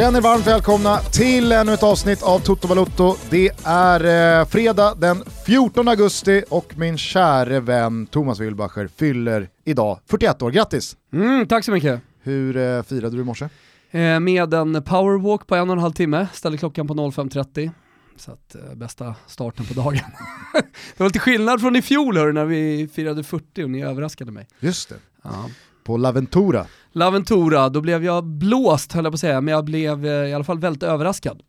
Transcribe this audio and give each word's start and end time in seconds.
Känner 0.00 0.20
varmt 0.20 0.46
välkomna 0.46 0.98
till 0.98 1.52
ännu 1.52 1.72
ett 1.72 1.82
avsnitt 1.82 2.22
av 2.22 2.38
Toto 2.38 2.68
Balutto. 2.68 3.16
Det 3.30 3.50
är 3.64 4.40
eh, 4.40 4.46
fredag 4.46 4.94
den 4.94 5.24
14 5.46 5.88
augusti 5.88 6.44
och 6.48 6.72
min 6.76 6.98
käre 6.98 7.60
vän 7.60 8.06
Thomas 8.06 8.40
Wilbacher 8.40 8.88
fyller 8.96 9.48
idag 9.64 9.98
41 10.06 10.42
år. 10.42 10.50
Grattis! 10.50 10.96
Mm, 11.12 11.48
tack 11.48 11.64
så 11.64 11.72
mycket. 11.72 12.00
Hur 12.22 12.56
eh, 12.56 12.82
firade 12.82 13.16
du 13.16 13.22
i 13.22 13.24
morse? 13.24 13.48
Eh, 13.90 14.20
med 14.20 14.54
en 14.54 14.82
powerwalk 14.82 15.46
på 15.46 15.54
en 15.54 15.70
och 15.70 15.76
en 15.76 15.82
halv 15.82 15.92
timme, 15.92 16.28
ställde 16.32 16.58
klockan 16.58 16.86
på 16.86 16.94
05.30. 16.94 17.70
Så 18.16 18.32
att, 18.32 18.54
eh, 18.54 18.74
bästa 18.74 19.14
starten 19.26 19.66
på 19.66 19.74
dagen. 19.74 20.04
det 20.52 21.00
var 21.00 21.06
lite 21.06 21.18
skillnad 21.18 21.60
från 21.60 21.76
i 21.76 21.82
fjol 21.82 22.16
hör, 22.16 22.32
när 22.32 22.44
vi 22.44 22.88
firade 22.94 23.24
40 23.24 23.64
och 23.64 23.70
ni 23.70 23.82
överraskade 23.82 24.32
mig. 24.32 24.48
Just 24.60 24.88
det. 24.88 24.96
Ja. 25.22 25.50
På 25.90 25.96
Laventura. 25.96 26.66
Laventura, 26.92 27.68
då 27.68 27.80
blev 27.80 28.04
jag 28.04 28.24
blåst 28.24 28.92
höll 28.92 29.04
jag 29.04 29.12
på 29.12 29.14
att 29.14 29.20
säga, 29.20 29.40
men 29.40 29.54
jag 29.54 29.64
blev 29.64 30.06
eh, 30.06 30.12
i 30.12 30.34
alla 30.34 30.44
fall 30.44 30.58
väldigt 30.58 30.82
överraskad. 30.82 31.42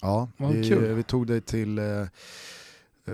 Ja, 0.00 0.28
vi, 0.36 0.70
vi 0.78 1.02
tog 1.02 1.26
dig 1.26 1.40
till 1.40 1.78
eh, 1.78 1.84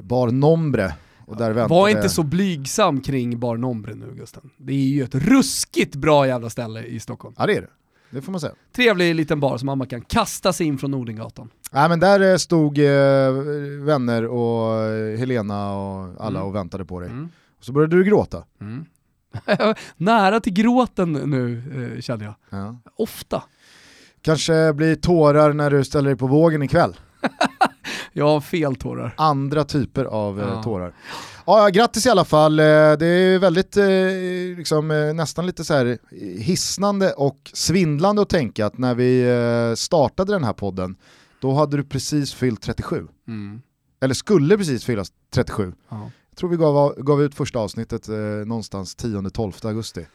Bar 0.02 0.30
Nombre 0.30 0.94
och 1.26 1.36
där 1.36 1.52
väntade... 1.52 1.80
Var 1.80 1.88
inte 1.88 2.08
så 2.08 2.22
blygsam 2.22 3.00
kring 3.00 3.38
Bar 3.38 3.56
Nombre 3.56 3.94
nu 3.94 4.14
Gusten. 4.16 4.50
Det 4.56 4.72
är 4.72 4.76
ju 4.76 5.02
ett 5.02 5.14
ruskigt 5.14 5.94
bra 5.94 6.26
jävla 6.26 6.50
ställe 6.50 6.82
i 6.82 7.00
Stockholm. 7.00 7.34
Ja 7.38 7.46
det 7.46 7.56
är 7.56 7.60
det, 7.60 7.70
det 8.10 8.22
får 8.22 8.32
man 8.32 8.40
säga. 8.40 8.54
Trevlig 8.76 9.14
liten 9.14 9.40
bar 9.40 9.58
som 9.58 9.66
man 9.66 9.86
kan 9.86 10.00
kasta 10.00 10.52
sig 10.52 10.66
in 10.66 10.78
från 10.78 10.90
Nordengatan. 10.90 11.50
Nej 11.72 11.88
men 11.88 12.00
där 12.00 12.32
eh, 12.32 12.36
stod 12.36 12.78
eh, 12.78 13.32
vänner 13.84 14.26
och 14.26 14.82
eh, 14.82 15.18
Helena 15.18 15.72
och 15.76 16.24
alla 16.24 16.38
Mm. 16.38 16.42
och 16.48 16.54
väntade 16.54 16.84
på 16.84 17.00
dig. 17.00 17.10
Mm. 17.10 17.28
Och 17.58 17.64
så 17.64 17.72
började 17.72 17.96
du 17.96 18.04
gråta. 18.04 18.44
Mm. 18.60 18.84
Nära 19.96 20.40
till 20.40 20.52
gråten 20.52 21.12
nu 21.12 21.62
eh, 21.94 22.00
känner 22.00 22.24
jag. 22.24 22.34
Ja. 22.50 22.76
Ofta. 22.96 23.42
Kanske 24.22 24.72
blir 24.72 24.94
tårar 24.96 25.52
när 25.52 25.70
du 25.70 25.84
ställer 25.84 26.08
dig 26.10 26.16
på 26.18 26.26
vågen 26.26 26.62
ikväll. 26.62 26.96
Jag 28.12 28.26
har 28.28 28.40
fel 28.40 28.76
tårar. 28.76 29.14
Andra 29.16 29.64
typer 29.64 30.04
av 30.04 30.40
eh, 30.40 30.46
Ja. 30.48 30.62
tårar. 30.62 30.94
Ja, 31.46 31.68
grattis 31.68 32.06
i 32.06 32.10
alla 32.10 32.24
fall. 32.24 32.60
Eh, 32.60 32.64
Det 32.98 33.06
är 33.06 33.38
väldigt, 33.38 33.76
liksom, 34.58 34.88
nästan 35.16 35.46
lite 35.46 35.64
så 35.64 35.74
här 35.74 35.98
hisnande 36.38 37.12
och 37.12 37.50
svindlande 37.52 38.22
att 38.22 38.28
tänka 38.28 38.66
att 38.66 38.78
när 38.78 38.94
vi 38.94 39.24
startade 39.76 40.32
den 40.32 40.44
här 40.44 40.52
podden, 40.52 40.96
då 41.40 41.52
hade 41.54 41.76
du 41.76 41.84
precis 41.84 42.34
fyllt 42.34 42.62
37. 42.62 43.06
Mm. 43.28 43.62
Eller 44.00 44.14
skulle 44.14 44.56
precis 44.58 44.84
fyllas 44.84 45.12
37. 45.34 45.72
Ja. 45.88 46.10
Tror 46.36 46.50
vi 46.50 46.56
gav, 46.56 46.94
gav 46.96 47.22
ut 47.22 47.34
första 47.34 47.58
avsnittet 47.58 48.08
eh, 48.08 48.16
någonstans 48.16 48.96
10-12 48.96 49.66
augusti. 49.66 50.06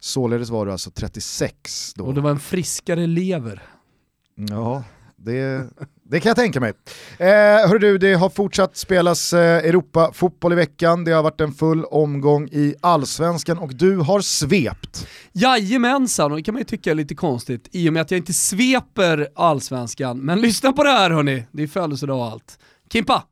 Således 0.00 0.50
var 0.50 0.66
du 0.66 0.72
alltså 0.72 0.90
36 0.90 1.92
då. 1.94 2.04
Och 2.04 2.14
det 2.14 2.20
var 2.20 2.30
en 2.30 2.40
friskare 2.40 3.06
lever. 3.06 3.62
Ja, 4.34 4.84
det, 5.16 5.66
det 6.02 6.20
kan 6.20 6.30
jag 6.30 6.36
tänka 6.36 6.60
mig. 6.60 6.72
Eh, 7.18 7.26
hör 7.68 7.78
du, 7.78 7.98
det 7.98 8.14
har 8.14 8.30
fortsatt 8.30 8.76
spelas 8.76 9.32
eh, 9.32 9.64
Europa-fotboll 9.64 10.52
i 10.52 10.56
veckan, 10.56 11.04
det 11.04 11.12
har 11.12 11.22
varit 11.22 11.40
en 11.40 11.52
full 11.52 11.84
omgång 11.84 12.48
i 12.48 12.74
allsvenskan 12.80 13.58
och 13.58 13.74
du 13.74 13.96
har 13.96 14.20
svept. 14.20 15.06
Jajamensan, 15.32 16.30
och 16.30 16.36
det 16.36 16.42
kan 16.42 16.54
man 16.54 16.60
ju 16.60 16.64
tycka 16.64 16.90
är 16.90 16.94
lite 16.94 17.14
konstigt 17.14 17.68
i 17.72 17.88
och 17.88 17.92
med 17.92 18.02
att 18.02 18.10
jag 18.10 18.18
inte 18.18 18.32
sveper 18.32 19.28
allsvenskan. 19.34 20.18
Men 20.18 20.40
lyssna 20.40 20.72
på 20.72 20.84
det 20.84 20.90
här 20.90 21.10
hörni, 21.10 21.44
det 21.52 21.62
är 21.62 21.66
födelsedag 21.66 22.18
och 22.18 22.26
allt. 22.26 22.58
Kimpa! 22.92 23.22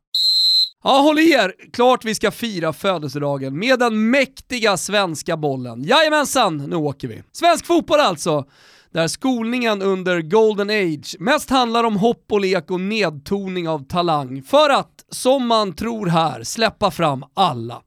Ja, 0.84 1.00
håll 1.00 1.18
i 1.18 1.32
er! 1.32 1.54
Klart 1.72 2.04
vi 2.04 2.14
ska 2.14 2.30
fira 2.30 2.72
födelsedagen 2.72 3.58
med 3.58 3.78
den 3.78 4.10
mäktiga 4.10 4.76
svenska 4.76 5.36
bollen. 5.36 5.82
Jajamensan, 5.82 6.56
nu 6.56 6.76
åker 6.76 7.08
vi. 7.08 7.22
Svensk 7.32 7.66
fotboll 7.66 8.00
alltså, 8.00 8.44
där 8.92 9.08
skolningen 9.08 9.82
under 9.82 10.20
Golden 10.20 10.70
Age 10.70 11.16
mest 11.18 11.50
handlar 11.50 11.84
om 11.84 11.96
hopp 11.96 12.32
och 12.32 12.40
lek 12.40 12.70
och 12.70 12.80
nedtoning 12.80 13.68
av 13.68 13.86
talang 13.86 14.42
för 14.42 14.70
att, 14.70 15.04
som 15.10 15.46
man 15.46 15.72
tror 15.72 16.06
här, 16.06 16.42
släppa 16.42 16.90
fram 16.90 17.24
alla. 17.34 17.82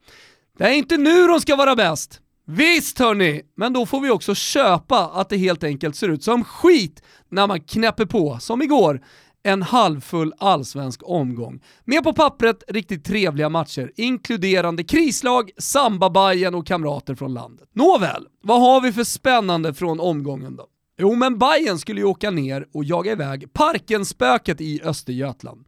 Det 0.57 0.63
är 0.63 0.73
inte 0.73 0.97
nu 0.97 1.27
de 1.27 1.41
ska 1.41 1.55
vara 1.55 1.75
bäst. 1.75 2.21
Visst 2.47 2.99
hörni, 2.99 3.41
men 3.57 3.73
då 3.73 3.85
får 3.85 4.01
vi 4.01 4.09
också 4.09 4.35
köpa 4.35 4.99
att 4.99 5.29
det 5.29 5.37
helt 5.37 5.63
enkelt 5.63 5.95
ser 5.95 6.09
ut 6.09 6.23
som 6.23 6.43
skit 6.43 7.03
när 7.29 7.47
man 7.47 7.61
knäpper 7.61 8.05
på, 8.05 8.37
som 8.39 8.61
igår, 8.61 9.01
en 9.43 9.61
halvfull 9.61 10.33
allsvensk 10.37 11.01
omgång. 11.03 11.63
Med 11.85 12.03
på 12.03 12.13
pappret 12.13 12.63
riktigt 12.67 13.05
trevliga 13.05 13.49
matcher, 13.49 13.91
inkluderande 13.95 14.83
krislag, 14.83 15.51
sambabajen 15.57 16.55
och 16.55 16.67
kamrater 16.67 17.15
från 17.15 17.33
landet. 17.33 17.69
Nåväl, 17.73 18.27
vad 18.43 18.61
har 18.61 18.81
vi 18.81 18.93
för 18.93 19.03
spännande 19.03 19.73
från 19.73 19.99
omgången 19.99 20.55
då? 20.55 20.65
Jo 21.01 21.15
men 21.15 21.37
Bayern 21.37 21.77
skulle 21.77 22.01
ju 22.01 22.05
åka 22.05 22.31
ner 22.31 22.65
och 22.73 22.83
jaga 22.83 23.11
iväg 23.11 23.53
Parkenspöket 23.53 24.61
i 24.61 24.81
Östergötland. 24.83 25.65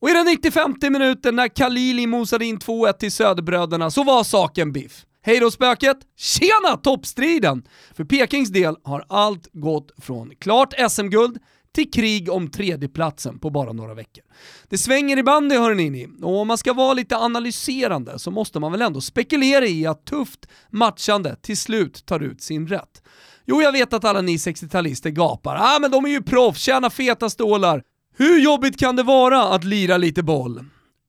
Och 0.00 0.10
i 0.10 0.12
den 0.12 0.26
95 0.26 0.74
minuten 0.80 1.36
när 1.36 1.48
Khalili 1.48 2.06
mosade 2.06 2.44
in 2.44 2.58
2-1 2.58 2.92
till 2.92 3.12
Söderbröderna 3.12 3.90
så 3.90 4.04
var 4.04 4.24
saken 4.24 4.72
biff. 4.72 5.06
Hej 5.22 5.40
då 5.40 5.50
spöket! 5.50 5.96
Tjena 6.16 6.76
toppstriden! 6.82 7.62
För 7.94 8.04
Pekings 8.04 8.50
del 8.50 8.76
har 8.82 9.04
allt 9.08 9.48
gått 9.52 9.90
från 10.02 10.32
klart 10.40 10.74
SM-guld 10.90 11.38
till 11.74 11.90
krig 11.90 12.30
om 12.30 12.50
tredjeplatsen 12.50 13.38
på 13.38 13.50
bara 13.50 13.72
några 13.72 13.94
veckor. 13.94 14.24
Det 14.68 14.78
svänger 14.78 15.18
i 15.18 15.22
bandy 15.22 15.56
hörni 15.56 15.90
ni, 15.90 16.08
och 16.22 16.40
om 16.40 16.48
man 16.48 16.58
ska 16.58 16.72
vara 16.72 16.94
lite 16.94 17.16
analyserande 17.16 18.18
så 18.18 18.30
måste 18.30 18.60
man 18.60 18.72
väl 18.72 18.82
ändå 18.82 19.00
spekulera 19.00 19.66
i 19.66 19.86
att 19.86 20.04
tufft 20.04 20.46
matchande 20.70 21.36
till 21.42 21.56
slut 21.56 22.06
tar 22.06 22.20
ut 22.20 22.42
sin 22.42 22.66
rätt. 22.66 23.02
Jo, 23.46 23.62
jag 23.62 23.72
vet 23.72 23.92
att 23.92 24.04
alla 24.04 24.20
ni 24.20 24.36
60-talister 24.36 25.10
gapar. 25.10 25.56
Ah, 25.56 25.78
men 25.80 25.90
de 25.90 26.04
är 26.04 26.08
ju 26.08 26.22
proffs, 26.22 26.60
tjänar 26.60 26.90
feta 26.90 27.30
stålar. 27.30 27.82
Hur 28.16 28.40
jobbigt 28.40 28.78
kan 28.78 28.96
det 28.96 29.02
vara 29.02 29.42
att 29.42 29.64
lira 29.64 29.96
lite 29.96 30.22
boll? 30.22 30.64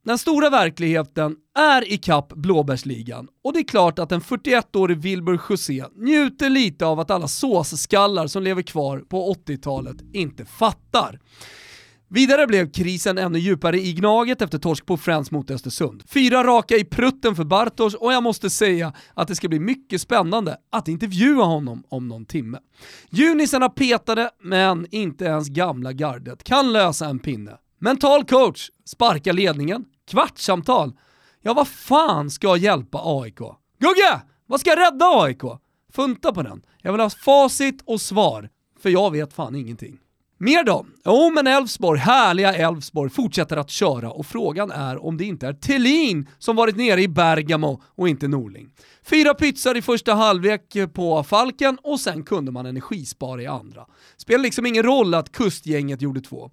Den 0.06 0.18
stora 0.18 0.50
verkligheten 0.50 1.36
är 1.58 1.92
i 1.92 1.98
kapp 1.98 2.34
blåbärsligan 2.34 3.28
och 3.44 3.54
det 3.54 3.60
är 3.60 3.64
klart 3.64 4.00
att 4.00 4.12
en 4.12 4.22
41-årig 4.22 4.98
Wilbur 4.98 5.40
José 5.50 5.86
njuter 5.96 6.50
lite 6.50 6.86
av 6.86 7.00
att 7.00 7.12
alla 7.12 7.28
såsskallar 7.28 8.28
som 8.28 8.44
lever 8.44 8.62
kvar 8.62 9.00
på 9.00 9.34
80-talet 9.34 9.98
inte 10.14 10.46
fattar. 10.46 11.20
Vidare 12.10 12.48
blev 12.48 12.72
krisen 12.72 13.18
ännu 13.18 13.40
djupare 13.40 13.80
i 13.80 13.94
Gnaget 13.94 14.42
efter 14.42 14.58
torsk 14.58 14.86
på 14.86 14.98
Friends 14.98 15.32
mot 15.32 15.52
Östersund. 15.52 16.04
Fyra 16.08 16.44
raka 16.44 16.76
i 16.76 16.86
prutten 16.86 17.36
för 17.36 17.44
Bartos 17.44 17.94
och 17.94 18.14
jag 18.14 18.24
måste 18.24 18.50
säga 18.50 18.94
att 19.14 19.28
det 19.28 19.36
ska 19.36 19.48
bli 19.48 19.60
mycket 19.60 20.02
spännande 20.02 20.58
att 20.72 20.88
intervjua 20.88 21.44
honom 21.44 21.84
om 21.90 22.08
någon 22.08 22.26
timme. 22.26 22.58
Junisarna 23.10 23.70
petade, 23.70 24.30
men 24.44 24.88
inte 24.92 25.26
ens 25.26 25.50
gamla 25.50 25.94
gardet 25.94 26.44
kan 26.44 26.74
lösa 26.74 27.06
en 27.06 27.20
pinne. 27.20 27.52
Mental 27.80 28.26
coach, 28.26 28.70
sparkar 28.86 29.34
ledningen, 29.34 29.86
kvartssamtal. 30.08 30.94
Ja, 31.42 31.54
vad 31.54 31.68
fan 31.68 32.30
ska 32.30 32.58
hjälpa 32.58 33.02
AIK? 33.04 33.40
Gugge! 33.80 34.22
Vad 34.46 34.60
ska 34.60 34.76
rädda 34.76 35.06
AIK? 35.06 35.42
Funta 35.94 36.34
på 36.34 36.44
den. 36.44 36.62
Jag 36.82 36.92
vill 36.92 37.02
ha 37.02 37.10
facit 37.10 37.84
och 37.86 38.02
svar, 38.02 38.50
för 38.80 38.90
jag 38.90 39.12
vet 39.12 39.34
fan 39.34 39.56
ingenting. 39.56 40.00
Mer 40.38 40.64
då? 40.64 40.86
Jo 41.06 41.32
men 41.36 41.48
Elfsborg, 41.48 42.00
härliga 42.00 42.54
Elfsborg, 42.56 43.10
fortsätter 43.10 43.58
att 43.58 43.70
köra 43.70 44.12
och 44.12 44.26
frågan 44.26 44.72
är 44.72 45.06
om 45.06 45.18
det 45.18 45.26
inte 45.26 45.48
är 45.48 45.54
Tellin 45.54 46.30
som 46.40 46.56
varit 46.56 46.78
nere 46.78 47.02
i 47.02 47.08
Bergamo 47.08 47.82
och 47.86 48.10
inte 48.10 48.28
Norling. 48.28 48.70
Fyra 49.04 49.34
pytsar 49.34 49.78
i 49.78 49.82
första 49.82 50.14
halvlek 50.14 50.76
på 50.94 51.24
Falken 51.24 51.78
och 51.84 52.00
sen 52.00 52.24
kunde 52.24 52.52
man 52.52 52.66
energispara 52.66 53.42
i 53.42 53.48
andra. 53.48 53.86
Spelar 54.18 54.44
liksom 54.44 54.66
ingen 54.66 54.84
roll 54.84 55.14
att 55.14 55.32
kustgänget 55.32 56.02
gjorde 56.02 56.22
två. 56.22 56.52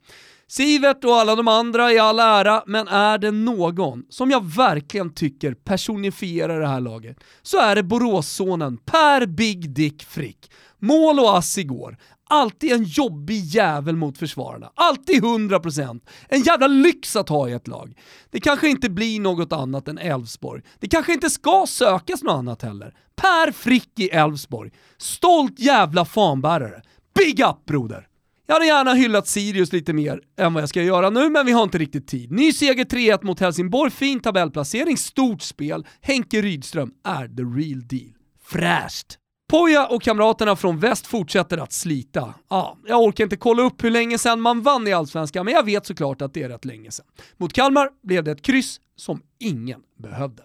Sivert 0.53 1.05
och 1.05 1.17
alla 1.17 1.37
de 1.37 1.49
andra 1.49 1.93
i 1.93 1.99
all 1.99 2.19
ära, 2.19 2.63
men 2.67 2.89
är 2.89 3.19
det 3.19 3.31
någon 3.31 4.05
som 4.09 4.31
jag 4.31 4.45
verkligen 4.45 5.15
tycker 5.15 5.55
personifierar 5.55 6.61
det 6.61 6.67
här 6.67 6.81
laget 6.81 7.17
så 7.43 7.59
är 7.59 7.77
det 7.77 7.83
Boråssonen 7.83 8.77
Per 8.77 9.27
Big 9.27 9.71
Dick 9.71 10.03
Frick. 10.03 10.51
Mål 10.79 11.21
och 11.21 11.39
ass 11.39 11.59
igår. 11.59 11.97
Alltid 12.29 12.73
en 12.73 12.85
jobbig 12.85 13.45
jävel 13.45 13.97
mot 13.97 14.19
försvararna. 14.19 14.73
Alltid 14.75 15.23
100%. 15.23 16.01
En 16.29 16.43
jävla 16.43 16.67
lyx 16.67 17.17
att 17.17 17.29
ha 17.29 17.49
i 17.49 17.53
ett 17.53 17.69
lag. 17.69 17.99
Det 18.31 18.41
kanske 18.41 18.69
inte 18.69 18.91
blir 18.91 19.21
något 19.21 19.53
annat 19.53 19.89
än 19.89 19.99
Elfsborg. 19.99 20.63
Det 20.79 20.89
kanske 20.89 21.13
inte 21.13 21.31
ska 21.31 21.65
sökas 21.69 22.23
något 22.23 22.39
annat 22.39 22.63
heller. 22.63 22.95
Per 23.17 23.53
Frick 23.53 23.99
i 23.99 24.09
Elfsborg. 24.09 24.71
Stolt 24.99 25.59
jävla 25.59 26.05
fanbärare. 26.05 26.83
Big 27.15 27.41
up 27.41 27.65
broder! 27.67 28.09
Jag 28.47 28.55
hade 28.55 28.67
gärna 28.67 28.95
hyllat 28.95 29.29
Sirius 29.29 29.73
lite 29.73 29.93
mer 29.93 30.21
än 30.39 30.55
vad 30.55 30.63
jag 30.63 30.69
ska 30.69 30.83
göra 30.83 31.11
nu, 31.11 31.31
men 31.31 31.47
vi 31.47 31.53
har 31.53 31.63
inte 31.63 31.79
riktigt 31.79 32.09
tid. 32.09 32.33
Ny 32.33 32.53
seger 32.53 32.85
3-1 32.85 33.25
mot 33.25 33.41
Helsingborg, 33.41 33.91
fin 33.91 34.21
tabellplacering, 34.21 34.97
stort 34.97 35.43
spel. 35.43 35.87
Henke 36.01 36.43
Rydström 36.43 36.93
är 37.05 37.29
the 37.29 37.43
real 37.43 37.87
deal. 37.87 38.13
Fräscht! 38.45 39.19
Poja 39.51 39.87
och 39.87 40.03
kamraterna 40.03 40.57
från 40.57 40.79
väst 40.79 41.07
fortsätter 41.07 41.59
att 41.59 41.73
slita. 41.73 42.35
Ja, 42.51 42.79
jag 42.87 43.03
orkar 43.03 43.25
inte 43.25 43.37
kolla 43.37 43.63
upp 43.63 43.85
hur 43.85 43.91
länge 43.91 44.19
sedan 44.19 44.41
man 44.41 44.63
vann 44.63 44.89
i 44.89 44.93
Allsvenskan, 44.93 45.45
men 45.45 45.55
jag 45.55 45.65
vet 45.65 45.87
såklart 45.87 46.23
att 46.23 46.35
det 46.35 46.43
är 46.43 46.49
rätt 46.49 46.65
länge 46.65 46.91
sedan. 46.91 47.07
Mot 47.37 47.53
Kalmar 47.53 47.89
blev 48.03 48.25
det 48.25 48.31
ett 48.31 48.43
kryss 48.43 48.81
som 48.97 49.23
ingen 49.39 49.81
behövde. 49.99 50.43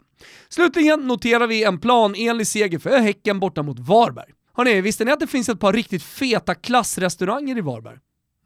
Slutligen 0.49 0.99
noterar 0.99 1.47
vi 1.47 1.63
en 1.63 1.79
planenlig 1.79 2.47
seger 2.47 2.79
för 2.79 2.99
Häcken 2.99 3.39
borta 3.39 3.63
mot 3.63 3.79
Varberg. 3.79 4.31
Hörrni, 4.57 4.81
visste 4.81 5.05
ni 5.05 5.11
att 5.11 5.19
det 5.19 5.27
finns 5.27 5.49
ett 5.49 5.59
par 5.59 5.73
riktigt 5.73 6.03
feta 6.03 6.55
klassrestauranger 6.55 7.57
i 7.57 7.61
Varberg? 7.61 7.97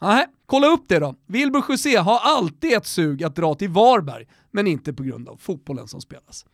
Nej, 0.02 0.26
kolla 0.46 0.68
upp 0.68 0.86
det 0.88 1.00
då. 1.00 1.16
Wilbur 1.28 1.64
José 1.70 1.96
har 1.96 2.20
alltid 2.20 2.74
ett 2.74 2.86
sug 2.86 3.24
att 3.24 3.36
dra 3.36 3.56
till 3.56 3.70
Varberg, 3.70 4.26
men 4.52 4.68
inte 4.68 4.94
på 4.94 5.04
grund 5.04 5.30
av 5.30 5.38
fotbollen 5.38 5.88
som 5.88 6.02
spelas. 6.02 6.46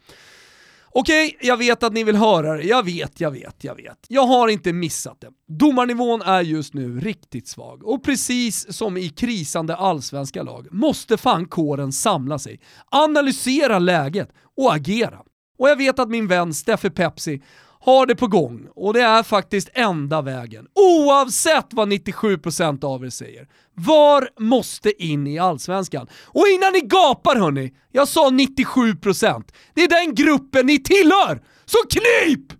Okej, 0.86 1.38
jag 1.42 1.58
vet 1.58 1.84
att 1.84 1.94
ni 1.94 2.04
vill 2.04 2.16
höra 2.16 2.54
det. 2.54 2.64
Jag 2.64 2.86
vet, 2.86 3.22
jag 3.22 3.32
vet, 3.32 3.64
jag 3.64 3.76
vet. 3.76 4.06
Jag 4.08 4.28
har 4.28 4.48
inte 4.48 4.74
missat 4.74 5.22
det. 5.22 5.30
Domarnivån 5.48 6.22
är 6.22 6.42
just 6.42 6.74
nu 6.74 7.00
riktigt 7.00 7.48
svag 7.48 7.84
och 7.84 8.04
precis 8.04 8.74
som 8.74 8.98
i 8.98 9.10
krisande 9.10 9.76
allsvenska 9.76 10.44
lag 10.44 10.68
måste 10.72 11.18
fan 11.18 11.46
kåren 11.46 11.92
samla 11.92 12.40
sig, 12.40 12.60
analysera 12.86 13.80
läget 13.80 14.30
och 14.58 14.74
agera. 14.74 15.20
Och 15.58 15.70
jag 15.70 15.76
vet 15.76 16.00
att 16.00 16.10
min 16.10 16.28
vän 16.28 16.54
Steffe 16.54 16.90
Pepsi 16.90 17.42
har 17.88 18.06
det 18.06 18.16
på 18.16 18.28
gång 18.28 18.68
och 18.76 18.94
det 18.94 19.02
är 19.02 19.24
faktiskt 19.24 19.70
enda 19.74 20.22
vägen. 20.22 20.66
Oavsett 20.76 21.66
vad 21.70 21.92
97% 21.92 22.86
av 22.86 23.06
er 23.06 23.10
säger. 23.10 23.48
VAR 23.76 24.30
måste 24.40 25.04
in 25.04 25.28
i 25.28 25.40
Allsvenskan. 25.40 26.08
Och 26.26 26.48
innan 26.48 26.74
ni 26.74 26.80
gapar 26.80 27.36
hörni, 27.36 27.74
jag 27.92 28.08
sa 28.08 28.30
97%. 28.30 29.44
Det 29.74 29.82
är 29.82 30.06
den 30.06 30.16
gruppen 30.16 30.66
ni 30.66 30.84
tillhör! 30.84 31.42
Så 31.66 31.78
knip! 31.90 32.54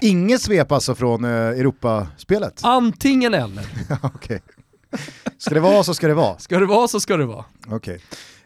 Inget 0.00 0.42
svep 0.42 0.72
alltså 0.72 0.94
från 0.94 1.24
eh, 1.24 1.30
Europaspelet? 1.30 2.60
Antingen 2.62 3.34
eller. 3.34 3.64
Okej. 4.02 4.42
Ska 5.38 5.54
det 5.54 5.60
vara 5.60 5.82
så 5.84 5.94
ska 5.94 6.08
det 6.08 6.14
vara. 6.14 6.38
Ska 6.38 6.58
det 6.58 6.66
vara 6.66 6.88
så 6.88 7.00
ska 7.00 7.16
det 7.16 7.26
vara. 7.26 7.44
Okej. 7.66 8.00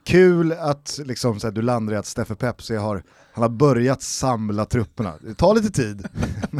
Kul 0.05 0.53
att 0.53 1.01
liksom, 1.05 1.41
så 1.41 1.47
här, 1.47 1.53
du 1.53 1.63
landar 1.63 1.95
i 1.95 1.97
att 1.97 2.07
Steffe 2.07 2.35
Pepsi 2.35 2.77
har, 2.77 3.03
han 3.33 3.43
har 3.43 3.49
börjat 3.49 4.03
samla 4.03 4.65
trupperna. 4.65 5.15
Det 5.21 5.35
tar 5.35 5.55
lite 5.55 5.71
tid. 5.71 6.07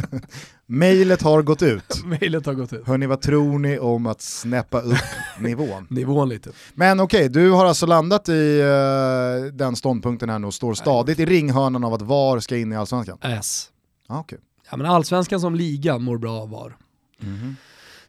Mejlet 0.65 1.21
har 1.21 1.41
gått 1.41 1.61
ut. 1.61 2.03
Mejlet 2.05 2.45
har 2.45 2.53
gått 2.53 2.73
ut. 2.73 2.87
Hörni, 2.87 3.05
vad 3.05 3.21
tror 3.21 3.59
ni 3.59 3.79
om 3.79 4.05
att 4.05 4.21
snäppa 4.21 4.81
upp 4.81 4.97
nivån? 5.39 5.87
Nivån 5.89 6.29
lite. 6.29 6.49
Men 6.73 6.99
okej, 6.99 7.29
du 7.29 7.51
har 7.51 7.65
alltså 7.65 7.85
landat 7.85 8.29
i 8.29 8.59
eh, 8.59 9.53
den 9.53 9.75
ståndpunkten 9.75 10.29
här 10.29 10.39
nu 10.39 10.47
och 10.47 10.53
står 10.53 10.73
stadigt 10.73 11.19
i 11.19 11.25
ringhörnan 11.25 11.83
av 11.83 11.93
att 11.93 12.01
VAR 12.01 12.39
ska 12.39 12.57
in 12.57 12.71
i 12.71 12.75
Allsvenskan? 12.75 13.17
S. 13.21 13.69
Ah, 14.07 14.19
okej. 14.19 14.39
Ja 14.71 14.77
men 14.77 14.85
Allsvenskan 14.85 15.39
som 15.39 15.55
liga 15.55 15.97
mår 15.97 16.17
bra 16.17 16.41
av 16.41 16.49
VAR. 16.49 16.77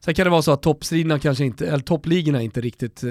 Sen 0.05 0.15
kan 0.15 0.25
det 0.25 0.31
vara 0.31 0.43
så 0.43 0.53
att 0.53 0.63
toppstriderna 0.63 1.19
kanske 1.19 1.45
inte, 1.45 1.67
eller 1.67 1.79
toppligorna 1.79 2.43
inte 2.43 2.61
riktigt 2.61 3.03
eh, 3.03 3.11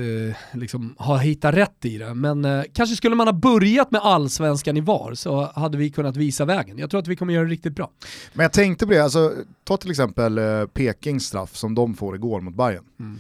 liksom 0.60 0.96
har 0.98 1.18
hittat 1.18 1.56
rätt 1.56 1.86
i 1.86 1.98
det. 1.98 2.14
Men 2.14 2.46
eh, 2.46 2.64
kanske 2.74 2.96
skulle 2.96 3.16
man 3.16 3.28
ha 3.28 3.34
börjat 3.34 3.92
med 3.92 4.02
allsvenskan 4.02 4.78
i 4.78 4.82
VAR 4.82 5.14
så 5.14 5.52
hade 5.56 5.78
vi 5.78 5.90
kunnat 5.90 6.18
visa 6.18 6.46
vägen. 6.46 6.78
Jag 6.78 6.90
tror 6.90 7.02
att 7.02 7.08
vi 7.08 7.16
kommer 7.16 7.34
göra 7.34 7.44
det 7.44 7.52
riktigt 7.52 7.76
bra. 7.76 7.92
Men 8.34 8.44
jag 8.44 8.54
tänkte 8.54 8.88
på 8.88 8.94
det, 8.94 9.04
alltså, 9.04 9.34
ta 9.64 9.78
till 9.78 9.92
exempel 9.92 10.38
eh, 10.38 10.66
Pekings 10.66 11.26
straff 11.26 11.56
som 11.56 11.76
de 11.76 11.94
får 11.94 12.16
igår 12.16 12.42
mot 12.42 12.56
Bayern. 12.56 12.84
Mm. 13.00 13.20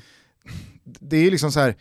Det 0.83 1.17
är 1.17 1.23
ju 1.23 1.31
liksom 1.31 1.51
så 1.51 1.59
här, 1.59 1.75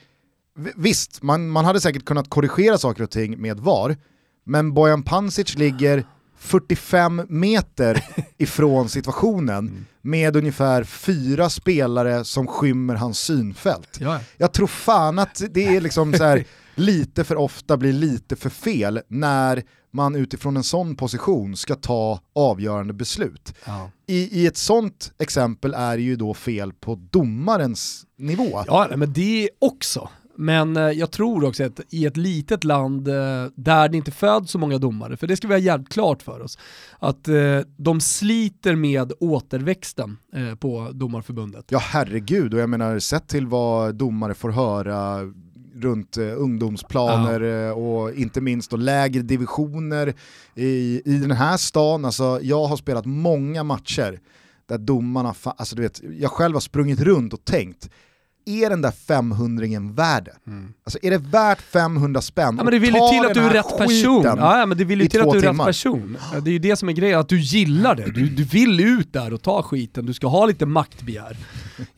visst, 0.77 1.23
man, 1.23 1.51
man 1.51 1.65
hade 1.65 1.81
säkert 1.81 2.05
kunnat 2.05 2.31
korrigera 2.31 2.79
saker 2.79 3.03
och 3.03 3.11
ting 3.11 3.41
med 3.41 3.61
VAR, 3.61 3.97
men 4.45 4.75
Bojan 4.75 5.03
Pancic 5.03 5.59
ligger 5.59 6.05
45 6.41 7.27
meter 7.29 8.05
ifrån 8.39 8.89
situationen 8.89 9.87
med 10.03 10.37
ungefär 10.37 10.85
fyra 10.85 11.51
spelare 11.51 12.25
som 12.25 12.47
skymmer 12.47 12.95
hans 12.95 13.19
synfält. 13.19 13.99
Ja. 14.01 14.21
Jag 14.37 14.53
tror 14.53 14.67
fan 14.67 15.19
att 15.19 15.43
det 15.51 15.77
är 15.77 15.81
liksom 15.81 16.15
så 16.15 16.25
här, 16.25 16.45
lite 16.75 17.25
för 17.25 17.37
ofta 17.37 17.77
blir 17.77 17.93
lite 17.93 18.37
för 18.37 18.51
fel 18.51 19.01
när 19.09 19.63
man 19.93 20.17
utifrån 20.17 20.57
en 20.57 20.63
sån 20.63 20.97
position 20.97 21.57
ska 21.57 21.75
ta 21.75 22.21
avgörande 22.35 22.93
beslut. 22.93 23.55
Ja. 23.65 23.91
I, 24.07 24.43
I 24.43 24.47
ett 24.47 24.57
sånt 24.57 25.13
exempel 25.19 25.75
är 25.75 25.97
det 25.97 26.03
ju 26.03 26.17
då 26.17 26.35
fel 26.35 26.73
på 26.73 26.95
domarens 27.11 28.07
nivå. 28.19 28.65
Ja, 28.67 28.89
men 28.97 29.13
det 29.13 29.51
också. 29.59 30.09
Men 30.41 30.77
eh, 30.77 30.83
jag 30.83 31.11
tror 31.11 31.45
också 31.45 31.65
att 31.65 31.81
i 31.91 32.07
ett 32.07 32.17
litet 32.17 32.65
land 32.65 33.09
eh, 33.09 33.15
där 33.55 33.89
det 33.89 33.97
inte 33.97 34.11
föds 34.11 34.51
så 34.51 34.59
många 34.59 34.79
domare, 34.79 35.17
för 35.17 35.27
det 35.27 35.37
ska 35.37 35.49
vi 35.49 35.55
ha 35.55 35.59
jävligt 35.59 35.89
klart 35.89 36.23
för 36.23 36.41
oss, 36.41 36.59
att 36.99 37.29
eh, 37.29 37.61
de 37.77 38.01
sliter 38.01 38.75
med 38.75 39.13
återväxten 39.21 40.17
på 40.59 40.91
domarförbundet. 40.93 41.65
Ja 41.69 41.79
herregud, 41.79 42.55
och 42.55 42.61
jag 42.61 42.71
menar 42.71 42.99
sett 42.99 43.29
till 43.29 43.47
vad 43.47 43.95
domare 43.95 44.35
får 44.35 44.51
höra 44.51 45.21
runt 45.75 46.17
eh, 46.17 46.25
ungdomsplaner 46.37 47.69
eh, 47.69 47.73
och 47.73 48.15
inte 48.15 48.41
minst 48.41 48.71
då 48.71 48.77
lägre 48.77 49.23
divisioner 49.23 50.15
i, 50.55 51.03
i 51.05 51.19
den 51.19 51.31
här 51.31 51.57
stan. 51.57 52.05
Alltså, 52.05 52.39
jag 52.43 52.67
har 52.67 52.77
spelat 52.77 53.07
många 53.07 53.65
matcher 53.65 54.21
där 54.67 54.79
domarna, 54.79 55.35
alltså 55.43 55.77
du 55.77 55.83
vet, 55.83 56.01
jag 56.19 56.31
själv 56.31 56.55
har 56.55 56.61
sprungit 56.61 57.01
runt 57.01 57.33
och 57.33 57.45
tänkt, 57.45 57.91
är 58.51 58.71
den 58.71 58.83
där 58.83 58.91
500 58.91 59.67
värd 59.95 60.25
det? 60.25 60.51
Alltså 60.85 60.99
är 61.03 61.11
det 61.11 61.19
värt 61.19 61.61
500 61.61 62.21
spänn? 62.21 62.45
Mm. 62.49 62.59
Ja, 62.59 62.65
men 62.65 62.73
det 62.73 62.79
vill 62.79 62.95
ju 62.95 63.09
till 63.09 63.27
att 63.27 63.35
du 63.35 63.41
är 63.41 63.51
rätt 63.51 63.79
person. 63.79 64.23
Ja, 64.25 64.67
men 64.67 64.79
det 64.79 64.85
vill 64.85 65.01
ju 65.01 65.07
till 65.07 65.21
att 65.21 65.33
du 65.33 65.39
är 65.39 65.43
rätt 65.43 65.51
timmar? 65.51 65.65
person. 65.65 66.17
Ja, 66.33 66.41
Det 66.41 66.51
är 66.51 66.53
ju 66.53 66.59
det 66.59 66.77
som 66.77 66.89
är 66.89 66.93
grejen, 66.93 67.21
att 67.21 67.29
du 67.29 67.41
gillar 67.41 67.95
det. 67.95 68.11
Du, 68.11 68.27
du 68.27 68.45
vill 68.45 68.81
ut 68.81 69.13
där 69.13 69.33
och 69.33 69.43
ta 69.43 69.63
skiten, 69.63 70.07
du 70.07 70.15
ska 70.15 70.27
ha 70.27 70.47
lite 70.47 70.67
maktbegär. 70.67 71.37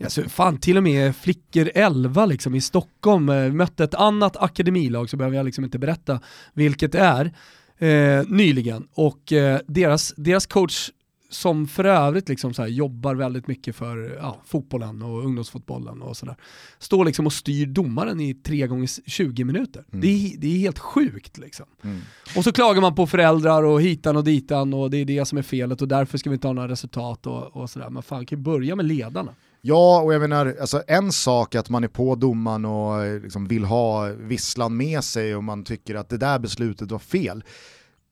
Alltså, 0.05 0.29
fan, 0.29 0.59
till 0.59 0.77
och 0.77 0.83
med 0.83 1.17
flickor 1.17 1.71
11 1.75 2.27
liksom, 2.27 2.55
i 2.55 2.61
Stockholm 2.61 3.29
eh, 3.29 3.53
mötte 3.53 3.85
ett 3.85 3.95
annat 3.95 4.37
akademilag, 4.37 5.11
så 5.11 5.17
behöver 5.17 5.37
jag 5.37 5.47
liksom 5.47 5.65
inte 5.65 5.79
berätta 5.79 6.21
vilket 6.55 6.93
det 6.93 6.99
är, 6.99 7.33
eh, 7.79 8.25
nyligen. 8.29 8.87
Och 8.95 9.33
eh, 9.33 9.61
deras, 9.67 10.15
deras 10.17 10.47
coach 10.47 10.91
som 11.35 11.67
för 11.67 11.85
övrigt 11.85 12.29
liksom 12.29 12.55
så 12.55 12.63
här 12.63 12.69
jobbar 12.69 13.15
väldigt 13.15 13.47
mycket 13.47 13.77
för 13.77 14.19
ja, 14.21 14.37
fotbollen 14.45 15.03
och 15.03 15.25
ungdomsfotbollen 15.25 16.03
och 16.03 16.17
sådär. 16.17 16.37
Står 16.79 17.05
liksom 17.05 17.27
och 17.27 17.33
styr 17.33 17.67
domaren 17.67 18.21
i 18.21 18.35
3 18.35 18.67
gånger 18.67 19.11
20 19.11 19.45
minuter. 19.45 19.85
Det, 19.91 20.09
är, 20.09 20.39
det 20.39 20.47
är 20.47 20.59
helt 20.59 20.79
sjukt 20.79 21.39
liksom. 21.39 21.67
Mm. 21.85 22.01
Och 22.37 22.45
så 22.45 22.53
klagar 22.53 22.81
man 22.81 22.95
på 22.95 23.07
föräldrar 23.07 23.63
och 23.63 23.83
hitan 23.83 24.17
och 24.17 24.25
ditan 24.25 24.75
och 24.75 24.91
det 24.91 24.97
är 24.97 25.05
det 25.05 25.25
som 25.25 25.39
är 25.39 25.43
felet 25.43 25.83
och 25.83 25.89
därför 25.89 26.19
ska 26.19 26.31
vi 26.31 26.35
inte 26.35 26.47
ha 26.47 26.53
några 26.53 26.69
resultat 26.69 27.27
och, 27.27 27.57
och 27.57 27.71
sådär. 27.71 27.91
Men 27.91 28.03
fan 28.03 28.27
kan 28.27 28.39
ju 28.39 28.43
börja 28.43 28.77
med 28.77 28.85
ledarna. 28.85 29.35
Ja, 29.65 30.01
och 30.01 30.15
jag 30.15 30.21
menar, 30.21 30.57
alltså 30.61 30.83
en 30.87 31.13
sak 31.13 31.55
är 31.55 31.59
att 31.59 31.69
man 31.69 31.85
är 31.85 31.89
på 31.89 32.15
domaren 32.15 32.65
och 32.65 33.23
liksom 33.23 33.49
vill 33.49 33.65
ha 33.65 34.07
visslan 34.07 34.77
med 34.77 35.05
sig 35.05 35.37
och 35.37 35.45
man 35.45 35.65
tycker 35.65 35.95
att 35.95 36.09
det 36.09 36.17
där 36.17 36.39
beslutet 36.39 36.91
var 36.91 36.99
fel. 36.99 37.45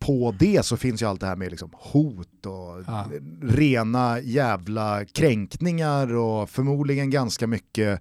På 0.07 0.35
det 0.39 0.67
så 0.67 0.77
finns 0.77 1.03
ju 1.03 1.07
allt 1.07 1.21
det 1.21 1.27
här 1.27 1.37
med 1.37 1.51
liksom 1.51 1.71
hot 1.73 2.47
och 2.47 2.85
Ja. 2.87 3.07
rena 3.43 4.21
jävla 4.21 5.05
kränkningar 5.05 6.15
och 6.15 6.51
förmodligen 6.51 7.11
ganska 7.11 7.47
mycket 7.47 8.01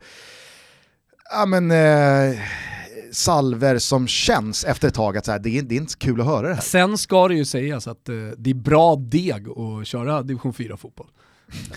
ja, 1.32 1.46
men, 1.46 1.72
eh, 1.72 2.40
salver 3.12 3.78
som 3.78 4.08
känns 4.08 4.64
efter 4.66 4.88
ett 4.88 4.94
tag 4.94 5.18
att 5.18 5.26
så 5.26 5.32
här, 5.32 5.40
det, 5.40 5.58
är, 5.58 5.62
det 5.62 5.76
är 5.76 5.78
inte 5.78 5.92
så 5.92 5.98
kul 6.00 6.22
att 6.22 6.28
höra 6.28 6.48
det 6.48 6.54
här. 6.54 6.62
Sen 6.62 6.98
ska 6.98 7.28
det 7.28 7.36
ju 7.36 7.46
sägas 7.46 7.88
att 7.88 8.10
eh, 8.10 8.16
det 8.38 8.50
är 8.50 8.54
bra 8.54 8.96
deg 8.96 9.48
att 9.50 9.88
köra 9.88 10.22
division 10.24 10.54
4-fotboll. 10.54 11.08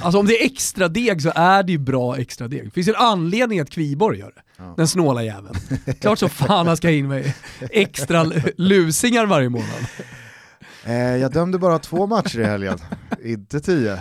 Alltså 0.00 0.18
om 0.18 0.26
det 0.26 0.42
är 0.42 0.46
extra 0.46 0.88
deg 0.88 1.22
så 1.22 1.32
är 1.34 1.62
det 1.62 1.72
ju 1.72 1.78
bra 1.78 2.16
extra 2.16 2.48
deg. 2.48 2.64
Det 2.64 2.70
finns 2.70 2.88
ju 2.88 2.92
en 2.92 3.00
anledning 3.00 3.60
att 3.60 3.70
Kviborg 3.70 4.18
gör 4.18 4.32
det. 4.36 4.42
Ja. 4.56 4.74
Den 4.76 4.88
snåla 4.88 5.22
jäveln. 5.22 5.54
Klart 6.00 6.18
så 6.18 6.28
fan 6.28 6.66
han 6.66 6.76
ska 6.76 6.90
in 6.90 7.08
med 7.08 7.32
extra 7.70 8.32
lusingar 8.56 9.26
varje 9.26 9.48
månad. 9.48 9.86
Eh, 10.84 10.94
jag 10.94 11.32
dömde 11.32 11.58
bara 11.58 11.78
två 11.78 12.06
matcher 12.06 12.40
i 12.40 12.44
helgen, 12.44 12.78
inte 13.24 13.60
tio. 13.60 13.98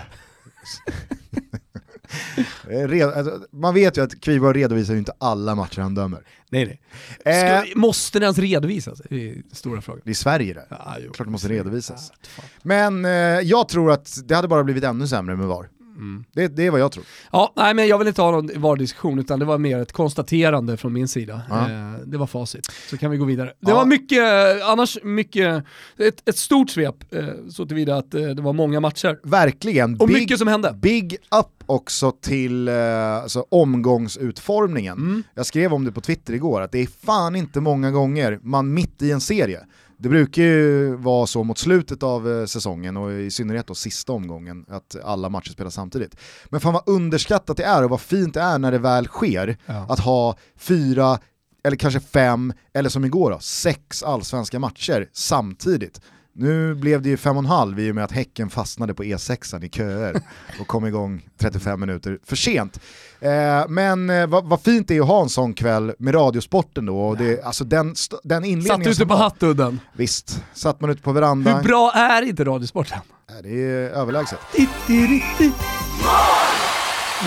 Eh, 2.70 3.18
alltså, 3.18 3.40
man 3.52 3.74
vet 3.74 3.98
ju 3.98 4.04
att 4.04 4.22
Kviborg 4.22 4.62
redovisar 4.62 4.94
ju 4.94 5.00
inte 5.00 5.14
alla 5.18 5.56
matcher 5.56 5.82
han 5.82 5.96
dömer. 5.96 6.22
Nej 6.50 6.80
nej. 7.24 7.62
Eh, 7.62 7.64
måste 7.76 8.20
den 8.20 8.24
ens 8.24 8.38
redovisas? 8.40 9.02
Det 9.10 9.30
är 9.30 9.42
stora 9.52 9.82
frågan. 9.82 10.02
det 10.06 10.10
är 10.10 10.16
Sverige 10.16 10.54
det. 10.54 10.66
Ja, 10.70 10.96
jo. 11.06 11.12
Klart 11.12 11.28
det 11.28 11.32
måste 11.32 11.48
redovisas. 11.50 12.12
Fan. 12.28 12.46
Men 12.64 13.06
eh, 13.06 13.12
jag 13.42 13.70
tror 13.70 13.92
att 13.92 14.20
det 14.26 14.36
hade 14.36 14.48
bara 14.48 14.64
blivit 14.64 14.84
ännu 14.84 15.08
sämre 15.08 15.36
med 15.36 15.48
VAR. 15.48 15.70
Mm. 15.96 16.24
Det, 16.34 16.48
det 16.48 16.66
är 16.68 16.72
vad 16.72 16.80
jag 16.80 16.92
tror. 16.92 17.06
Ja, 17.32 17.54
nej 17.56 17.74
men 17.74 17.88
jag 17.88 17.98
vill 17.98 18.08
inte 18.08 18.22
ha 18.22 18.32
någon 18.32 18.62
VAR-diskussion 18.62 19.20
utan 19.20 19.40
det 19.40 19.46
var 19.46 19.58
mer 19.58 19.80
ett 19.80 19.92
konstaterande 19.92 20.78
från 20.78 20.94
min 20.94 21.08
sida. 21.08 21.42
Ja. 21.50 21.70
Eh, 21.72 21.94
det 22.06 22.18
var 22.18 22.28
facit. 22.28 22.68
Så 22.90 22.98
kan 22.98 23.12
vi 23.12 23.18
gå 23.18 23.26
vidare. 23.26 23.48
Det 23.60 23.72
Ja. 23.72 23.76
var 23.76 23.86
mycket, 23.86 24.24
annars 24.64 24.98
mycket, 25.04 25.64
ett, 25.98 26.30
ett 26.30 26.38
stort 26.38 26.70
svep 26.70 26.96
eh, 27.14 27.26
så 27.50 27.66
tillvida 27.66 27.96
att 27.98 28.14
eh, 28.14 28.22
det 28.22 28.42
var 28.42 28.54
många 28.54 28.80
matcher. 28.80 29.20
Verkligen. 29.24 30.00
Och 30.00 30.08
big, 30.08 30.18
mycket 30.18 30.38
som 30.40 30.48
hände. 30.48 30.74
big 30.82 31.14
up 31.14 31.64
också 31.66 32.12
till 32.12 32.68
eh, 32.68 32.76
alltså, 33.16 33.46
omgångsutformningen. 33.50 34.98
Mm. 34.98 35.24
Jag 35.36 35.46
skrev 35.46 35.74
om 35.74 35.86
det 35.86 35.92
på 35.92 36.02
Twitter 36.02 36.34
igår, 36.34 36.62
att 36.62 36.72
det 36.72 36.80
är 36.80 36.88
fan 37.06 37.36
inte 37.36 37.62
många 37.62 37.92
gånger 37.92 38.40
man 38.44 38.74
mitt 38.74 39.02
i 39.02 39.12
en 39.12 39.22
serie, 39.22 39.60
det 40.02 40.10
brukar 40.10 40.44
ju 40.44 40.96
vara 40.96 41.28
så 41.28 41.44
mot 41.44 41.58
slutet 41.58 42.04
av 42.04 42.32
eh, 42.32 42.46
säsongen 42.46 42.98
och 42.98 43.12
i 43.12 43.32
synnerhet 43.32 43.68
då 43.68 43.76
sista 43.76 44.14
omgången 44.14 44.66
att 44.70 44.96
alla 45.04 45.30
matcher 45.30 45.50
spelas 45.52 45.74
samtidigt. 45.74 46.16
Men 46.50 46.60
fan 46.62 46.74
vad 46.74 46.84
underskattat 46.90 47.58
det 47.58 47.64
är 47.64 47.84
och 47.84 47.90
vad 47.90 48.02
fint 48.02 48.34
det 48.34 48.42
är 48.42 48.58
när 48.58 48.72
det 48.72 48.78
väl 48.78 49.08
sker 49.08 49.58
Ja. 49.66 49.86
att 49.90 50.00
ha 50.00 50.36
fyra 50.58 51.20
eller 51.64 51.78
kanske 51.78 52.00
fem, 52.00 52.54
eller 52.74 52.90
som 52.90 53.06
igår 53.06 53.32
då, 53.32 53.40
sex 53.40 54.04
allsvenska 54.04 54.60
matcher 54.60 55.10
samtidigt. 55.14 56.02
Nu 56.34 56.76
blev 56.76 57.02
det 57.02 57.10
ju 57.10 57.18
fem 57.18 57.38
och 57.38 57.44
en 57.44 57.50
halv 57.50 57.80
i 57.80 57.92
och 57.92 57.96
med 57.96 58.04
att 58.04 58.12
Häcken 58.12 58.50
fastnade 58.50 58.94
på 58.94 59.04
E6 59.04 59.66
i 59.66 59.70
köer 59.70 60.22
och 60.60 60.68
kom 60.68 60.86
igång 60.86 61.30
35 61.38 61.80
minuter 61.80 62.20
för 62.24 62.36
sent. 62.36 62.80
Eh, 63.20 63.68
men 63.70 64.10
eh, 64.10 64.28
vad, 64.28 64.46
vad, 64.46 64.62
fint 64.62 64.88
det 64.88 64.98
är 64.98 65.02
att 65.02 65.08
ha 65.08 65.22
en 65.22 65.30
sån 65.30 65.54
kväll 65.54 65.94
med 66.00 66.16
Radiosporten 66.16 66.86
då. 66.86 67.02
Och 67.02 67.18
det, 67.18 67.44
alltså 67.44 67.64
den, 67.64 67.96
den 68.24 68.46
inledningen 68.46 68.94
Satt 68.94 69.02
ute 69.02 69.06
på 69.06 69.16
Hattudden. 69.16 69.80
Visst, 69.94 70.44
satt 70.54 70.82
man 70.82 70.90
ute 70.90 71.02
på 71.02 71.12
verandan. 71.12 71.56
Hur 71.56 71.64
bra 71.64 71.92
är 71.92 72.22
inte 72.22 72.44
Radiosporten? 72.44 73.00
Det 73.44 73.64
är 73.64 73.90
överlägset. 73.90 74.40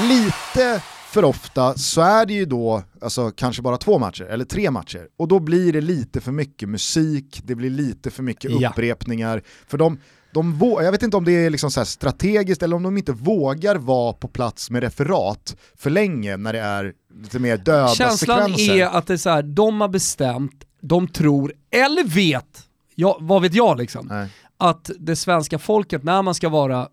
Lite 0.09 0.83
för 1.15 1.25
ofta 1.25 1.75
så 1.75 2.01
är 2.01 2.27
det 2.27 2.35
ju 2.35 2.45
då 2.45 2.83
alltså, 3.01 3.31
kanske 3.31 3.63
bara 3.63 3.77
två 3.77 3.99
matcher, 3.99 4.25
eller 4.25 4.45
tre 4.45 4.71
matcher. 4.71 5.09
Och 5.17 5.29
då 5.29 5.41
blir 5.41 5.73
det 5.73 5.81
lite 5.81 6.21
för 6.21 6.33
mycket 6.33 6.69
musik, 6.69 7.41
det 7.45 7.55
blir 7.55 7.71
lite 7.71 8.11
för 8.11 8.23
mycket 8.23 8.51
upprepningar. 8.51 9.37
Ja. 9.37 9.43
För 9.69 9.79
de, 9.79 9.99
de 10.33 10.59
jag 10.61 10.93
vet 10.93 11.03
inte 11.03 11.17
om 11.17 11.25
det 11.25 11.33
är 11.33 11.51
liksom 11.51 11.71
så 11.71 11.85
strategiskt 11.85 12.63
eller 12.63 12.77
om 12.77 12.83
de 12.83 12.99
inte 12.99 13.13
vågar 13.13 13.77
vara 13.77 14.13
på 14.13 14.29
plats 14.29 14.71
med 14.71 14.83
referat 14.83 15.57
för 15.77 15.91
länge 15.91 16.37
när 16.37 16.53
det 16.53 16.61
är 16.61 16.93
lite 17.23 17.39
mer 17.39 17.57
döda 17.57 17.89
Känslan 17.89 18.39
sekvenser. 18.39 18.75
är 18.75 18.87
att 18.87 19.07
det 19.07 19.13
är 19.13 19.17
så 19.17 19.31
här, 19.31 19.43
de 19.43 19.81
har 19.81 19.89
bestämt, 19.89 20.65
de 20.81 21.09
tror, 21.09 21.53
eller 21.71 22.05
vet, 22.05 22.63
ja, 22.95 23.19
vad 23.21 23.43
vet 23.43 23.55
jag 23.55 23.79
liksom, 23.79 24.07
Nej. 24.07 24.29
att 24.57 24.91
det 24.99 25.17
svenska 25.17 25.59
folket 25.59 26.03
när 26.03 26.23
man 26.23 26.35
ska 26.35 26.49
vara 26.49 26.89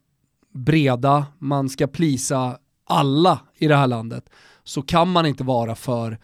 breda, 0.54 1.26
man 1.40 1.70
ska 1.70 1.88
plisa 1.88 2.58
alla 2.92 3.40
i 3.58 3.68
det 3.68 3.76
här 3.76 3.88
landet, 3.88 4.30
så 4.64 4.82
kan 4.82 5.12
man 5.12 5.26
inte 5.26 5.44
vara 5.44 5.76
för 5.76 6.18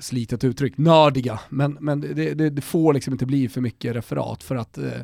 slitet 0.00 0.44
uttryck, 0.44 0.78
nördiga, 0.78 1.40
men, 1.48 1.76
men 1.80 2.00
det, 2.00 2.34
det, 2.34 2.50
det 2.50 2.62
får 2.62 2.94
liksom 2.94 3.12
inte 3.12 3.26
bli 3.26 3.48
för 3.48 3.60
mycket 3.60 3.96
referat 3.96 4.42
för 4.42 4.56
att 4.56 4.78
eh, 4.78 5.00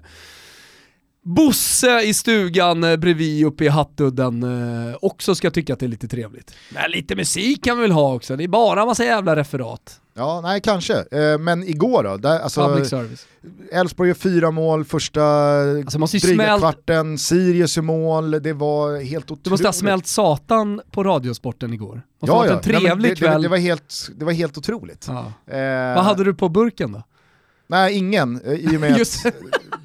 Bosse 1.28 2.00
i 2.00 2.14
stugan 2.14 2.84
eh, 2.84 2.96
bredvid 2.96 3.46
uppe 3.46 3.64
i 3.64 3.68
Hattudden 3.68 4.42
eh, 4.42 4.96
också 5.00 5.34
ska 5.34 5.50
tycka 5.50 5.72
att 5.72 5.80
det 5.80 5.86
är 5.86 5.88
lite 5.88 6.08
trevligt. 6.08 6.54
Men 6.70 6.90
lite 6.90 7.16
musik 7.16 7.64
kan 7.64 7.76
vi 7.76 7.82
väl 7.82 7.90
ha 7.90 8.14
också, 8.14 8.36
det 8.36 8.44
är 8.44 8.48
bara 8.48 8.86
massa 8.86 9.04
jävla 9.04 9.36
referat. 9.36 10.00
Ja, 10.14 10.40
nej 10.40 10.60
kanske. 10.60 10.94
Eh, 10.94 11.38
men 11.38 11.68
igår 11.68 12.04
då? 12.04 12.16
Där, 12.16 12.40
alltså, 12.40 12.68
Public 12.68 12.88
service. 12.88 13.26
Elfsborg 13.72 14.08
gör 14.08 14.14
fyra 14.14 14.50
mål 14.50 14.84
första 14.84 15.22
alltså, 15.22 15.98
dryga 15.98 16.34
smält... 16.34 16.60
kvarten, 16.60 17.18
Sirius 17.18 17.76
gör 17.76 17.82
mål, 17.82 18.30
det 18.30 18.52
var 18.52 19.00
helt 19.00 19.24
otroligt. 19.24 19.44
Du 19.44 19.50
måste 19.50 19.68
ha 19.68 19.72
smält 19.72 20.06
satan 20.06 20.80
på 20.90 21.04
Radiosporten 21.04 21.72
igår. 21.72 22.02
Måste 22.20 22.36
ja, 22.36 22.46
ja. 22.46 22.52
en 22.52 22.62
trevlig 22.62 23.02
nej, 23.02 23.10
det, 23.10 23.16
kväll. 23.16 23.42
Det, 23.42 23.48
det, 23.48 23.50
var 23.50 23.56
helt, 23.56 24.08
det 24.16 24.24
var 24.24 24.32
helt 24.32 24.58
otroligt. 24.58 25.08
Ja. 25.08 25.32
Eh... 25.54 25.94
Vad 25.94 26.04
hade 26.04 26.24
du 26.24 26.34
på 26.34 26.48
burken 26.48 26.92
då? 26.92 27.02
Nej, 27.66 27.96
ingen. 27.96 28.40
I 28.46 28.76
och 28.76 28.80
med 28.80 28.92
att 29.00 29.26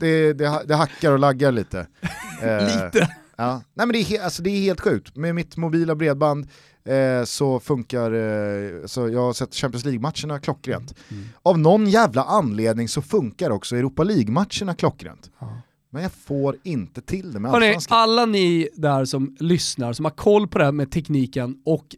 det, 0.03 0.33
det, 0.33 0.63
det 0.67 0.75
hackar 0.75 1.11
och 1.11 1.19
laggar 1.19 1.51
lite. 1.51 1.87
Eh, 2.41 2.65
lite? 2.65 3.09
Ja. 3.35 3.61
Nej 3.73 3.87
men 3.87 3.93
det 3.93 3.99
är, 3.99 4.23
alltså, 4.23 4.43
det 4.43 4.49
är 4.49 4.61
helt 4.61 4.81
sjukt. 4.81 5.15
Med 5.15 5.35
mitt 5.35 5.57
mobila 5.57 5.95
bredband 5.95 6.47
eh, 6.85 7.23
så 7.25 7.59
funkar, 7.59 8.11
eh, 8.11 8.85
så 8.85 9.09
jag 9.09 9.19
har 9.19 9.33
sett 9.33 9.55
Champions 9.55 9.85
League-matcherna 9.85 10.39
klockrent. 10.39 10.95
Mm. 11.11 11.23
Av 11.43 11.59
någon 11.59 11.87
jävla 11.87 12.23
anledning 12.23 12.87
så 12.87 13.01
funkar 13.01 13.49
också 13.49 13.75
Europa 13.75 14.03
League-matcherna 14.03 14.75
klockrent. 14.75 15.31
Ja. 15.39 15.61
Men 15.89 16.03
jag 16.03 16.11
får 16.11 16.57
inte 16.63 17.01
till 17.01 17.33
det 17.33 17.39
med 17.39 17.51
Hörrni, 17.51 17.77
alla 17.89 18.25
ni 18.25 18.69
där 18.75 19.05
som 19.05 19.35
lyssnar, 19.39 19.93
som 19.93 20.05
har 20.05 20.11
koll 20.11 20.47
på 20.47 20.57
det 20.57 20.65
här 20.65 20.71
med 20.71 20.91
tekniken 20.91 21.61
och 21.65 21.95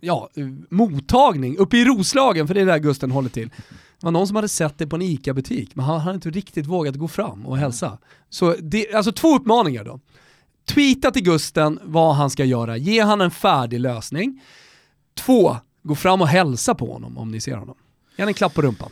ja, 0.00 0.30
mottagning 0.70 1.56
uppe 1.56 1.76
i 1.76 1.84
Roslagen, 1.84 2.46
för 2.46 2.54
det 2.54 2.60
är 2.60 2.66
där 2.66 2.78
Gusten 2.78 3.10
håller 3.10 3.28
till. 3.28 3.50
Det 4.00 4.06
var 4.06 4.10
någon 4.10 4.26
som 4.26 4.36
hade 4.36 4.48
sett 4.48 4.78
det 4.78 4.86
på 4.86 4.96
en 4.96 5.02
ICA-butik, 5.02 5.74
men 5.74 5.84
han 5.84 6.00
hade 6.00 6.14
inte 6.14 6.30
riktigt 6.30 6.66
vågat 6.66 6.96
gå 6.96 7.08
fram 7.08 7.46
och 7.46 7.58
hälsa. 7.58 7.98
Så 8.30 8.54
det, 8.62 8.94
alltså 8.94 9.12
två 9.12 9.36
uppmaningar 9.36 9.84
då. 9.84 10.00
Tweeta 10.74 11.10
till 11.10 11.24
Gusten 11.24 11.78
vad 11.82 12.14
han 12.14 12.30
ska 12.30 12.44
göra, 12.44 12.76
ge 12.76 13.00
han 13.00 13.20
en 13.20 13.30
färdig 13.30 13.80
lösning. 13.80 14.40
Två, 15.14 15.56
gå 15.82 15.94
fram 15.94 16.20
och 16.20 16.28
hälsa 16.28 16.74
på 16.74 16.92
honom 16.92 17.18
om 17.18 17.30
ni 17.30 17.40
ser 17.40 17.56
honom. 17.56 17.76
Ge 18.16 18.24
en 18.24 18.34
klapp 18.34 18.54
på 18.54 18.62
rumpan. 18.62 18.90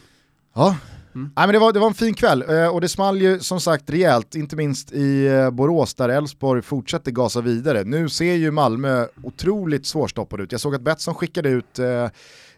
Ja, 0.54 0.76
Mm. 1.16 1.30
Nej, 1.36 1.46
men 1.46 1.52
det, 1.52 1.58
var, 1.58 1.72
det 1.72 1.80
var 1.80 1.86
en 1.86 1.94
fin 1.94 2.14
kväll 2.14 2.44
eh, 2.48 2.66
och 2.68 2.80
det 2.80 2.88
small 2.88 3.22
ju 3.22 3.40
som 3.40 3.60
sagt 3.60 3.90
rejält, 3.90 4.34
inte 4.34 4.56
minst 4.56 4.92
i 4.92 5.26
eh, 5.26 5.50
Borås 5.50 5.94
där 5.94 6.08
Elfsborg 6.08 6.62
fortsätter 6.62 7.10
gasa 7.10 7.40
vidare. 7.40 7.84
Nu 7.84 8.08
ser 8.08 8.34
ju 8.34 8.50
Malmö 8.50 9.06
otroligt 9.22 9.86
svårstoppad 9.86 10.40
ut. 10.40 10.52
Jag 10.52 10.60
såg 10.60 10.74
att 10.74 10.80
Betsson 10.80 11.14
skickade 11.14 11.48
ut 11.48 11.78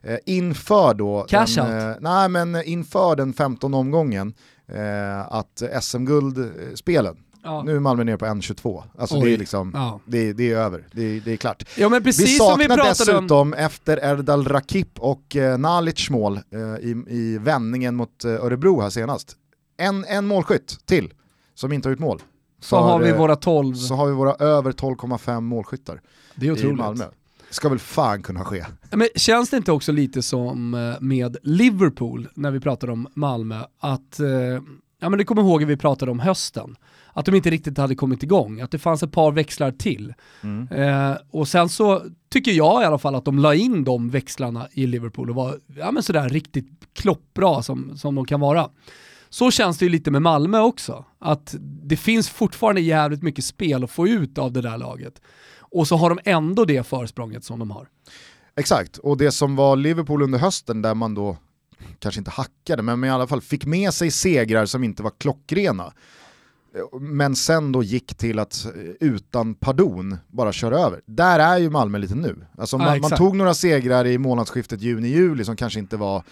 eh, 0.09 0.15
eh, 0.15 0.19
inför 0.27 0.95
då, 0.95 1.27
Cash 1.29 1.47
den, 1.57 1.91
eh, 1.91 1.97
nej, 2.01 2.29
men 2.29 2.63
inför 2.65 3.17
den 3.17 3.33
15 3.33 3.75
omgången 3.75 4.35
eh, 4.67 5.33
att 5.33 5.63
SM-guldspelen 5.83 7.17
Ja. 7.43 7.63
Nu 7.63 7.77
är 7.77 7.81
Malmö 7.81 8.05
nere 8.05 8.19
på 8.19 8.27
1.22. 8.27 8.83
Alltså 8.99 9.21
det 9.21 9.35
är, 9.35 9.39
liksom, 9.39 9.73
ja. 9.75 10.01
det, 10.05 10.33
det, 10.33 10.53
är 10.53 10.57
över, 10.57 10.85
det, 10.93 11.21
det, 11.21 11.33
är 11.33 11.37
klart. 11.37 11.65
Ja, 11.77 11.89
vi 11.89 12.13
saknar 12.13 12.77
vi 12.77 12.89
dessutom 12.89 13.39
om... 13.39 13.55
efter 13.55 13.97
Erdal 13.97 14.45
Rakip 14.45 14.99
och 14.99 15.37
eh, 15.37 15.59
Nalic 15.59 16.11
mål 16.11 16.41
eh, 16.51 16.61
i, 16.61 17.05
i 17.09 17.39
vändningen 17.39 17.97
mot 17.97 18.25
eh, 18.25 18.31
Örebro 18.31 18.81
här 18.81 18.91
senast. 18.91 19.37
En, 19.77 20.05
en 20.05 20.27
målskytt 20.27 20.87
till 20.87 21.13
som 21.55 21.73
inte 21.73 21.89
har 21.89 21.91
gjort 21.91 22.01
mål. 22.01 22.23
Så 22.61 22.77
För, 22.77 22.83
har 22.83 22.99
vi 22.99 23.13
våra 23.13 23.37
12. 23.37 23.75
Så 23.75 23.95
har 23.95 24.07
vi 24.07 24.13
våra 24.13 24.35
över 24.35 24.73
12,5 24.73 25.41
målskyttar 25.41 26.01
det 26.35 26.47
är 26.47 26.53
otroligt. 26.53 26.73
i 26.73 26.83
Malmö 26.83 27.05
ska 27.51 27.69
väl 27.69 27.79
fan 27.79 28.23
kunna 28.23 28.45
ske. 28.45 28.65
Men 28.91 29.09
känns 29.17 29.51
det 29.51 29.57
inte 29.57 29.73
också 29.73 29.93
lite 29.93 30.23
som 30.23 30.75
eh, 30.75 31.01
med 31.01 31.37
Liverpool, 31.43 32.29
när 32.35 32.51
vi 32.51 32.61
pratar 32.61 32.91
om 32.91 33.09
Malmö, 33.15 33.61
att, 33.81 34.21
eh, 34.21 34.29
ja 35.01 35.09
men 35.09 35.19
du 35.19 35.25
kommer 35.25 35.43
ihåg 35.43 35.61
hur 35.61 35.69
vi 35.69 35.77
pratade 35.77 36.11
om 36.11 36.21
hösten, 36.21 36.77
att 37.13 37.27
de 37.27 37.35
inte 37.35 37.51
riktigt 37.51 37.79
hade 37.79 37.95
kommit 37.95 38.23
igång, 38.23 38.61
att 38.61 38.71
det 38.71 38.79
fanns 38.79 39.03
ett 39.03 39.13
par 39.13 39.33
växlar 39.33 39.73
till. 39.73 40.15
Mm. 40.41 40.69
Eh, 40.69 41.17
och 41.31 41.49
sen 41.49 41.69
så 41.69 42.03
tycker 42.29 42.53
jag 42.53 42.83
i 42.83 42.85
alla 42.85 42.99
fall 42.99 43.15
att 43.15 43.25
de 43.25 43.39
la 43.39 43.55
in 43.55 43.85
de 43.85 44.11
växlarna 44.11 44.69
i 44.73 44.87
Liverpool 44.87 45.31
och 45.31 45.37
var 45.37 45.59
ja, 45.77 45.91
men 45.91 46.03
sådär 46.03 46.29
riktigt 46.29 46.69
kloppbra 46.93 47.63
som, 47.63 47.97
som 47.97 48.15
de 48.15 48.25
kan 48.25 48.41
vara. 48.41 48.69
Så 49.29 49.51
känns 49.51 49.79
det 49.79 49.85
ju 49.85 49.89
lite 49.89 50.11
med 50.11 50.23
Malmö 50.23 50.61
också, 50.61 51.05
att 51.19 51.55
det 51.61 51.97
finns 51.97 52.29
fortfarande 52.29 52.81
jävligt 52.81 53.23
mycket 53.23 53.45
spel 53.45 53.85
att 53.85 53.91
få 53.91 54.09
ut 54.09 54.39
av 54.39 54.53
det 54.53 54.61
där 54.61 54.79
laget. 54.79 55.23
Och 55.71 55.89
så 55.89 55.97
har 55.97 56.09
de 56.09 56.19
ändå 56.25 56.65
det 56.65 56.87
försprånget 56.87 57.45
som 57.45 57.59
de 57.59 57.71
har. 57.71 57.89
Exakt, 58.57 58.99
och 58.99 59.17
det 59.17 59.31
som 59.31 59.57
var 59.57 59.77
Liverpool 59.77 60.23
under 60.23 60.39
hösten 60.39 60.83
där 60.83 60.95
man 60.95 61.15
då 61.15 61.37
kanske 61.99 62.19
inte 62.19 62.31
hackade, 62.31 62.83
men 62.83 63.05
i 63.05 63.11
alla 63.11 63.27
fall 63.27 63.41
fick 63.41 63.67
med 63.67 63.95
sig 63.95 64.11
segrar 64.11 64.67
som 64.67 64.85
inte 64.85 65.03
var 65.03 65.13
klockrena. 65.19 65.93
Men 67.01 67.37
sen 67.37 67.73
då 67.73 67.83
gick 67.83 68.15
till 68.15 68.39
att 68.39 68.65
eh, 68.65 68.71
utan 69.01 69.55
pardon 69.55 70.17
bara 70.29 70.53
köra 70.53 70.79
över. 70.79 71.01
Där 71.07 71.39
är 71.39 71.59
ju 71.59 71.71
Malmö 71.71 71.99
lite 71.99 72.15
nu. 72.15 72.47
Alltså 72.59 72.79
man, 72.79 73.01
man 73.01 73.11
tog 73.11 73.37
några 73.37 73.55
segrar 73.55 74.07
i 74.07 74.19
månadsskiftet 74.19 74.81
juni-juli 74.81 75.45
som 75.45 75.57
kanske 75.57 75.79
inte 75.79 75.97
var, 75.97 76.23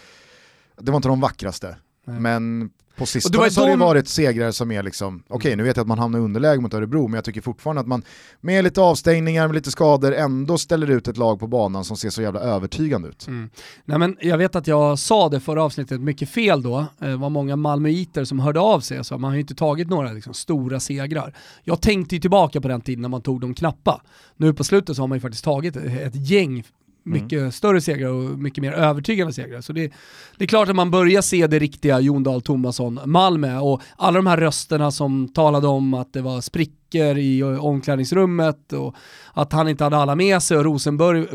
det 0.77 0.91
var 0.91 0.95
inte 0.95 1.07
de 1.09 1.19
vackraste. 1.21 1.75
Nej. 2.07 2.19
Men 2.19 2.69
på 2.97 3.05
sistone 3.05 3.51
så 3.51 3.61
har 3.61 3.69
det 3.69 3.75
varit 3.75 4.07
segrar 4.07 4.51
som 4.51 4.71
är 4.71 4.83
liksom, 4.83 5.23
okej 5.27 5.35
okay, 5.37 5.55
nu 5.55 5.63
vet 5.63 5.77
jag 5.77 5.81
att 5.81 5.87
man 5.87 5.99
hamnar 5.99 6.19
i 6.19 6.21
underläge 6.21 6.61
mot 6.61 6.73
Örebro, 6.73 7.07
men 7.07 7.15
jag 7.15 7.23
tycker 7.23 7.41
fortfarande 7.41 7.81
att 7.81 7.87
man 7.87 8.03
med 8.41 8.63
lite 8.63 8.81
avstängningar, 8.81 9.47
med 9.47 9.55
lite 9.55 9.71
skador, 9.71 10.13
ändå 10.13 10.57
ställer 10.57 10.91
ut 10.91 11.07
ett 11.07 11.17
lag 11.17 11.39
på 11.39 11.47
banan 11.47 11.83
som 11.83 11.97
ser 11.97 12.09
så 12.09 12.21
jävla 12.21 12.39
övertygande 12.39 13.07
ut. 13.07 13.27
Mm. 13.27 13.49
Nej, 13.85 13.99
men 13.99 14.17
jag 14.21 14.37
vet 14.37 14.55
att 14.55 14.67
jag 14.67 14.99
sa 14.99 15.29
det 15.29 15.39
förra 15.39 15.63
avsnittet 15.63 16.01
mycket 16.01 16.29
fel 16.29 16.61
då, 16.61 16.85
det 16.99 17.15
var 17.15 17.29
många 17.29 17.55
malmöiter 17.55 18.23
som 18.23 18.39
hörde 18.39 18.59
av 18.59 18.79
sig, 18.79 19.03
så 19.03 19.17
man 19.17 19.29
har 19.29 19.35
ju 19.35 19.41
inte 19.41 19.55
tagit 19.55 19.89
några 19.89 20.11
liksom, 20.11 20.33
stora 20.33 20.79
segrar. 20.79 21.33
Jag 21.63 21.81
tänkte 21.81 22.15
ju 22.15 22.21
tillbaka 22.21 22.61
på 22.61 22.67
den 22.67 22.81
tiden 22.81 23.01
när 23.01 23.09
man 23.09 23.21
tog 23.21 23.41
de 23.41 23.53
knappa. 23.53 24.01
Nu 24.37 24.53
på 24.53 24.63
slutet 24.63 24.95
så 24.95 25.01
har 25.01 25.07
man 25.07 25.15
ju 25.15 25.21
faktiskt 25.21 25.43
tagit 25.43 25.75
ett 25.75 26.29
gäng. 26.29 26.63
Mm. 27.07 27.23
mycket 27.23 27.39
mm. 27.39 27.51
större 27.51 27.81
segrar 27.81 28.09
och 28.09 28.39
mycket 28.39 28.61
mer 28.61 28.71
övertygande 28.71 29.33
segrar. 29.33 29.61
Så 29.61 29.73
det, 29.73 29.93
det, 30.37 30.43
är 30.43 30.47
klart 30.47 30.69
att 30.69 30.75
man 30.75 30.91
börjar 30.91 31.21
se 31.21 31.47
det 31.47 31.59
riktiga 31.59 31.99
Jon 31.99 32.23
Dahl 32.23 32.41
Tomasson, 32.41 32.99
Malmö 33.05 33.59
och 33.59 33.81
alla 33.97 34.15
de 34.15 34.27
här 34.27 34.37
rösterna 34.37 34.91
som 34.91 35.27
talade 35.27 35.67
om 35.67 35.93
att 35.93 36.13
det 36.13 36.21
var 36.21 36.41
sprickor 36.41 37.17
i 37.17 37.43
omklädningsrummet 37.43 38.73
och 38.73 38.95
att 39.33 39.53
han 39.53 39.69
inte 39.69 39.83
hade 39.83 39.97
alla 39.97 40.15
med 40.15 40.43
sig 40.43 40.57
och 40.57 40.63
Rosenberg, 40.63 41.25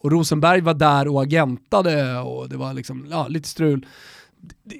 och 0.00 0.10
Rosenberg 0.10 0.60
var 0.60 0.74
där 0.74 1.08
och 1.08 1.22
agentade 1.22 2.18
och 2.18 2.48
det 2.48 2.56
var 2.56 2.74
liksom, 2.74 3.06
ja, 3.10 3.28
lite 3.28 3.48
strul 3.48 3.86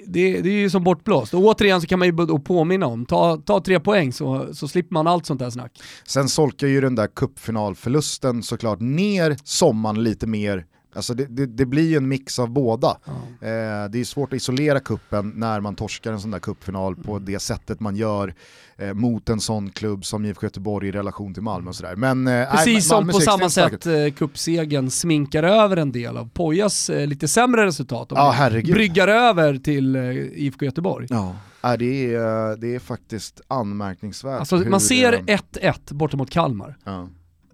det, 0.07 0.41
det, 0.41 0.49
är 0.49 0.53
ju 0.53 0.71
som 0.71 0.85
bortblåst. 0.85 1.35
Och 1.35 1.41
återigen 1.41 1.81
så 1.81 1.87
kan 1.87 1.99
man 1.99 2.09
ju 2.09 2.39
påminna 2.39 2.87
om, 2.87 3.07
ta, 3.07 3.37
ta 3.37 3.61
tre 3.61 3.81
poäng 3.81 4.13
så, 4.13 4.55
så 4.55 4.69
slipper 4.69 4.95
man 4.95 5.07
allt 5.07 5.27
sånt 5.27 5.41
där 5.41 5.51
snack. 5.51 5.73
Sen 6.07 6.29
solkar 6.29 6.67
ju 6.67 6.81
den 6.81 6.95
där 6.95 7.07
cupfinalförlusten 7.07 8.43
såklart 8.43 8.81
ner 8.81 9.37
sommaren 9.45 10.03
lite 10.03 10.27
mer 10.27 10.65
Alltså 10.99 11.15
det, 11.15 11.27
det, 11.27 11.47
det 11.47 11.67
blir 11.67 11.89
ju 11.91 11.97
en 11.97 12.09
mix 12.09 12.39
av 12.39 12.51
båda. 12.51 12.97
Ja. 13.05 13.13
Eh, 13.49 13.91
det 13.91 14.01
är 14.01 14.05
svårt 14.05 14.33
att 14.33 14.37
isolera 14.37 14.81
kuppen 14.81 15.33
när 15.37 15.61
man 15.61 15.75
torskar 15.75 16.13
en 16.13 16.21
sån 16.21 16.31
där 16.31 16.39
cupfinal 16.39 16.97
på 16.97 17.13
Mm. 17.13 17.25
det 17.25 17.39
sättet 17.39 17.81
man 17.81 17.97
gör 17.97 18.35
eh, 18.77 18.95
mot 18.95 19.29
en 19.29 19.41
sån 19.41 19.71
klubb 19.71 20.05
som 20.05 20.25
IFK 20.25 20.47
Göteborg 20.47 20.89
i 20.89 20.93
relation 20.93 21.35
till 21.35 21.43
Malmö 21.43 21.69
och 21.69 21.77
sådär. 21.77 21.97
Men, 21.97 22.27
eh, 22.27 22.33
nej, 22.33 22.47
Precis 22.51 22.89
som 22.89 22.97
Malmö 22.97 23.13
på 23.13 23.21
samma 23.21 23.51
sätt 23.51 23.87
eh, 23.87 23.93
cupsegern 24.17 24.91
sminkar 24.91 25.43
över 25.43 25.77
en 25.77 25.93
del 25.93 26.17
av 26.17 26.29
Pojas 26.35 26.91
eh, 26.91 27.07
lite 27.07 27.29
sämre 27.29 27.67
resultat. 27.67 28.09
Ja, 28.11 28.31
herregud. 28.31 28.75
Bryggar 28.75 29.09
över 29.09 29.57
till 29.59 29.97
eh, 29.97 30.03
IFK 30.17 30.65
Göteborg. 30.65 31.07
Ja, 31.11 31.37
ja, 31.61 31.77
det, 31.77 32.15
är, 32.15 32.57
det 32.57 32.75
är 32.75 32.79
faktiskt 32.79 33.41
anmärkningsvärt. 33.49 34.41
Alltså, 34.41 34.57
man 34.57 34.81
ser 34.81 35.13
eh, 35.13 35.39
1-1 35.53 35.95
borta 35.95 36.17
mot 36.17 36.31
Kalmar. 36.31 36.77
Ja. 36.85 37.09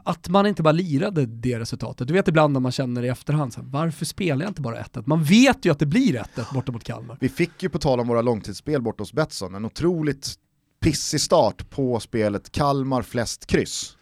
Att 0.05 0.29
man 0.29 0.47
inte 0.47 0.63
bara 0.63 0.73
lirade 0.73 1.27
det 1.27 1.59
resultatet. 1.59 2.09
Du 2.09 2.15
vet 2.15 2.29
ibland 2.29 2.53
när 2.53 2.61
man 2.61 2.73
känner 2.73 3.03
i 3.03 3.09
efterhand, 3.09 3.53
så 3.53 3.61
här, 3.61 3.69
varför 3.71 4.05
spelar 4.05 4.45
jag 4.45 4.51
inte 4.51 4.61
bara 4.63 4.83
1-1? 4.83 5.03
Man 5.07 5.25
vet 5.25 5.65
ju 5.65 5.71
att 5.71 5.79
det 5.79 5.87
blir 5.87 6.23
1-1 6.37 6.55
borta 6.55 6.73
mot 6.73 6.85
Kalmar. 6.85 7.17
Vi 7.21 7.29
fick 7.29 7.63
ju 7.63 7.69
på 7.69 7.79
tal 7.79 8.01
om 8.01 8.09
våra 8.09 8.23
långtidsspel 8.23 8.83
borta 8.83 9.03
hos 9.03 9.13
Betsson 9.13 9.55
en 9.55 9.65
otroligt 9.65 10.35
pissig 10.81 11.21
start 11.21 11.71
på 11.71 12.01
spelet 12.01 12.53
Kalmar 12.53 13.03
flest 13.03 13.47
kryss. 13.47 13.97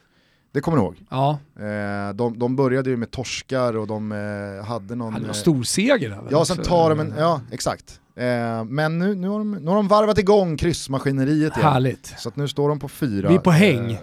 Det 0.53 0.61
kommer 0.61 0.79
du 0.79 0.83
ihåg? 0.83 0.97
Ja, 1.11 1.39
Eh, 1.57 2.15
de, 2.15 2.39
de 2.39 2.57
började 2.57 2.91
ju 2.91 2.97
med 2.97 3.11
torskar 3.11 3.77
och 3.77 3.87
de 3.87 4.13
eh, 4.13 4.65
hade 4.67 4.95
någon... 4.95 5.13
hade 5.13 5.25
eh, 5.25 5.27
någon 5.27 5.35
stor 5.35 5.63
seger 5.63 6.11
där 6.11 6.23
Ja, 6.31 6.45
sen 6.45 6.57
tar 6.57 6.91
de 6.91 7.01
en, 7.01 7.15
ja 7.19 7.41
exakt. 7.51 8.01
Eh, 8.17 8.65
men 8.65 8.99
nu, 8.99 9.15
nu, 9.15 9.29
har 9.29 9.39
de, 9.39 9.51
nu 9.51 9.69
har 9.69 9.77
de 9.77 9.89
varvat 9.89 10.19
igång 10.19 10.57
kryssmaskineriet 10.57 11.57
igen. 11.57 11.73
Härligt. 11.73 12.15
Så 12.19 12.29
att 12.29 12.37
nu 12.37 12.49
står 12.49 12.69
de 12.69 12.79
på 12.79 12.89
fyra. 12.89 13.29
Vi 13.29 13.35
är 13.35 13.39
på 13.39 13.51
häng. 13.51 13.99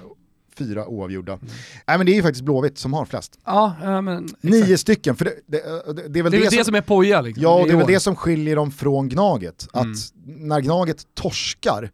Fyra 0.59 0.87
oavgjorda. 0.87 1.39
Nej 1.87 1.97
men 1.97 2.05
det 2.05 2.11
är 2.11 2.15
ju 2.15 2.21
faktiskt 2.21 2.45
Blåvitt 2.45 2.77
som 2.77 2.93
har 2.93 3.05
flest. 3.05 3.39
Ja, 3.45 3.75
ja 3.83 4.01
men 4.01 4.23
exakt. 4.25 4.43
Nio 4.43 4.77
stycken, 4.77 5.15
för 5.15 5.25
det, 5.25 5.33
det, 5.47 5.57
det, 5.93 6.07
det 6.07 6.19
är 6.19 6.23
väl 6.23 6.31
Det 6.31 6.37
är 6.37 6.49
det, 6.49 6.55
som, 6.55 6.63
som 6.65 6.75
är 6.75 6.81
Poja 6.81 7.21
liksom. 7.21 7.43
Ja, 7.43 7.63
det 7.67 7.71
är 7.73 7.77
väl 7.77 7.87
det 7.87 7.99
som 7.99 8.15
skiljer 8.15 8.55
dem 8.55 8.71
från 8.71 9.09
Gnaget. 9.09 9.67
Att 9.73 9.83
Mm. 9.85 10.47
när 10.47 10.61
Gnaget 10.61 10.97
torskar 11.13 11.91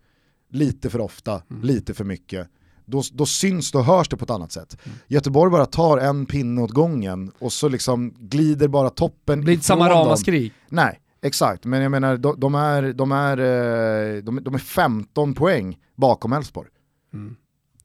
lite 0.51 0.89
för 0.89 1.01
ofta, 1.01 1.41
Mm. 1.51 1.63
lite 1.63 1.93
för 1.93 2.03
mycket, 2.03 2.47
då, 2.85 3.03
då 3.13 3.25
syns 3.25 3.71
det 3.71 3.77
och 3.77 3.85
hörs 3.85 4.09
det 4.09 4.17
på 4.17 4.23
ett 4.23 4.29
annat 4.31 4.51
sätt. 4.51 4.77
Mm. 4.85 4.97
Göteborg 5.07 5.51
bara 5.51 5.65
tar 5.65 5.97
en 5.97 6.25
pinne 6.25 6.61
åt 6.61 6.71
gången 6.71 7.31
och 7.39 7.53
så 7.53 7.67
liksom 7.67 8.13
glider 8.19 8.67
bara 8.67 8.89
toppen 8.89 9.39
Det 9.39 9.43
blir 9.45 9.53
inte 9.53 9.65
samma 9.65 9.89
ramaskri. 9.89 10.51
Nej, 10.69 10.99
exakt. 11.21 11.65
Men 11.65 11.81
jag 11.81 11.91
menar, 11.91 12.17
de, 12.17 12.39
de, 12.39 12.55
är, 12.55 12.93
de, 12.93 13.11
är, 13.11 13.37
eh, 13.37 14.23
de, 14.23 14.43
de 14.43 14.53
är 14.55 14.59
15 14.59 15.33
poäng 15.33 15.77
bakom 15.95 16.33
Elfsborg. 16.33 16.69
Mm. 17.13 17.35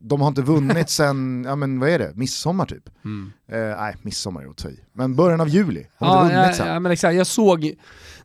De 0.03 0.21
har 0.21 0.29
inte 0.29 0.43
vunnit 0.43 0.91
sen, 1.01 1.45
ja 1.49 1.57
men 1.57 1.81
vad 1.81 1.89
är 1.89 1.99
det, 1.99 2.13
midsommar 2.15 2.67
typ? 2.67 2.89
Mm. 3.05 3.33
Eh, 3.49 3.59
nej, 3.81 3.97
midsommar 4.03 4.43
är 4.43 4.47
att 4.51 4.57
ta 4.57 4.69
i. 4.69 4.81
Men 4.93 5.17
början 5.17 5.41
av 5.41 5.49
juli, 5.49 5.87
har 5.99 6.07
Ja, 6.17 6.25
inte 6.25 6.37
vunnit 6.41 6.57
sen. 6.57 6.69
ja, 6.69 6.81
men 6.81 6.93
exakt. 6.93 7.15
Jag 7.17 7.27
såg 7.27 7.75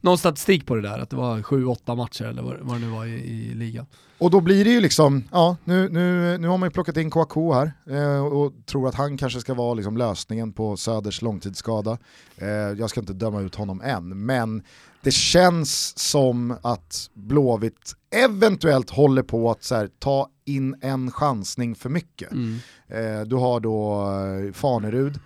någon 0.01 0.17
statistik 0.17 0.65
på 0.65 0.75
det 0.75 0.81
där, 0.81 0.99
att 0.99 1.09
det 1.09 1.15
var 1.15 1.37
7-8 1.39 1.95
matcher 1.95 2.25
eller 2.25 2.41
vad, 2.41 2.57
vad 2.61 2.75
det 2.75 2.85
nu 2.85 2.91
var 2.91 3.05
i, 3.05 3.09
i 3.13 3.53
ligan. 3.53 3.85
Och 4.17 4.31
då 4.31 4.41
blir 4.41 4.65
det 4.65 4.71
ju 4.71 4.81
liksom, 4.81 5.23
ja 5.31 5.57
nu, 5.63 5.89
nu, 5.89 6.37
nu 6.37 6.47
har 6.47 6.57
man 6.57 6.67
ju 6.67 6.71
plockat 6.71 6.97
in 6.97 7.09
Kouakou 7.09 7.53
här 7.53 7.73
eh, 7.89 8.25
och 8.25 8.53
tror 8.65 8.87
att 8.87 8.95
han 8.95 9.17
kanske 9.17 9.39
ska 9.39 9.53
vara 9.53 9.73
liksom 9.73 9.97
lösningen 9.97 10.53
på 10.53 10.77
Söders 10.77 11.21
långtidsskada. 11.21 11.97
Eh, 12.37 12.47
jag 12.49 12.89
ska 12.89 12.99
inte 12.99 13.13
döma 13.13 13.41
ut 13.41 13.55
honom 13.55 13.81
än, 13.81 14.25
men 14.25 14.63
det 15.01 15.11
känns 15.11 15.99
som 15.99 16.57
att 16.61 17.09
Blåvitt 17.13 17.93
eventuellt 18.15 18.89
håller 18.89 19.23
på 19.23 19.51
att 19.51 19.63
så 19.63 19.75
här, 19.75 19.89
ta 19.99 20.27
in 20.45 20.75
en 20.81 21.11
chansning 21.11 21.75
för 21.75 21.89
mycket. 21.89 22.31
Mm. 22.31 22.57
Eh, 22.87 23.21
du 23.21 23.35
har 23.35 23.59
då 23.59 24.03
eh, 24.47 24.53
Fanerud, 24.53 25.19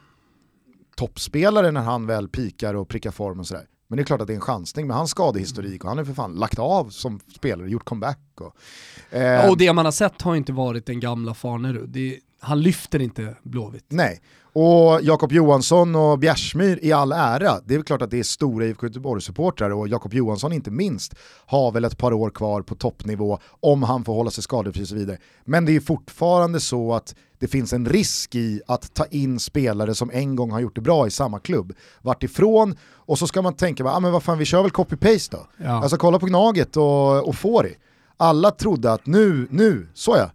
toppspelare 0.96 1.72
när 1.72 1.82
han 1.82 2.06
väl 2.06 2.28
pikar 2.28 2.74
och 2.74 2.88
prickar 2.88 3.12
form 3.12 3.40
och 3.40 3.48
sådär. 3.48 3.66
Men 3.88 3.98
det 3.98 4.04
är 4.04 4.06
klart 4.06 4.22
att 4.22 4.28
det 4.28 4.34
är 4.34 4.36
en 4.36 4.42
chansning 4.42 4.88
med 4.88 4.96
hans 4.96 5.12
skadehistorik 5.12 5.84
och 5.84 5.90
han 5.90 6.00
är 6.00 6.04
för 6.06 6.14
fan 6.14 6.34
lagt 6.34 6.60
av 6.60 6.90
som 6.90 7.20
spelare, 7.36 7.70
gjort 7.70 7.86
comeback. 7.86 8.20
Och, 8.42 9.18
eh, 9.18 9.50
Och 9.50 9.58
det 9.58 9.74
man 9.74 9.86
har 9.86 9.92
sett 9.92 10.22
har 10.22 10.36
inte 10.36 10.52
varit 10.52 10.86
den 10.86 11.00
gamla 11.00 11.34
Farnerud. 11.34 11.90
Det, 11.90 12.20
han 12.40 12.62
lyfter 12.62 13.02
inte 13.02 13.36
Blåvitt. 13.44 13.86
Nej, 13.88 14.22
och 14.54 15.02
Jakob 15.02 15.32
Johansson 15.32 15.96
och 15.96 16.20
Bjärsmyr 16.20 16.80
i 16.82 16.92
all 16.92 17.12
ära, 17.12 17.60
det 17.66 17.74
är 17.74 17.78
väl 17.78 17.84
klart 17.84 18.02
att 18.02 18.12
det 18.12 18.20
är 18.20 18.24
stora 18.24 18.66
IFK 18.66 18.88
Göteborg-supportrar 18.88 19.70
och 19.70 19.88
Jakob 19.88 20.14
Johansson 20.14 20.54
inte 20.54 20.72
minst 20.72 21.16
har 21.46 21.72
väl 21.72 21.86
ett 21.86 21.98
par 21.98 22.14
år 22.14 22.30
kvar 22.30 22.62
på 22.62 22.76
toppnivå 22.76 23.40
om 23.60 23.84
han 23.84 24.04
får 24.04 24.14
hålla 24.14 24.32
sig 24.32 24.44
skadefri 24.44 24.84
och 24.84 24.88
så 24.88 24.96
vidare. 24.96 25.18
Men 25.46 25.66
det 25.66 25.76
är 25.76 25.80
fortfarande 25.80 26.60
så 26.60 26.94
att 26.94 27.16
det 27.40 27.48
finns 27.48 27.74
en 27.74 27.86
risk 27.86 28.36
i 28.36 28.62
att 28.68 28.94
ta 28.94 29.06
in 29.06 29.40
spelare 29.40 29.96
som 29.96 30.12
en 30.14 30.36
gång 30.36 30.52
har 30.52 30.60
gjort 30.60 30.76
det 30.76 30.82
bra 30.82 31.08
i 31.08 31.12
samma 31.12 31.40
klubb, 31.40 31.74
vart 32.02 32.24
ifrån 32.24 32.76
och 32.94 33.20
så 33.20 33.28
ska 33.28 33.42
man 33.42 33.54
tänka, 33.54 33.86
ah, 33.86 34.00
men 34.00 34.12
vad 34.12 34.24
fan 34.24 34.38
vi 34.38 34.46
kör 34.46 34.62
väl 34.62 34.72
copy-paste 34.72 35.32
då. 35.32 35.48
Ja. 35.58 35.84
Alltså 35.84 35.98
kolla 35.98 36.20
på 36.20 36.26
Gnaget 36.26 36.78
och, 36.78 37.28
och 37.28 37.36
Fori. 37.36 37.76
Alla 38.18 38.52
trodde 38.52 38.92
att 38.94 39.06
nu, 39.06 39.48
nu, 39.52 39.88
så 39.94 40.16
ja. 40.18 40.32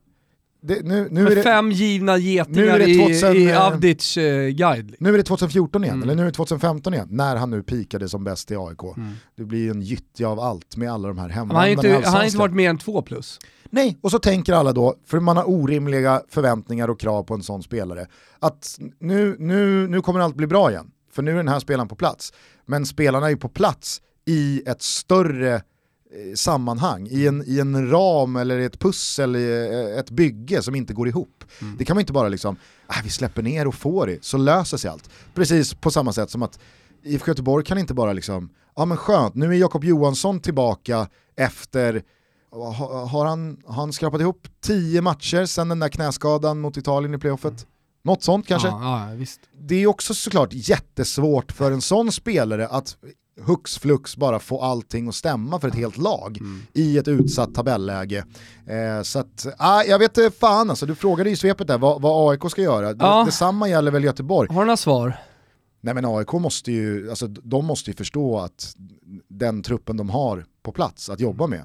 Det, 0.66 0.84
nu, 0.84 1.08
nu 1.10 1.26
är 1.26 1.36
det, 1.36 1.42
fem 1.42 1.70
givna 1.70 2.16
getingar 2.16 2.78
det 2.78 2.90
i, 2.90 2.98
2000, 2.98 3.36
i 3.36 3.44
eh, 3.44 3.66
Avdic 3.66 4.16
eh, 4.16 4.48
guide. 4.48 4.94
nu 4.98 5.14
är 5.14 5.18
det 5.18 5.24
2014 5.24 5.84
igen, 5.84 5.94
Mm. 5.94 6.02
eller 6.02 6.14
nu 6.14 6.22
är 6.22 6.26
det 6.26 6.32
2015 6.32 6.94
igen, 6.94 7.08
när 7.10 7.36
han 7.36 7.50
nu 7.50 7.62
pikade 7.62 8.08
som 8.08 8.24
bäst 8.24 8.50
i 8.50 8.56
AIK. 8.56 8.82
Mm. 8.96 9.12
Det 9.36 9.44
blir 9.44 9.58
ju 9.58 9.70
en 9.70 9.80
gyttja 9.82 10.28
av 10.28 10.40
allt 10.40 10.76
med 10.76 10.92
alla 10.92 11.08
de 11.08 11.18
här 11.18 11.28
Han 11.28 11.50
har, 11.50 11.66
inte, 11.66 11.88
i 11.88 11.92
han 11.92 12.14
har 12.14 12.24
inte 12.24 12.38
varit 12.38 12.54
mer 12.54 12.70
än 12.70 12.78
två 12.78 13.02
plus. 13.02 13.38
Nej, 13.70 13.98
och 14.00 14.10
så 14.10 14.18
tänker 14.18 14.52
alla 14.52 14.72
då, 14.72 14.94
för 15.06 15.20
man 15.20 15.36
har 15.36 15.48
orimliga 15.50 16.22
förväntningar 16.28 16.88
och 16.90 17.00
krav 17.00 17.22
på 17.22 17.34
en 17.34 17.42
sån 17.42 17.62
spelare, 17.62 18.06
att 18.38 18.78
nu, 19.00 19.36
nu, 19.38 19.88
nu 19.88 20.00
kommer 20.00 20.20
allt 20.20 20.36
bli 20.36 20.46
bra 20.46 20.70
igen, 20.70 20.86
för 21.12 21.22
nu 21.22 21.30
är 21.32 21.36
den 21.36 21.48
här 21.48 21.60
spelaren 21.60 21.88
på 21.88 21.96
plats. 21.96 22.32
Men 22.66 22.86
spelarna 22.86 23.26
är 23.26 23.30
ju 23.30 23.36
på 23.36 23.48
plats 23.48 24.00
i 24.26 24.62
ett 24.66 24.82
större 24.82 25.54
eh, 25.54 25.60
sammanhang, 26.34 27.08
i 27.10 27.26
en, 27.26 27.44
i 27.46 27.60
en 27.60 27.90
ram 27.90 28.36
eller 28.36 28.58
i 28.58 28.64
ett 28.64 28.78
pussel, 28.78 29.34
eh, 29.34 29.98
ett 29.98 30.10
bygge 30.10 30.62
som 30.62 30.74
inte 30.74 30.94
går 30.94 31.08
ihop. 31.08 31.44
Mm. 31.60 31.76
Det 31.78 31.84
kan 31.84 31.96
man 31.96 32.00
inte 32.00 32.12
bara 32.12 32.28
liksom, 32.28 32.56
ah, 32.86 33.00
vi 33.04 33.10
släpper 33.10 33.42
ner 33.42 33.66
och 33.66 33.74
får 33.74 34.06
det, 34.06 34.24
så 34.24 34.36
löser 34.36 34.76
sig 34.76 34.90
allt. 34.90 35.10
Precis 35.34 35.74
på 35.74 35.90
samma 35.90 36.12
sätt 36.12 36.30
som 36.30 36.42
att 36.42 36.58
IFK 37.02 37.30
Göteborg 37.30 37.64
kan 37.64 37.78
inte 37.78 37.94
bara 37.94 38.12
liksom, 38.12 38.50
ja 38.76 38.82
ah, 38.82 38.86
men 38.86 38.96
skönt, 38.96 39.34
nu 39.34 39.46
är 39.46 39.58
Jakob 39.58 39.84
Johansson 39.84 40.40
tillbaka 40.40 41.08
efter 41.36 42.02
har, 43.10 43.24
han, 43.24 43.56
har 43.66 43.74
han 43.74 43.92
skrapat 43.92 44.20
ihop 44.20 44.48
tio 44.60 45.00
matcher 45.00 45.44
sen 45.44 45.68
den 45.68 45.78
där 45.78 45.88
knäskadan 45.88 46.60
mot 46.60 46.76
Italien 46.76 47.14
i 47.14 47.18
playoffet? 47.18 47.66
Något 48.04 48.22
sånt 48.22 48.46
kanske? 48.46 48.68
Ja, 48.68 49.08
ja, 49.10 49.16
visst. 49.16 49.40
Det 49.60 49.74
är 49.74 49.86
också 49.86 50.14
såklart 50.14 50.48
jättesvårt 50.52 51.52
för 51.52 51.72
en 51.72 51.80
sån 51.80 52.12
spelare 52.12 52.68
att 52.68 52.96
hux 53.40 53.78
flux 53.78 54.16
bara 54.16 54.38
få 54.38 54.60
allting 54.62 55.08
att 55.08 55.14
stämma 55.14 55.60
för 55.60 55.68
ett 55.68 55.74
helt 55.74 55.96
lag 55.98 56.38
Mm. 56.40 56.62
i 56.72 56.98
ett 56.98 57.08
utsatt 57.08 57.54
tabelläge. 57.54 58.24
Eh, 58.66 59.02
så 59.02 59.18
att, 59.18 59.46
ah, 59.58 59.82
jag 59.82 59.98
vet 59.98 60.34
fan 60.38 60.70
alltså, 60.70 60.86
du 60.86 60.94
frågade 60.94 61.30
i 61.30 61.36
svepet 61.36 61.66
där 61.68 61.78
vad, 61.78 62.02
vad 62.02 62.30
AIK 62.30 62.50
ska 62.50 62.62
göra. 62.62 62.86
Ja. 62.98 63.18
Det, 63.18 63.24
detsamma 63.24 63.68
gäller 63.68 63.90
väl 63.90 64.04
Göteborg. 64.04 64.48
Har 64.52 64.60
du 64.60 64.66
några 64.66 64.76
svar? 64.76 65.16
Nej 65.80 65.94
men 65.94 66.04
AIK 66.04 66.32
måste 66.32 66.72
ju, 66.72 67.10
alltså, 67.10 67.26
de 67.26 67.64
måste 67.66 67.90
ju 67.90 67.96
förstå 67.96 68.38
att 68.38 68.74
den 69.28 69.62
truppen 69.62 69.96
de 69.96 70.10
har 70.10 70.44
på 70.62 70.72
plats 70.72 71.10
att 71.10 71.20
jobba 71.20 71.46
med 71.46 71.62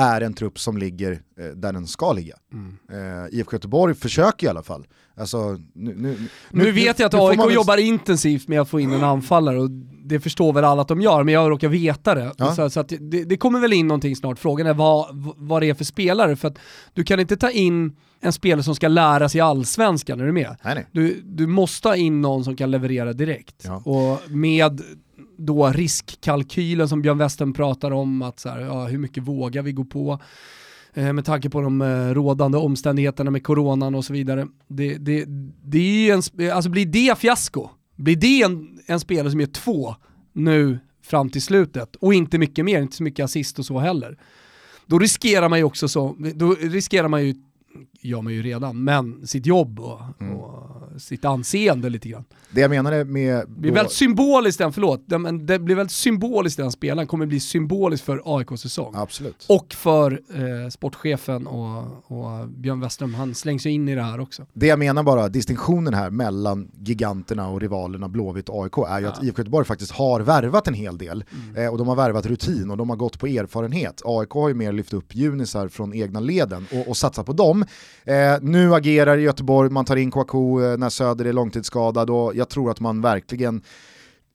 är 0.00 0.20
en 0.20 0.34
trupp 0.34 0.58
som 0.58 0.78
ligger 0.78 1.12
eh, 1.12 1.44
där 1.44 1.72
den 1.72 1.86
ska 1.86 2.12
ligga. 2.12 2.34
Mm. 2.52 2.76
Eh, 2.92 3.38
IFK 3.38 3.56
Göteborg 3.56 3.94
försöker 3.94 4.46
i 4.46 4.50
alla 4.50 4.62
fall. 4.62 4.86
Alltså, 5.16 5.58
nu, 5.74 5.94
nu, 5.96 6.16
Nu, 6.50 6.72
vet 6.72 6.98
jag 6.98 7.06
att 7.06 7.12
nu 7.12 7.18
AIK 7.18 7.36
man 7.36 7.52
jobbar 7.52 7.76
intensivt 7.76 8.48
med 8.48 8.60
att 8.60 8.68
få 8.68 8.80
in 8.80 8.92
en 8.92 9.04
anfallare 9.04 9.60
och 9.60 9.70
det 10.04 10.20
förstår 10.20 10.52
väl 10.52 10.64
alla 10.64 10.82
att 10.82 10.88
de 10.88 11.00
gör, 11.00 11.24
men 11.24 11.34
jag 11.34 11.50
råkar 11.50 11.68
veta 11.68 12.14
det. 12.14 12.32
Ja. 12.38 12.54
Så, 12.54 12.70
så 12.70 12.82
det, 12.82 13.24
det 13.24 13.36
kommer 13.36 13.60
väl 13.60 13.72
in 13.72 13.86
någonting 13.86 14.16
snart. 14.16 14.38
Frågan 14.38 14.66
är 14.66 14.74
vad, 14.74 15.06
vad 15.36 15.62
det 15.62 15.68
är 15.70 15.74
för 15.74 15.84
spelare, 15.84 16.36
för 16.36 16.48
att 16.48 16.58
du 16.92 17.04
kan 17.04 17.20
inte 17.20 17.36
ta 17.36 17.50
in 17.50 17.96
en 18.20 18.32
spelare 18.32 18.62
som 18.62 18.74
ska 18.74 18.88
lära 18.88 19.28
sig 19.28 19.40
allsvenskan, 19.40 20.20
är 20.20 20.24
du 20.24 20.32
med? 20.32 20.56
Nej, 20.64 20.74
nej. 20.74 20.86
Du, 20.92 21.20
du 21.24 21.46
måste 21.46 21.88
ha 21.88 21.96
in 21.96 22.20
någon 22.20 22.44
som 22.44 22.56
kan 22.56 22.70
leverera 22.70 23.12
direkt. 23.12 23.64
Ja. 23.64 23.82
Och 23.84 24.30
med 24.30 24.82
då 25.46 25.68
riskkalkylen 25.68 26.88
som 26.88 27.02
Björn 27.02 27.18
Westen 27.18 27.52
pratar 27.52 27.90
om, 27.90 28.22
att 28.22 28.40
så 28.40 28.48
här, 28.48 28.60
ja, 28.60 28.86
hur 28.86 28.98
mycket 28.98 29.22
vågar 29.22 29.62
vi 29.62 29.72
gå 29.72 29.84
på? 29.84 30.18
Eh, 30.94 31.12
med 31.12 31.24
tanke 31.24 31.50
på 31.50 31.60
de 31.60 31.82
eh, 31.82 32.08
rådande 32.08 32.58
omständigheterna 32.58 33.30
med 33.30 33.44
coronan 33.44 33.94
och 33.94 34.04
så 34.04 34.12
vidare. 34.12 34.46
Det, 34.68 34.98
det, 34.98 35.24
det 35.64 35.78
är 35.78 36.04
ju 36.04 36.10
en, 36.10 36.52
alltså 36.52 36.70
blir 36.70 36.86
det 36.86 37.18
fiasko, 37.18 37.68
blir 37.96 38.16
det 38.16 38.42
en, 38.42 38.78
en 38.86 39.00
spelare 39.00 39.30
som 39.30 39.40
är 39.40 39.46
två 39.46 39.94
nu 40.32 40.78
fram 41.02 41.30
till 41.30 41.42
slutet 41.42 41.96
och 41.96 42.14
inte 42.14 42.38
mycket 42.38 42.64
mer, 42.64 42.82
inte 42.82 42.96
så 42.96 43.02
mycket 43.02 43.24
assist 43.24 43.58
och 43.58 43.66
så 43.66 43.78
heller. 43.78 44.18
Då 44.86 44.98
riskerar 44.98 45.48
man 45.48 45.58
ju 45.58 45.64
också 45.64 45.88
så, 45.88 46.16
då 46.34 46.54
riskerar 46.54 47.08
man 47.08 47.26
ju, 47.26 47.34
gör 48.00 48.22
man 48.22 48.32
ju 48.32 48.42
redan, 48.42 48.84
men 48.84 49.26
sitt 49.26 49.46
jobb 49.46 49.80
och, 49.80 50.00
Mm. 50.20 50.36
och 50.36 50.60
sitt 51.00 51.24
anseende 51.24 51.88
lite 51.88 52.08
grann. 52.08 52.24
Det 52.50 52.60
jag 52.60 52.70
menade 52.70 53.04
med... 53.04 53.38
Det 53.48 53.60
blir 53.60 53.72
väldigt 53.72 53.92
symboliskt 53.92 54.58
den, 54.58 54.72
förlåt, 54.72 55.02
det, 55.06 55.38
det 55.38 55.58
blir 55.58 55.74
väldigt 55.76 55.92
symboliskt 55.92 56.56
den 56.56 56.72
spelaren 56.72 57.06
kommer 57.06 57.26
bli 57.26 57.40
symboliskt 57.40 58.06
för 58.06 58.22
AIKs 58.24 58.60
säsong. 58.60 58.92
Absolut. 58.96 59.46
Och 59.48 59.74
för 59.74 60.12
eh, 60.12 60.68
sportchefen 60.70 61.46
och, 61.46 61.84
och 62.06 62.48
Björn 62.48 62.80
Westström, 62.80 63.14
han 63.14 63.34
slängs 63.34 63.66
ju 63.66 63.70
in 63.70 63.88
i 63.88 63.94
det 63.94 64.02
här 64.02 64.20
också. 64.20 64.46
Det 64.52 64.66
jag 64.66 64.78
menar 64.78 65.02
bara, 65.02 65.28
distinktionen 65.28 65.94
här 65.94 66.10
mellan 66.10 66.70
giganterna 66.80 67.48
och 67.48 67.60
rivalerna 67.60 68.08
Blåvitt 68.08 68.48
och 68.48 68.64
AIK 68.64 68.78
är 68.88 68.98
ju 68.98 69.04
ja. 69.04 69.12
att 69.12 69.22
IFK 69.24 69.40
Göteborg 69.40 69.66
faktiskt 69.66 69.92
har 69.92 70.20
värvat 70.20 70.68
en 70.68 70.74
hel 70.74 70.98
del. 70.98 71.24
Mm. 71.32 71.64
Eh, 71.64 71.72
och 71.72 71.78
de 71.78 71.88
har 71.88 71.96
värvat 71.96 72.26
rutin 72.26 72.70
och 72.70 72.76
de 72.76 72.90
har 72.90 72.96
gått 72.96 73.18
på 73.18 73.26
erfarenhet. 73.26 74.02
AIK 74.04 74.30
har 74.30 74.48
ju 74.48 74.54
mer 74.54 74.72
lyft 74.72 74.92
upp 74.92 75.14
junisar 75.14 75.68
från 75.68 75.94
egna 75.94 76.20
leden 76.20 76.66
och, 76.72 76.88
och 76.88 76.96
satsat 76.96 77.26
på 77.26 77.32
dem. 77.32 77.64
Eh, 78.04 78.38
nu 78.42 78.74
agerar 78.74 79.16
Göteborg, 79.16 79.70
man 79.70 79.84
tar 79.84 79.96
in 79.96 80.10
Kouakou 80.10 80.62
eh, 80.62 80.78
när 80.78 80.88
Söder 80.88 81.24
är 81.24 81.32
långtidsskadad 81.32 82.10
och 82.10 82.36
jag 82.36 82.48
tror 82.48 82.70
att 82.70 82.80
man 82.80 83.00
verkligen 83.00 83.62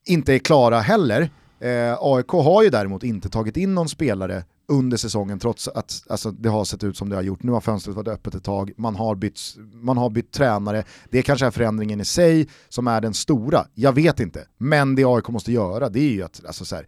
inte 0.06 0.34
är 0.34 0.39
klara 0.39 0.80
heller. 0.80 1.30
Eh, 1.60 1.98
AIK 2.00 2.30
har 2.30 2.63
ju 2.63 2.70
däremot 2.70 3.04
inte 3.04 3.30
tagit 3.30 3.58
in 3.58 3.76
någon 3.76 3.89
spelare 3.89 4.44
under 4.68 4.98
säsongen 4.98 5.39
trots 5.39 5.68
att 5.68 6.04
alltså, 6.10 6.32
det 6.32 6.50
har 6.50 6.65
sett 6.65 6.84
ut 6.84 6.98
som 6.98 7.10
det 7.10 7.15
har 7.15 7.24
gjort. 7.24 7.44
Nu 7.44 7.52
har 7.52 7.62
fönstret 7.62 7.96
varit 7.96 8.08
öppet 8.08 8.36
ett 8.36 8.44
tag, 8.44 8.72
man 8.78 8.96
har, 8.96 9.15
bytt, 9.15 9.39
man 9.74 9.98
har 9.98 10.10
bytt 10.10 10.32
tränare. 10.32 10.84
Det 11.10 11.18
är 11.18 11.22
kanske 11.22 11.46
är 11.46 11.52
förändringen 11.52 12.02
i 12.02 12.06
sig 12.06 12.48
som 12.70 12.88
är 12.88 13.02
den 13.02 13.13
stora, 13.13 13.68
jag 13.74 13.94
vet 13.94 14.20
inte. 14.20 14.48
Men 14.58 14.96
det 14.96 15.06
AIK 15.06 15.28
måste 15.28 15.52
göra 15.52 15.89
det 15.89 16.00
är 16.00 16.12
ju 16.12 16.24
att, 16.24 16.46
alltså, 16.46 16.65
så 16.65 16.76
här, 16.76 16.88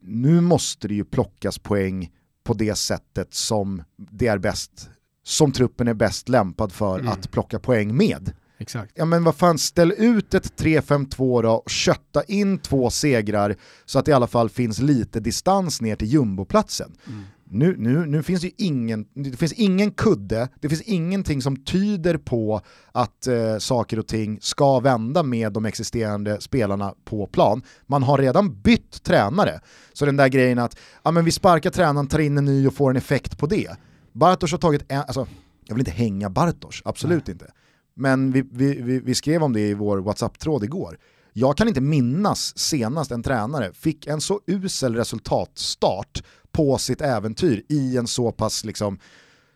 nu 0.00 0.40
måste 0.40 0.88
det 0.88 0.94
ju 0.94 1.04
plockas 1.04 1.58
poäng 1.58 2.10
på 2.44 2.54
det 2.54 2.74
sättet 2.74 3.34
som 3.34 3.82
det 3.96 4.26
är 4.26 4.38
bäst, 4.38 4.90
som 5.26 5.52
truppen 5.52 5.88
är 5.88 5.94
bäst 5.94 6.28
lämpad 6.28 6.72
för 6.72 6.98
mm. 6.98 7.12
att 7.12 7.30
plocka 7.30 7.58
poäng 7.58 7.96
med. 7.96 8.32
Exakt. 8.58 8.92
Ja 8.94 9.04
men 9.04 9.24
vad 9.24 9.34
fan, 9.34 9.58
ställ 9.58 9.92
ut 9.98 10.34
ett 10.34 10.60
3-5-2 10.60 11.42
då 11.42 11.50
och 11.50 11.70
kötta 11.70 12.22
in 12.22 12.58
två 12.58 12.90
segrar 12.90 13.56
så 13.84 13.98
att 13.98 14.04
det 14.04 14.10
i 14.10 14.14
alla 14.14 14.26
fall 14.26 14.50
finns 14.50 14.78
lite 14.78 15.20
distans 15.20 15.80
ner 15.80 15.96
till 15.96 16.08
jumboplatsen. 16.08 16.92
Mm. 17.06 17.22
Nu, 17.50 17.74
nu, 17.78 18.06
nu 18.06 18.22
finns 18.22 18.40
det 18.40 18.46
ju 18.46 18.52
ingen, 18.56 19.06
det 19.14 19.36
finns 19.36 19.52
ingen 19.52 19.90
kudde, 19.90 20.48
det 20.60 20.68
finns 20.68 20.82
ingenting 20.82 21.42
som 21.42 21.56
tyder 21.56 22.16
på 22.16 22.60
att 22.92 23.26
eh, 23.26 23.58
saker 23.58 23.98
och 23.98 24.06
ting 24.06 24.38
ska 24.40 24.80
vända 24.80 25.22
med 25.22 25.52
de 25.52 25.64
existerande 25.64 26.40
spelarna 26.40 26.94
på 27.04 27.26
plan. 27.26 27.62
Man 27.86 28.02
har 28.02 28.18
redan 28.18 28.60
bytt 28.60 29.02
tränare, 29.02 29.60
så 29.92 30.06
den 30.06 30.16
där 30.16 30.28
grejen 30.28 30.58
att 30.58 30.78
ja, 31.04 31.10
men 31.10 31.24
vi 31.24 31.30
sparkar 31.30 31.70
tränaren, 31.70 32.08
tar 32.08 32.18
in 32.18 32.38
en 32.38 32.44
ny 32.44 32.66
och 32.66 32.74
får 32.74 32.90
en 32.90 32.96
effekt 32.96 33.38
på 33.38 33.46
det. 33.46 33.76
Bartosz 34.16 34.52
har 34.52 34.58
tagit 34.58 34.84
en, 34.88 34.98
alltså, 34.98 35.26
jag 35.66 35.74
vill 35.74 35.80
inte 35.80 35.90
hänga 35.90 36.30
Bartosz, 36.30 36.82
absolut 36.84 37.26
Nej. 37.26 37.32
inte. 37.32 37.52
Men 37.94 38.32
vi, 38.32 38.44
vi, 38.52 38.82
vi, 38.82 39.00
vi 39.00 39.14
skrev 39.14 39.42
om 39.42 39.52
det 39.52 39.60
i 39.60 39.74
vår 39.74 39.98
WhatsApp-tråd 39.98 40.64
igår. 40.64 40.98
Jag 41.32 41.56
kan 41.56 41.68
inte 41.68 41.80
minnas 41.80 42.58
senast 42.58 43.10
en 43.10 43.22
tränare 43.22 43.72
fick 43.72 44.06
en 44.06 44.20
så 44.20 44.40
usel 44.46 44.94
resultatstart 44.94 46.22
på 46.52 46.78
sitt 46.78 47.00
äventyr 47.00 47.62
i 47.68 47.96
en 47.96 48.06
så 48.06 48.32
pass 48.32 48.64
liksom, 48.64 48.98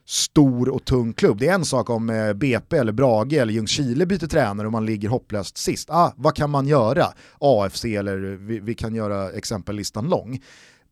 stor 0.07 0.69
och 0.69 0.85
tung 0.85 1.13
klubb. 1.13 1.39
Det 1.39 1.49
är 1.49 1.55
en 1.55 1.65
sak 1.65 1.91
om 1.91 2.11
eh, 2.11 2.33
BP 2.33 2.77
eller 2.77 2.93
Brage 2.93 3.33
eller 3.33 3.53
Ljungskile 3.53 4.07
byter 4.07 4.27
tränare 4.27 4.67
och 4.67 4.73
man 4.73 4.87
ligger 4.87 5.09
hopplöst 5.09 5.59
sist. 5.59 5.91
Ah, 5.91 6.13
vad 6.17 6.35
kan 6.35 6.51
man 6.51 6.67
göra? 6.67 7.07
AFC 7.39 7.85
eller 7.85 8.17
vi, 8.17 8.61
vi 8.61 8.75
kan 8.75 8.95
göra 8.95 9.31
exempellistan 9.33 10.09
lång. 10.09 10.41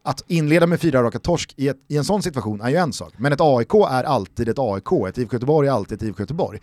Att 0.09 0.25
inleda 0.27 0.67
med 0.67 0.81
fyra 0.81 1.03
raka 1.03 1.19
torsk 1.19 1.55
i, 1.57 1.69
ett, 1.69 1.77
i 1.89 1.97
en 1.97 2.05
sån 2.05 2.23
situation 2.23 2.61
är 2.61 2.69
ju 2.69 2.77
en 2.77 2.93
sak, 2.93 3.13
men 3.17 3.33
ett 3.33 3.41
AIK 3.41 3.75
är 3.75 4.05
alltid 4.05 4.49
ett 4.49 4.59
AIK, 4.59 4.93
ett 5.09 5.19
IFK 5.19 5.35
Göteborg 5.35 5.69
är 5.69 5.73
alltid 5.73 6.03
ett 6.03 6.09
IFK 6.09 6.23
Göteborg. 6.23 6.61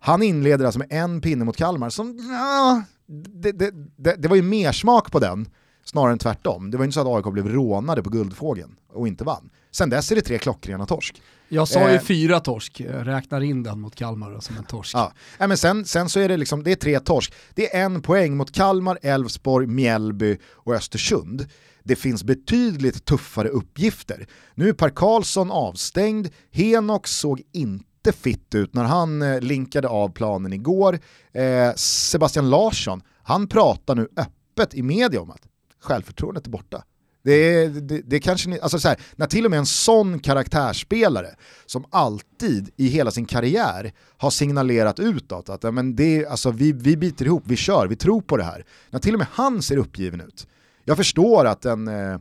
Han 0.00 0.22
inleder 0.22 0.64
alltså 0.64 0.78
med 0.78 0.88
en 0.90 1.20
pinne 1.20 1.44
mot 1.44 1.56
Kalmar 1.56 1.90
som, 1.90 2.18
ja, 2.18 2.82
det, 3.06 3.52
det, 3.52 3.70
det, 3.96 4.14
det 4.18 4.28
var 4.28 4.36
ju 4.36 4.42
mer 4.42 4.72
smak 4.72 5.12
på 5.12 5.18
den 5.18 5.48
snarare 5.84 6.12
än 6.12 6.18
tvärtom. 6.18 6.70
Det 6.70 6.76
var 6.76 6.84
inte 6.84 6.94
så 6.94 7.00
att 7.00 7.06
AIK 7.26 7.32
blev 7.32 7.48
rånade 7.48 8.02
på 8.02 8.10
Guldfågeln 8.10 8.76
och 8.92 9.08
inte 9.08 9.24
vann. 9.24 9.50
Sen 9.70 9.90
dess 9.90 10.12
är 10.12 10.16
det 10.16 10.22
tre 10.22 10.38
klockrena 10.38 10.86
torsk. 10.86 11.22
Jag 11.48 11.68
sa 11.68 11.90
ju 11.90 11.94
eh, 11.94 12.02
fyra 12.02 12.40
torsk, 12.40 12.80
jag 12.80 13.06
räknar 13.06 13.40
in 13.40 13.62
den 13.62 13.80
mot 13.80 13.94
Kalmar 13.94 14.40
som 14.40 14.56
en 14.56 14.64
torsk. 14.64 14.94
Ja. 14.94 15.12
ja 15.38 15.46
men 15.46 15.56
sen, 15.56 15.84
sen 15.84 16.08
så 16.08 16.20
är 16.20 16.28
det 16.28 16.36
liksom, 16.36 16.62
det 16.62 16.72
är 16.72 16.76
tre 16.76 17.00
torsk. 17.00 17.34
Det 17.54 17.76
är 17.76 17.84
en 17.84 18.02
poäng 18.02 18.36
mot 18.36 18.52
Kalmar, 18.52 18.98
Elfsborg, 19.02 19.66
Mjällby 19.66 20.38
och 20.44 20.74
Östersund. 20.74 21.46
Det 21.84 21.96
finns 21.96 22.24
betydligt 22.24 23.04
tuffare 23.04 23.48
uppgifter. 23.48 24.26
Nu 24.54 24.68
är 24.68 24.72
Per 24.72 24.90
Karlsson 24.90 25.50
avstängd, 25.50 26.28
Henok 26.50 27.06
såg 27.06 27.42
inte 27.52 28.12
fitt 28.12 28.54
ut 28.54 28.74
när 28.74 28.84
han 28.84 29.22
eh, 29.22 29.40
linkade 29.40 29.88
av 29.88 30.08
planen 30.08 30.52
igår. 30.52 30.98
Eh, 31.32 31.74
Sebastian 31.76 32.50
Larsson, 32.50 33.02
han 33.22 33.46
pratar 33.46 33.94
nu 33.94 34.08
öppet 34.16 34.74
i 34.74 34.82
media 34.82 35.20
om 35.20 35.30
att 35.30 35.42
självförtroendet 35.80 36.46
är 36.46 36.50
borta. 36.50 36.84
Det, 37.24 37.68
det, 37.68 38.02
det 38.04 38.20
kanske 38.20 38.48
ni, 38.48 38.60
alltså 38.60 38.78
så 38.78 38.88
här, 38.88 38.98
när 39.16 39.26
till 39.26 39.44
och 39.44 39.50
med 39.50 39.58
en 39.58 39.66
sån 39.66 40.18
karaktärsspelare 40.18 41.28
som 41.66 41.84
alltid 41.90 42.70
i 42.76 42.88
hela 42.88 43.10
sin 43.10 43.26
karriär 43.26 43.92
har 44.16 44.30
signalerat 44.30 45.00
utåt 45.00 45.48
att 45.48 45.74
men 45.74 45.96
det, 45.96 46.26
alltså, 46.26 46.50
vi, 46.50 46.72
vi 46.72 46.96
biter 46.96 47.24
ihop, 47.24 47.42
vi 47.46 47.56
kör, 47.56 47.86
vi 47.86 47.96
tror 47.96 48.20
på 48.20 48.36
det 48.36 48.44
här. 48.44 48.64
När 48.90 49.00
till 49.00 49.14
och 49.14 49.18
med 49.18 49.28
han 49.32 49.62
ser 49.62 49.76
uppgiven 49.76 50.20
ut. 50.20 50.46
Jag 50.84 50.96
förstår 50.96 51.44
att 51.44 51.64
en 51.64 51.88
eh, 51.88 52.18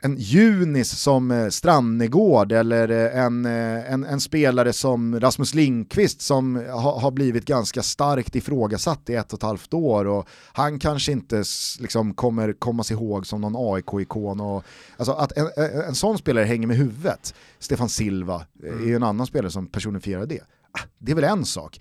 en 0.00 0.16
Junis 0.18 0.98
som 0.98 1.30
eh, 1.30 1.48
Strannegård 1.48 2.52
eller 2.52 2.88
eh, 2.88 3.24
en, 3.24 3.46
en, 3.46 4.04
en, 4.04 4.20
spelare 4.20 4.72
som 4.72 5.20
Rasmus 5.20 5.54
Linkvist 5.54 6.20
som 6.20 6.56
ha, 6.56 7.00
har 7.00 7.10
blivit 7.10 7.44
ganska 7.44 7.82
starkt 7.82 8.36
ifrågasatt 8.36 9.10
i 9.10 9.14
ett 9.14 9.32
och 9.32 9.38
ett 9.38 9.42
halvt 9.42 9.74
år 9.74 10.04
och 10.04 10.28
han 10.52 10.78
kanske 10.78 11.12
inte 11.12 11.44
liksom 11.80 12.14
kommer 12.14 12.52
komma 12.52 12.84
sig 12.84 12.96
ihåg 12.96 13.26
som 13.26 13.40
någon 13.40 13.74
AIK-ikon. 13.74 14.62
Alltså 14.96 15.12
att 15.12 15.32
en, 15.32 15.48
en, 15.88 15.94
sån 15.94 16.18
spelare 16.18 16.44
hänger 16.44 16.66
med 16.66 16.76
huvudet, 16.76 17.34
Stefan 17.58 17.88
Silva 17.88 18.46
är 18.62 18.86
ju 18.86 18.96
en 18.96 19.02
annan 19.02 19.26
spelare 19.26 19.50
som 19.50 19.66
personifierar 19.66 20.26
det. 20.26 20.40
Ah, 20.72 20.82
det 20.98 21.12
är 21.12 21.16
väl 21.16 21.24
en 21.24 21.44
sak 21.44 21.80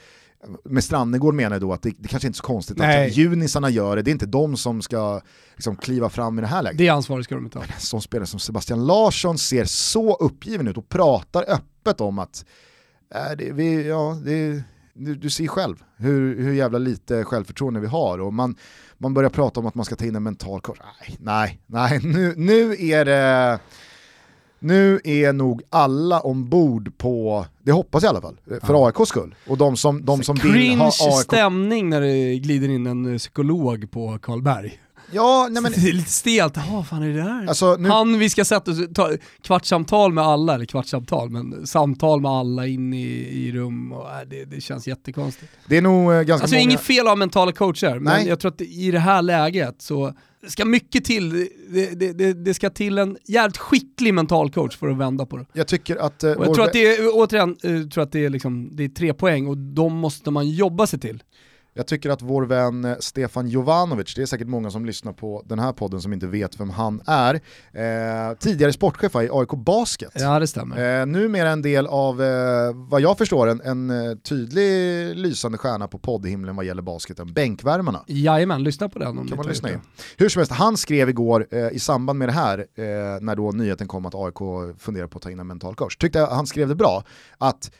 med 0.63 0.83
Strannegård 0.83 1.33
menar 1.33 1.55
jag 1.55 1.61
då 1.61 1.73
att 1.73 1.81
det, 1.81 1.93
det 1.97 2.07
kanske 2.07 2.27
inte 2.27 2.35
är 2.35 2.37
så 2.37 2.43
konstigt 2.43 2.77
Nej. 2.77 3.07
att 3.07 3.17
junisarna 3.17 3.69
gör 3.69 3.95
det, 3.95 4.01
det 4.01 4.09
är 4.09 4.13
inte 4.13 4.25
de 4.25 4.57
som 4.57 4.81
ska 4.81 5.21
liksom, 5.55 5.75
kliva 5.75 6.09
fram 6.09 6.39
i 6.39 6.41
det 6.41 6.47
här 6.47 6.63
läget. 6.63 6.77
Det 6.77 6.89
ansvaret 6.89 7.25
ska 7.25 7.35
de 7.35 7.45
inte 7.45 7.57
ha. 7.57 7.65
En 7.65 7.71
sån 7.79 8.01
spelare 8.01 8.27
som 8.27 8.39
Sebastian 8.39 8.85
Larsson 8.85 9.37
ser 9.37 9.65
så 9.65 10.15
uppgiven 10.15 10.67
ut 10.67 10.77
och 10.77 10.89
pratar 10.89 11.45
öppet 11.47 12.01
om 12.01 12.19
att 12.19 12.45
äh, 13.15 13.37
det, 13.37 13.51
vi, 13.51 13.87
ja, 13.87 14.17
det, 14.25 14.63
du, 14.93 15.15
du 15.15 15.29
ser 15.29 15.47
själv 15.47 15.83
hur, 15.97 16.43
hur 16.43 16.53
jävla 16.53 16.77
lite 16.77 17.23
självförtroende 17.23 17.79
vi 17.79 17.87
har 17.87 18.19
och 18.19 18.33
man, 18.33 18.55
man 18.97 19.13
börjar 19.13 19.29
prata 19.29 19.59
om 19.59 19.65
att 19.65 19.75
man 19.75 19.85
ska 19.85 19.95
ta 19.95 20.05
in 20.05 20.15
en 20.15 20.23
mental 20.23 20.61
coach. 20.61 20.79
Nej, 20.79 21.17
nej, 21.19 21.61
nej, 21.65 21.99
nu, 22.03 22.33
nu 22.37 22.75
är 22.79 23.05
det 23.05 23.59
nu 24.59 24.99
är 25.03 25.33
nog 25.33 25.61
alla 25.69 26.19
ombord 26.19 26.97
på, 26.97 27.45
det 27.63 27.71
hoppas 27.71 28.03
jag 28.03 28.09
i 28.09 28.11
alla 28.11 28.21
fall, 28.21 28.37
för 28.45 28.73
ja. 28.73 28.87
AIKs 28.87 29.09
skull. 29.09 29.35
Och 29.47 29.57
de 29.57 29.77
som, 29.77 30.05
de 30.05 30.23
som 30.23 30.35
vill 30.35 30.77
ha 30.77 30.85
AIK... 30.85 31.23
stämning 31.23 31.89
när 31.89 32.01
det 32.01 32.35
glider 32.39 32.69
in 32.69 32.87
en 32.87 33.17
psykolog 33.17 33.91
på 33.91 34.19
Karlberg. 34.21 34.79
Ja, 35.11 35.47
nej 35.51 35.63
men... 35.63 35.71
Det 35.75 35.89
är 35.89 35.93
lite 35.93 36.11
stelt, 36.11 36.53
jaha 36.55 36.83
fan 36.83 37.03
är 37.03 37.07
det 37.07 37.23
där? 37.23 37.47
Alltså, 37.47 37.75
nu... 37.79 37.89
Han, 37.89 38.19
vi 38.19 38.29
ska 38.29 38.45
sätta 38.45 38.71
ta 38.93 39.11
kvartssamtal 39.41 40.13
med 40.13 40.23
alla, 40.23 40.55
eller 40.55 40.65
kvartssamtal, 40.65 41.29
men 41.29 41.67
samtal 41.67 42.21
med 42.21 42.31
alla 42.31 42.67
in 42.67 42.93
i, 42.93 43.07
i 43.31 43.51
rum 43.51 43.91
och 43.91 44.09
äh, 44.09 44.27
det, 44.29 44.45
det 44.45 44.61
känns 44.61 44.87
jättekonstigt. 44.87 45.51
Det 45.67 45.77
är 45.77 45.81
nog 45.81 46.13
eh, 46.13 46.21
ganska 46.21 46.33
Alltså 46.33 46.55
många... 46.55 46.63
inget 46.63 46.81
fel 46.81 47.05
att 47.05 47.11
ha 47.11 47.15
mentala 47.15 47.51
coacher, 47.51 47.93
men 47.99 48.03
nej. 48.03 48.27
jag 48.27 48.39
tror 48.39 48.51
att 48.51 48.61
i 48.61 48.91
det 48.91 48.99
här 48.99 49.21
läget 49.21 49.81
så 49.81 50.13
ska 50.47 50.65
mycket 50.65 51.05
till, 51.05 51.29
det, 51.69 51.99
det, 51.99 52.13
det, 52.13 52.33
det, 52.33 52.53
ska 52.53 52.69
till 52.69 52.97
en 52.97 53.17
jävligt 53.25 53.57
skicklig 53.57 54.13
mental 54.13 54.51
coach 54.51 54.77
för 54.77 54.87
att 54.87 54.97
vända 54.97 55.25
på 55.25 55.37
det. 55.37 55.45
Jag 55.53 55.67
tycker 55.67 55.95
att... 55.95 56.23
Uh, 56.23 56.29
jag 56.29 56.53
tror 56.53 56.63
att 56.63 56.73
det 56.73 56.95
är, 56.95 57.09
återigen, 57.13 57.57
uh, 57.65 57.89
tror 57.89 58.03
att 58.03 58.11
det 58.11 58.25
är, 58.25 58.29
liksom, 58.29 58.69
det 58.75 58.83
är 58.83 58.89
tre 58.89 59.13
poäng 59.13 59.47
och 59.47 59.57
de 59.57 59.93
måste 59.93 60.31
man 60.31 60.49
jobba 60.49 60.87
sig 60.87 60.99
till. 60.99 61.23
Jag 61.77 61.87
tycker 61.87 62.09
att 62.09 62.21
vår 62.21 62.43
vän 62.43 62.85
eh, 62.85 62.95
Stefan 62.99 63.47
Jovanovic, 63.47 64.15
det 64.15 64.21
är 64.21 64.25
säkert 64.25 64.47
många 64.47 64.71
som 64.71 64.85
lyssnar 64.85 65.13
på 65.13 65.43
den 65.45 65.59
här 65.59 65.73
podden 65.73 66.01
som 66.01 66.13
inte 66.13 66.27
vet 66.27 66.59
vem 66.59 66.69
han 66.69 67.01
är, 67.05 67.33
eh, 67.73 68.37
tidigare 68.39 68.73
sportchef 68.73 69.15
i 69.15 69.29
AIK 69.31 69.49
Basket. 69.49 70.11
Ja 70.15 70.39
det 70.39 70.47
stämmer. 70.47 71.01
Eh, 71.01 71.05
numera 71.05 71.49
en 71.49 71.61
del 71.61 71.87
av, 71.87 72.21
eh, 72.21 72.71
vad 72.73 73.01
jag 73.01 73.17
förstår, 73.17 73.47
en, 73.47 73.61
en 73.61 73.89
eh, 73.89 74.17
tydlig 74.17 74.69
lysande 75.15 75.57
stjärna 75.57 75.87
på 75.87 75.97
poddhimlen 75.97 76.55
vad 76.55 76.65
gäller 76.65 76.81
basketen, 76.81 77.33
Bänkvärmarna. 77.33 78.03
Jajamän, 78.07 78.63
lyssna 78.63 78.89
på 78.89 78.99
den 78.99 79.17
om 79.17 79.27
kan 79.27 79.37
man 79.37 79.47
lyssna 79.47 79.71
in. 79.71 79.79
Hur 80.17 80.29
som 80.29 80.39
helst, 80.39 80.51
han 80.51 80.77
skrev 80.77 81.09
igår 81.09 81.47
eh, 81.51 81.67
i 81.71 81.79
samband 81.79 82.19
med 82.19 82.27
det 82.29 82.33
här, 82.33 82.59
eh, 82.59 82.85
när 83.21 83.35
då 83.35 83.51
nyheten 83.51 83.87
kom 83.87 84.05
att 84.05 84.15
AIK 84.15 84.37
funderar 84.79 85.07
på 85.07 85.17
att 85.17 85.23
ta 85.23 85.31
in 85.31 85.39
en 85.39 85.47
mental 85.47 85.75
coach, 85.75 85.97
tyckte 85.97 86.19
han 86.19 86.47
skrev 86.47 86.67
det 86.67 86.75
bra, 86.75 87.03
att 87.37 87.71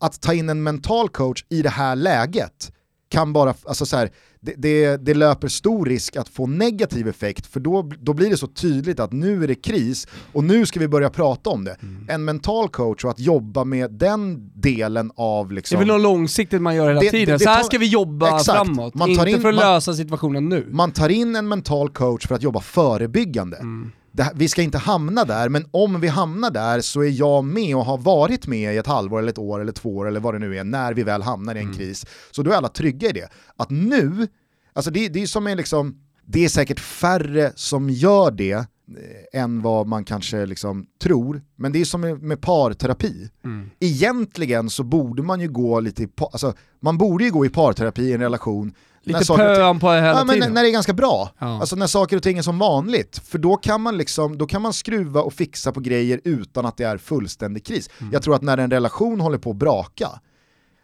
att 0.00 0.20
ta 0.20 0.34
in 0.34 0.48
en 0.48 0.62
mental 0.62 1.08
coach 1.08 1.44
i 1.48 1.62
det 1.62 1.68
här 1.68 1.96
läget 1.96 2.72
kan 3.16 3.32
bara, 3.32 3.54
alltså 3.64 3.86
så 3.86 3.96
här, 3.96 4.10
det, 4.40 4.54
det, 4.56 4.96
det, 4.96 5.14
löper 5.14 5.48
stor 5.48 5.86
risk 5.86 6.16
att 6.16 6.28
få 6.28 6.46
negativ 6.46 7.08
effekt 7.08 7.46
för 7.46 7.60
då, 7.60 7.90
då 8.00 8.12
blir 8.12 8.30
det 8.30 8.36
så 8.36 8.46
tydligt 8.46 9.00
att 9.00 9.12
nu 9.12 9.44
är 9.44 9.48
det 9.48 9.54
kris 9.54 10.06
och 10.32 10.44
nu 10.44 10.66
ska 10.66 10.80
vi 10.80 10.88
börja 10.88 11.10
prata 11.10 11.50
om 11.50 11.64
det. 11.64 11.76
Mm. 11.82 12.06
En 12.08 12.24
mental 12.24 12.68
coach 12.68 13.04
och 13.04 13.10
att 13.10 13.20
jobba 13.20 13.64
med 13.64 13.90
den 13.90 14.50
delen 14.54 15.10
av 15.16 15.52
liksom... 15.52 15.78
Det 15.78 15.84
är 15.84 15.86
väl 15.86 15.94
något 15.94 16.02
långsiktigt 16.02 16.62
man 16.62 16.74
gör 16.74 16.88
hela 16.88 17.00
det, 17.00 17.10
tiden, 17.10 17.38
det, 17.38 17.44
så 17.44 17.50
här 17.50 17.62
ska 17.62 17.78
vi 17.78 17.86
jobba 17.86 18.36
exakt. 18.36 18.56
framåt, 18.58 18.94
man 18.94 19.14
tar 19.14 19.26
inte 19.26 19.30
in, 19.30 19.40
för 19.40 19.48
att 19.48 19.54
man, 19.54 19.64
lösa 19.64 19.94
situationen 19.94 20.48
nu. 20.48 20.66
Man 20.70 20.92
tar 20.92 21.08
in 21.08 21.36
en 21.36 21.48
mental 21.48 21.88
coach 21.88 22.26
för 22.26 22.34
att 22.34 22.42
jobba 22.42 22.60
förebyggande. 22.60 23.56
Mm 23.56 23.92
det, 24.16 24.32
vi 24.34 24.48
ska 24.48 24.62
inte 24.62 24.78
hamna 24.78 25.24
där, 25.24 25.48
men 25.48 25.66
om 25.70 26.00
vi 26.00 26.08
hamnar 26.08 26.50
där 26.50 26.80
så 26.80 27.00
är 27.00 27.10
jag 27.10 27.44
med 27.44 27.76
och 27.76 27.84
har 27.84 27.98
varit 27.98 28.46
med 28.46 28.74
i 28.74 28.76
ett 28.76 28.86
halvår, 28.86 29.18
eller 29.18 29.28
ett 29.28 29.38
år, 29.38 29.60
eller 29.60 29.72
två 29.72 29.96
år, 29.96 30.08
eller 30.08 30.20
vad 30.20 30.34
det 30.34 30.38
nu 30.38 30.56
är, 30.56 30.64
när 30.64 30.94
vi 30.94 31.02
väl 31.02 31.22
hamnar 31.22 31.54
i 31.54 31.58
en 31.58 31.64
mm. 31.64 31.76
kris. 31.76 32.06
Så 32.30 32.42
då 32.42 32.50
är 32.50 32.56
alla 32.56 32.68
trygga 32.68 33.08
i 33.08 33.12
det. 33.12 33.28
Att 33.56 33.70
nu, 33.70 34.28
alltså 34.72 34.90
det, 34.90 35.08
det 35.08 35.22
är 35.22 35.26
som 35.26 35.46
är 35.46 35.56
liksom, 35.56 36.00
det 36.24 36.44
är 36.44 36.48
säkert 36.48 36.80
färre 36.80 37.52
som 37.54 37.90
gör 37.90 38.30
det 38.30 38.52
eh, 38.52 39.40
än 39.40 39.62
vad 39.62 39.86
man 39.86 40.04
kanske 40.04 40.46
liksom 40.46 40.86
tror. 41.02 41.42
Men 41.56 41.72
det 41.72 41.80
är 41.80 41.84
som 41.84 42.00
med, 42.00 42.22
med 42.22 42.40
parterapi. 42.40 43.30
Mm. 43.44 43.70
Egentligen 43.80 44.70
så 44.70 44.82
borde 44.82 45.22
man 45.22 45.40
ju 45.40 45.48
gå 45.48 45.80
lite 45.80 46.02
i, 46.02 46.08
alltså, 46.18 46.54
man 46.80 46.98
borde 46.98 47.24
ju 47.24 47.30
gå 47.30 47.46
i 47.46 47.48
parterapi 47.48 48.02
i 48.02 48.12
en 48.12 48.20
relation 48.20 48.72
Lite 49.06 49.24
pöan 49.24 49.80
på 49.80 49.92
hela 49.92 50.06
ja, 50.06 50.24
tiden. 50.24 50.38
Men 50.38 50.54
när 50.54 50.62
det 50.62 50.68
är 50.68 50.72
ganska 50.72 50.92
bra. 50.92 51.30
Ja. 51.38 51.60
Alltså 51.60 51.76
när 51.76 51.86
saker 51.86 52.16
och 52.16 52.22
ting 52.22 52.38
är 52.38 52.42
som 52.42 52.58
vanligt. 52.58 53.20
För 53.24 53.38
då 53.38 53.56
kan 53.56 53.80
man 53.80 53.98
liksom, 53.98 54.38
då 54.38 54.46
kan 54.46 54.62
man 54.62 54.72
skruva 54.72 55.20
och 55.20 55.32
fixa 55.32 55.72
på 55.72 55.80
grejer 55.80 56.20
utan 56.24 56.66
att 56.66 56.76
det 56.76 56.84
är 56.84 56.98
fullständig 56.98 57.64
kris. 57.64 57.90
Mm. 57.98 58.12
Jag 58.12 58.22
tror 58.22 58.34
att 58.34 58.42
när 58.42 58.58
en 58.58 58.70
relation 58.70 59.20
håller 59.20 59.38
på 59.38 59.50
att 59.50 59.56
braka, 59.56 60.08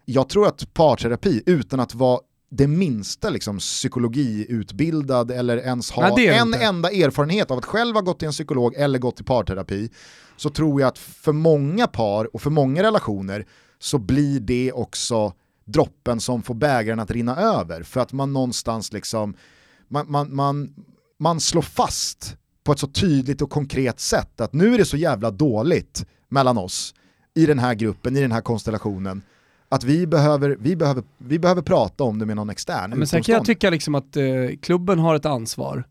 jag 0.05 0.29
tror 0.29 0.47
att 0.47 0.75
parterapi, 0.75 1.43
utan 1.47 1.81
att 1.81 1.95
vara 1.95 2.21
det 2.51 2.67
minsta 2.67 3.31
liksom, 3.31 3.59
psykologiutbildad 3.59 5.31
eller 5.31 5.57
ens 5.57 5.91
ha 5.91 6.15
Nej, 6.17 6.29
en 6.29 6.47
inte. 6.47 6.59
enda 6.59 6.91
erfarenhet 6.91 7.51
av 7.51 7.59
att 7.59 7.65
själv 7.65 7.95
ha 7.95 8.03
gått 8.03 8.19
till 8.19 8.27
en 8.27 8.33
psykolog 8.33 8.75
eller 8.75 8.99
gått 8.99 9.21
i 9.21 9.25
parterapi, 9.25 9.91
så 10.37 10.51
tror 10.51 10.81
jag 10.81 10.89
att 10.89 10.99
för 10.99 11.33
många 11.33 11.87
par 11.87 12.35
och 12.35 12.43
för 12.43 12.51
många 12.51 12.83
relationer 12.83 13.47
så 13.79 13.99
blir 13.99 14.41
det 14.41 14.73
också 14.73 15.33
droppen 15.65 16.21
som 16.21 16.43
får 16.43 16.55
bägaren 16.55 17.01
att 17.01 17.11
rinna 17.11 17.37
över. 17.37 17.83
För 17.83 18.01
att 18.01 18.13
man 18.13 18.33
någonstans 18.33 18.93
liksom, 18.93 19.35
man, 19.89 20.11
man, 20.11 20.35
man, 20.35 20.75
man 21.19 21.41
slår 21.41 21.63
fast 21.63 22.37
på 22.65 22.73
ett 22.73 22.79
så 22.79 22.87
tydligt 22.87 23.43
och 23.43 23.51
konkret 23.51 24.01
sätt 24.01 24.41
att 24.41 24.53
nu 24.53 24.75
är 24.75 24.79
det 24.79 24.85
så 24.85 24.97
jävla 24.97 25.31
dåligt 25.31 26.07
mellan 26.29 26.59
oss 26.59 26.95
i 27.35 27.47
den 27.47 27.59
här 27.59 27.75
gruppen, 27.75 28.17
i 28.17 28.21
den 28.21 28.33
här 28.33 28.41
konstellationen 28.41 29.23
att 29.73 29.85
vi 29.85 30.07
behöver, 30.07 30.57
vi 30.61 30.77
behöver, 30.77 31.05
vi 31.19 31.39
behöver 31.39 31.63
prata 31.63 32.05
om 32.05 32.19
det 32.19 32.27
med 32.27 32.37
någon 32.37 32.51
extern. 32.51 32.91
Men 32.91 33.07
sen 33.07 33.23
kan 33.23 33.33
jag 33.33 33.45
tycka 33.45 33.71
liksom 33.71 33.95
att 33.95 34.17
eh, 34.17 34.25
klubben 34.63 34.99
har 34.99 35.15
ett 35.15 35.27
ansvar 35.27 35.85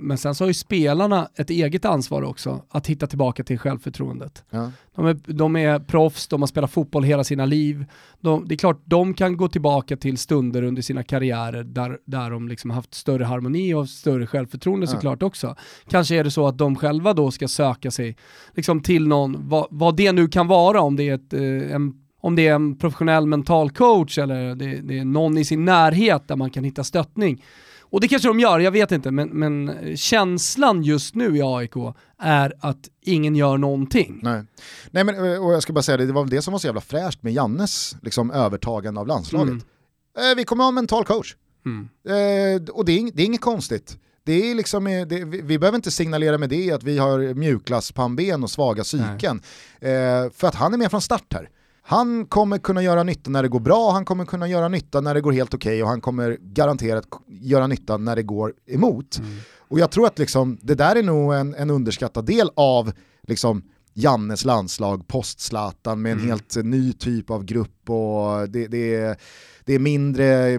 men 0.00 0.18
sen 0.18 0.34
så 0.34 0.44
har 0.44 0.48
ju 0.48 0.54
spelarna 0.54 1.28
ett 1.36 1.50
eget 1.50 1.84
ansvar 1.84 2.22
också 2.22 2.62
att 2.68 2.86
hitta 2.86 3.06
tillbaka 3.06 3.44
till 3.44 3.58
självförtroendet. 3.58 4.44
Ja. 4.50 4.70
De, 4.94 5.06
är, 5.06 5.14
de 5.26 5.56
är 5.56 5.78
proffs, 5.78 6.28
de 6.28 6.42
har 6.42 6.46
spelat 6.46 6.70
fotboll 6.70 7.04
hela 7.04 7.24
sina 7.24 7.44
liv. 7.44 7.84
De, 8.20 8.48
det 8.48 8.54
är 8.54 8.56
klart, 8.56 8.82
de 8.84 9.14
kan 9.14 9.36
gå 9.36 9.48
tillbaka 9.48 9.96
till 9.96 10.18
stunder 10.18 10.62
under 10.62 10.82
sina 10.82 11.02
karriärer 11.02 11.64
där, 11.64 11.98
där 12.04 12.30
de 12.30 12.48
liksom 12.48 12.70
haft 12.70 12.94
större 12.94 13.24
harmoni 13.24 13.74
och 13.74 13.88
större 13.88 14.26
självförtroende 14.26 14.86
ja. 14.86 14.92
såklart 14.92 15.22
också. 15.22 15.56
Kanske 15.88 16.16
är 16.16 16.24
det 16.24 16.30
så 16.30 16.46
att 16.46 16.58
de 16.58 16.76
själva 16.76 17.12
då 17.12 17.30
ska 17.30 17.48
söka 17.48 17.90
sig 17.90 18.16
liksom 18.54 18.82
till 18.82 19.08
någon, 19.08 19.48
vad, 19.48 19.66
vad 19.70 19.96
det 19.96 20.12
nu 20.12 20.28
kan 20.28 20.46
vara, 20.46 20.80
om 20.80 20.96
det 20.96 21.08
är 21.08 21.14
ett, 21.14 21.32
eh, 21.32 21.74
en 21.74 21.94
om 22.22 22.36
det 22.36 22.48
är 22.48 22.54
en 22.54 22.78
professionell 22.78 23.26
mental 23.26 23.70
coach 23.70 24.18
eller 24.18 24.54
det, 24.54 24.80
det 24.80 24.98
är 24.98 25.04
någon 25.04 25.38
i 25.38 25.44
sin 25.44 25.64
närhet 25.64 26.28
där 26.28 26.36
man 26.36 26.50
kan 26.50 26.64
hitta 26.64 26.84
stöttning 26.84 27.42
och 27.90 28.00
det 28.00 28.08
kanske 28.08 28.28
de 28.28 28.40
gör, 28.40 28.58
jag 28.58 28.70
vet 28.70 28.92
inte, 28.92 29.10
men, 29.10 29.28
men 29.28 29.76
känslan 29.96 30.82
just 30.82 31.14
nu 31.14 31.36
i 31.36 31.42
AIK 31.42 31.74
är 32.18 32.52
att 32.60 32.88
ingen 33.02 33.36
gör 33.36 33.58
någonting. 33.58 34.20
Nej, 34.22 34.44
Nej 34.90 35.04
men, 35.04 35.40
och 35.40 35.52
jag 35.52 35.62
ska 35.62 35.72
bara 35.72 35.82
säga 35.82 35.96
det, 35.96 36.06
det 36.06 36.12
var 36.12 36.22
väl 36.22 36.30
det 36.30 36.42
som 36.42 36.52
var 36.52 36.58
så 36.58 36.66
jävla 36.66 36.80
fräscht 36.80 37.22
med 37.22 37.32
Jannes 37.32 37.96
liksom, 38.02 38.30
övertagande 38.30 39.00
av 39.00 39.06
landslaget. 39.06 39.48
Mm. 39.48 39.62
Eh, 40.18 40.36
vi 40.36 40.44
kommer 40.44 40.64
ha 40.64 40.68
en 40.68 40.74
mental 40.74 41.04
coach. 41.04 41.34
Mm. 41.66 41.88
Eh, 42.08 42.62
och 42.74 42.84
det 42.84 42.92
är, 42.92 43.10
det 43.14 43.22
är 43.22 43.26
inget 43.26 43.40
konstigt. 43.40 43.98
Det 44.24 44.50
är 44.50 44.54
liksom, 44.54 44.86
eh, 44.86 45.06
det, 45.06 45.24
vi, 45.24 45.40
vi 45.40 45.58
behöver 45.58 45.76
inte 45.76 45.90
signalera 45.90 46.38
med 46.38 46.48
det 46.48 46.72
att 46.72 46.82
vi 46.82 46.98
har 46.98 47.34
mjukglasspannben 47.34 48.42
och 48.42 48.50
svaga 48.50 48.82
psyken. 48.82 49.42
Eh, 49.80 50.30
för 50.34 50.46
att 50.46 50.54
han 50.54 50.74
är 50.74 50.78
med 50.78 50.90
från 50.90 51.00
start 51.00 51.32
här. 51.32 51.48
Han 51.82 52.26
kommer 52.26 52.58
kunna 52.58 52.82
göra 52.82 53.02
nytta 53.02 53.30
när 53.30 53.42
det 53.42 53.48
går 53.48 53.60
bra, 53.60 53.90
han 53.90 54.04
kommer 54.04 54.24
kunna 54.24 54.48
göra 54.48 54.68
nytta 54.68 55.00
när 55.00 55.14
det 55.14 55.20
går 55.20 55.32
helt 55.32 55.54
okej 55.54 55.70
okay, 55.70 55.82
och 55.82 55.88
han 55.88 56.00
kommer 56.00 56.38
garanterat 56.40 57.04
göra 57.26 57.66
nytta 57.66 57.96
när 57.96 58.16
det 58.16 58.22
går 58.22 58.54
emot. 58.66 59.18
Mm. 59.18 59.30
Och 59.58 59.78
jag 59.78 59.90
tror 59.90 60.06
att 60.06 60.18
liksom, 60.18 60.58
det 60.62 60.74
där 60.74 60.96
är 60.96 61.02
nog 61.02 61.34
en, 61.34 61.54
en 61.54 61.70
underskattad 61.70 62.24
del 62.24 62.50
av 62.54 62.92
liksom, 63.22 63.62
Jannes 63.94 64.44
landslag, 64.44 65.08
post-Zlatan 65.08 66.02
med 66.02 66.12
en 66.12 66.18
mm. 66.18 66.28
helt 66.28 66.56
ny 66.56 66.92
typ 66.92 67.30
av 67.30 67.44
grupp 67.44 67.90
och 67.90 68.48
det, 68.48 68.66
det, 68.66 68.94
är, 68.94 69.16
det 69.64 69.74
är 69.74 69.78
mindre 69.78 70.58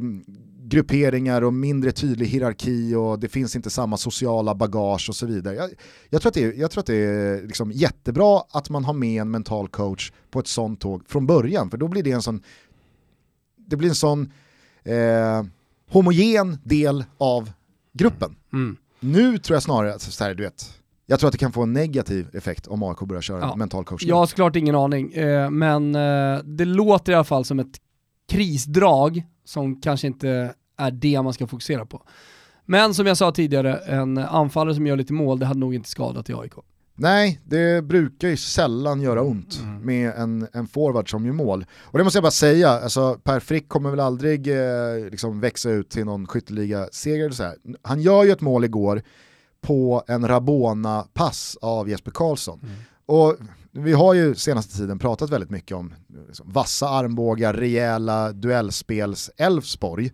grupperingar 0.72 1.42
och 1.42 1.54
mindre 1.54 1.92
tydlig 1.92 2.28
hierarki 2.28 2.96
och 2.96 3.20
det 3.20 3.30
finns 3.30 3.56
inte 3.56 3.70
samma 3.70 3.98
sociala 3.98 4.56
bagage 4.56 5.10
och 5.10 5.16
så 5.16 5.26
vidare. 5.26 5.56
Jag, 5.56 5.70
jag 6.10 6.22
tror 6.22 6.30
att 6.30 6.34
det 6.34 6.44
är, 6.44 6.54
jag 6.54 6.72
tror 6.72 6.80
att 6.80 6.88
det 6.88 6.96
är 6.96 7.42
liksom 7.42 7.72
jättebra 7.72 8.44
att 8.52 8.70
man 8.70 8.86
har 8.86 8.94
med 8.94 9.22
en 9.22 9.32
mental 9.32 9.68
coach 9.68 10.12
på 10.32 10.40
ett 10.40 10.48
sånt 10.48 10.80
tåg 10.80 11.04
från 11.08 11.28
början, 11.28 11.70
för 11.70 11.78
då 11.78 11.88
blir 11.88 12.04
det 12.04 12.12
en 12.12 12.22
sån, 12.22 12.44
det 13.56 13.76
blir 13.76 13.90
en 13.90 13.96
sån 13.96 14.32
eh, 14.84 15.44
homogen 15.90 16.58
del 16.64 17.04
av 17.18 17.52
gruppen. 17.94 18.36
Mm. 18.54 18.78
Nu 19.00 19.38
tror 19.38 19.56
jag 19.56 19.64
snarare 19.64 19.94
att, 19.94 20.02
så 20.02 20.24
här, 20.24 20.34
du 20.34 20.44
vet, 20.44 20.80
jag 21.06 21.20
tror 21.20 21.28
att 21.28 21.32
det 21.32 21.38
kan 21.38 21.52
få 21.52 21.64
en 21.64 21.74
negativ 21.74 22.36
effekt 22.36 22.68
om 22.68 22.84
AIK 22.84 23.00
börjar 23.00 23.22
köra 23.22 23.40
ja. 23.40 23.56
mental 23.56 23.86
coaching. 23.86 24.10
Jag 24.10 24.16
har 24.16 24.26
såklart 24.26 24.56
ingen 24.56 24.76
aning, 24.76 25.14
eh, 25.14 25.50
men 25.50 25.96
eh, 25.96 26.44
det 26.44 26.66
låter 26.66 27.12
i 27.12 27.16
alla 27.16 27.24
fall 27.24 27.46
som 27.46 27.60
ett 27.60 27.82
krisdrag 28.30 29.24
som 29.46 29.82
kanske 29.82 30.08
inte 30.08 30.54
är 30.78 30.92
det 30.92 31.22
man 31.22 31.34
ska 31.34 31.48
fokusera 31.48 31.86
på. 31.86 32.04
Men 32.66 32.94
som 32.94 33.08
jag 33.08 33.18
sa 33.18 33.32
tidigare, 33.32 33.78
en 33.78 34.18
anfallare 34.18 34.76
som 34.76 34.88
gör 34.88 34.96
lite 34.96 35.14
mål, 35.14 35.40
det 35.40 35.46
hade 35.46 35.60
nog 35.60 35.76
inte 35.76 35.90
skadat 35.90 36.30
i 36.30 36.34
AIK. 36.34 36.54
Nej, 36.96 37.42
det 37.44 37.84
brukar 37.84 38.28
ju 38.28 38.38
sällan 38.38 39.02
göra 39.02 39.22
ont 39.22 39.60
mm. 39.64 39.86
med 39.86 40.14
en, 40.16 40.48
en 40.54 40.68
forward 40.68 41.10
som 41.10 41.26
gör 41.26 41.34
mål. 41.34 41.66
Och 41.80 41.98
det 41.98 42.04
måste 42.04 42.18
jag 42.18 42.24
bara 42.24 42.32
säga, 42.32 42.70
alltså 42.70 43.20
Per 43.24 43.40
Frick 43.40 43.70
kommer 43.70 43.90
väl 43.90 44.00
aldrig 44.00 44.48
eh, 44.48 45.10
liksom 45.12 45.40
växa 45.40 45.70
ut 45.70 45.90
till 45.90 46.06
någon 46.06 46.28
skytteliga-seger. 46.28 47.34
Han 47.82 48.02
gör 48.02 48.24
ju 48.24 48.32
ett 48.32 48.42
mål 48.42 48.66
igår 48.66 49.02
på 49.62 50.04
en 50.08 50.28
Rabona-pass 50.28 51.58
av 51.62 51.90
Jesper 51.90 52.12
Karlsson. 52.12 52.60
Mm. 52.64 52.76
Och 53.06 53.38
vi 53.72 53.94
har 53.94 54.14
ju 54.14 54.36
senaste 54.36 54.78
tiden 54.78 55.00
pratat 55.00 55.30
väldigt 55.30 55.50
mycket 55.50 55.78
om 55.78 55.94
liksom, 56.28 56.52
vassa 56.52 56.90
armbågar, 56.90 57.54
rejäla 57.54 58.32
duellspels 58.32 59.32
Elfsborg. 59.38 60.12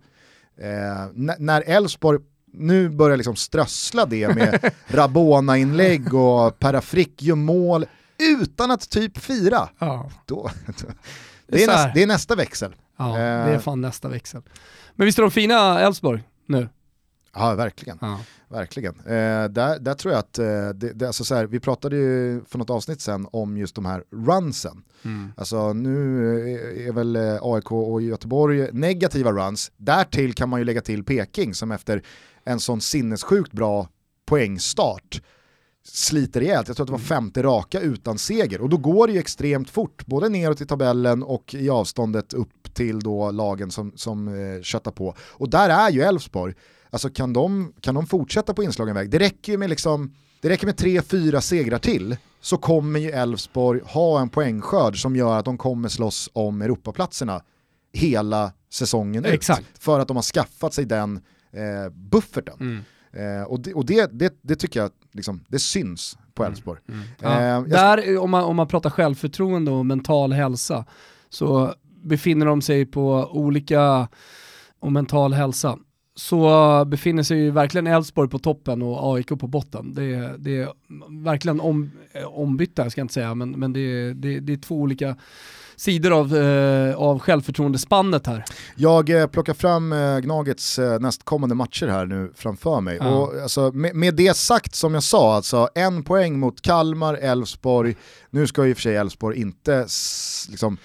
Eh, 0.60 1.34
när 1.38 1.62
Elfsborg 1.66 2.20
nu 2.52 2.88
börjar 2.88 3.16
liksom 3.16 3.36
strössla 3.36 4.06
det 4.06 4.34
med 4.34 4.72
Rabona-inlägg 4.86 6.14
och 6.14 6.58
Perafrick 6.58 7.22
gör 7.22 7.34
mål 7.34 7.86
utan 8.18 8.70
att 8.70 8.90
typ 8.90 9.18
fira. 9.18 9.68
Ja. 9.78 10.10
Då, 10.26 10.50
det, 11.46 11.62
är 11.62 11.66
nästa, 11.66 11.90
det 11.94 12.02
är 12.02 12.06
nästa 12.06 12.34
växel. 12.34 12.74
Ja, 12.96 13.04
det 13.04 13.20
är 13.20 13.54
eh. 13.54 13.60
fan 13.60 13.80
nästa 13.80 14.08
växel. 14.08 14.42
Men 14.94 15.04
visst 15.04 15.18
är 15.18 15.22
de 15.22 15.30
fina 15.30 15.80
Elfsborg 15.80 16.22
nu? 16.46 16.68
Ja, 17.34 17.54
verkligen. 17.54 17.98
Ja. 18.00 18.20
verkligen. 18.48 18.94
Eh, 19.00 19.48
där, 19.48 19.78
där 19.78 19.94
tror 19.94 20.12
jag 20.12 20.18
att, 20.18 20.38
eh, 20.38 20.68
det, 20.68 20.92
det, 20.92 21.06
alltså 21.06 21.24
så 21.24 21.34
här, 21.34 21.46
vi 21.46 21.60
pratade 21.60 21.96
ju 21.96 22.44
för 22.44 22.58
något 22.58 22.70
avsnitt 22.70 23.00
sen 23.00 23.26
om 23.32 23.56
just 23.56 23.74
de 23.74 23.86
här 23.86 24.04
runsen. 24.10 24.82
Mm. 25.04 25.32
Alltså 25.36 25.72
nu 25.72 26.22
är 26.88 26.92
väl 26.92 27.16
eh, 27.16 27.38
AIK 27.42 27.72
och 27.72 28.02
Göteborg 28.02 28.72
negativa 28.72 29.32
runs. 29.32 29.72
Därtill 29.76 30.34
kan 30.34 30.48
man 30.48 30.60
ju 30.60 30.64
lägga 30.64 30.80
till 30.80 31.04
Peking 31.04 31.54
som 31.54 31.72
efter 31.72 32.02
en 32.44 32.60
sån 32.60 32.80
sinnessjukt 32.80 33.52
bra 33.52 33.88
poängstart 34.26 35.22
sliter 35.92 36.40
rejält. 36.40 36.68
Jag 36.68 36.76
tror 36.76 36.84
att 36.84 36.88
det 36.88 36.92
var 36.92 36.98
mm. 36.98 37.06
femte 37.08 37.42
raka 37.42 37.80
utan 37.80 38.18
seger 38.18 38.60
och 38.60 38.68
då 38.68 38.76
går 38.76 39.06
det 39.06 39.12
ju 39.12 39.18
extremt 39.18 39.70
fort, 39.70 40.06
både 40.06 40.28
neråt 40.28 40.60
i 40.60 40.66
tabellen 40.66 41.22
och 41.22 41.54
i 41.54 41.70
avståndet 41.70 42.34
upp 42.34 42.74
till 42.74 43.00
då 43.00 43.30
lagen 43.30 43.70
som, 43.70 43.92
som 43.96 44.28
eh, 44.28 44.62
köttar 44.62 44.90
på. 44.90 45.14
Och 45.20 45.50
där 45.50 45.70
är 45.70 45.90
ju 45.90 46.02
Elfsborg 46.02 46.54
Alltså 46.90 47.10
kan 47.10 47.32
de, 47.32 47.72
kan 47.80 47.94
de 47.94 48.06
fortsätta 48.06 48.54
på 48.54 48.62
inslagen 48.62 48.94
väg? 48.94 49.10
Det 49.10 49.18
räcker 49.18 49.52
ju 49.52 49.58
med 49.58 49.70
liksom, 49.70 50.14
det 50.40 50.48
räcker 50.48 50.66
med 50.66 50.76
tre, 50.76 51.02
fyra 51.02 51.40
segrar 51.40 51.78
till 51.78 52.16
så 52.40 52.56
kommer 52.56 53.00
ju 53.00 53.10
Elfsborg 53.10 53.80
ha 53.84 54.20
en 54.20 54.28
poängskörd 54.28 55.02
som 55.02 55.16
gör 55.16 55.38
att 55.38 55.44
de 55.44 55.58
kommer 55.58 55.88
slåss 55.88 56.30
om 56.32 56.62
Europaplatserna 56.62 57.42
hela 57.92 58.52
säsongen 58.70 59.24
Exakt. 59.24 59.60
ut. 59.60 59.78
För 59.78 60.00
att 60.00 60.08
de 60.08 60.16
har 60.16 60.22
skaffat 60.22 60.74
sig 60.74 60.84
den 60.84 61.20
eh, 61.52 61.92
bufferten. 61.92 62.56
Mm. 62.60 62.84
Eh, 63.12 63.42
och 63.42 63.60
det, 63.60 63.74
och 63.74 63.86
det, 63.86 64.10
det, 64.12 64.38
det, 64.42 64.56
tycker 64.56 64.80
jag 64.80 64.90
liksom, 65.12 65.44
det 65.48 65.58
syns 65.58 66.18
på 66.34 66.42
mm. 66.42 66.52
Elfsborg. 66.52 66.80
Mm. 66.88 67.00
Mm. 67.00 67.10
Ja. 67.20 67.56
Eh, 67.56 67.62
Där, 67.62 68.18
om 68.18 68.30
man, 68.30 68.44
om 68.44 68.56
man 68.56 68.68
pratar 68.68 68.90
självförtroende 68.90 69.70
och 69.70 69.86
mental 69.86 70.32
hälsa, 70.32 70.84
så 71.28 71.74
befinner 72.02 72.46
de 72.46 72.62
sig 72.62 72.86
på 72.86 73.28
olika 73.30 74.08
och 74.80 74.92
mental 74.92 75.32
hälsa 75.32 75.78
så 76.18 76.84
befinner 76.84 77.22
sig 77.22 77.38
ju 77.38 77.50
verkligen 77.50 77.86
Elfsborg 77.86 78.28
på 78.28 78.38
toppen 78.38 78.82
och 78.82 79.14
AIK 79.14 79.28
på 79.28 79.46
botten. 79.46 79.94
Det 79.94 80.04
är, 80.04 80.34
det 80.38 80.56
är 80.56 80.68
verkligen 81.24 81.60
om, 81.60 81.90
ombytta, 82.26 82.90
ska 82.90 83.00
jag 83.00 83.04
inte 83.04 83.14
säga, 83.14 83.34
men, 83.34 83.50
men 83.50 83.72
det, 83.72 83.80
är, 83.80 84.14
det, 84.14 84.40
det 84.40 84.52
är 84.52 84.56
två 84.56 84.74
olika 84.74 85.16
sidor 85.76 86.12
av, 86.12 86.36
eh, 86.36 86.96
av 86.96 87.18
självförtroendespannet 87.18 88.26
här. 88.26 88.44
Jag 88.76 89.10
eh, 89.10 89.26
plockar 89.26 89.54
fram 89.54 89.92
eh, 89.92 90.18
Gnagets 90.18 90.78
eh, 90.78 91.00
nästkommande 91.00 91.54
matcher 91.54 91.86
här 91.86 92.06
nu 92.06 92.32
framför 92.34 92.80
mig. 92.80 92.98
Ja. 93.00 93.08
Och, 93.08 93.42
alltså, 93.42 93.72
med, 93.72 93.94
med 93.94 94.14
det 94.14 94.36
sagt 94.36 94.74
som 94.74 94.94
jag 94.94 95.02
sa, 95.02 95.34
alltså, 95.34 95.68
en 95.74 96.04
poäng 96.04 96.38
mot 96.38 96.60
Kalmar, 96.60 97.14
Elfsborg, 97.14 97.96
nu 98.30 98.46
ska 98.46 98.64
ju 98.64 98.70
i 98.70 98.72
och 98.72 98.76
för 98.76 98.82
sig 98.82 98.96
Elfsborg 98.96 99.40
inte 99.40 99.86
liksom, 100.50 100.78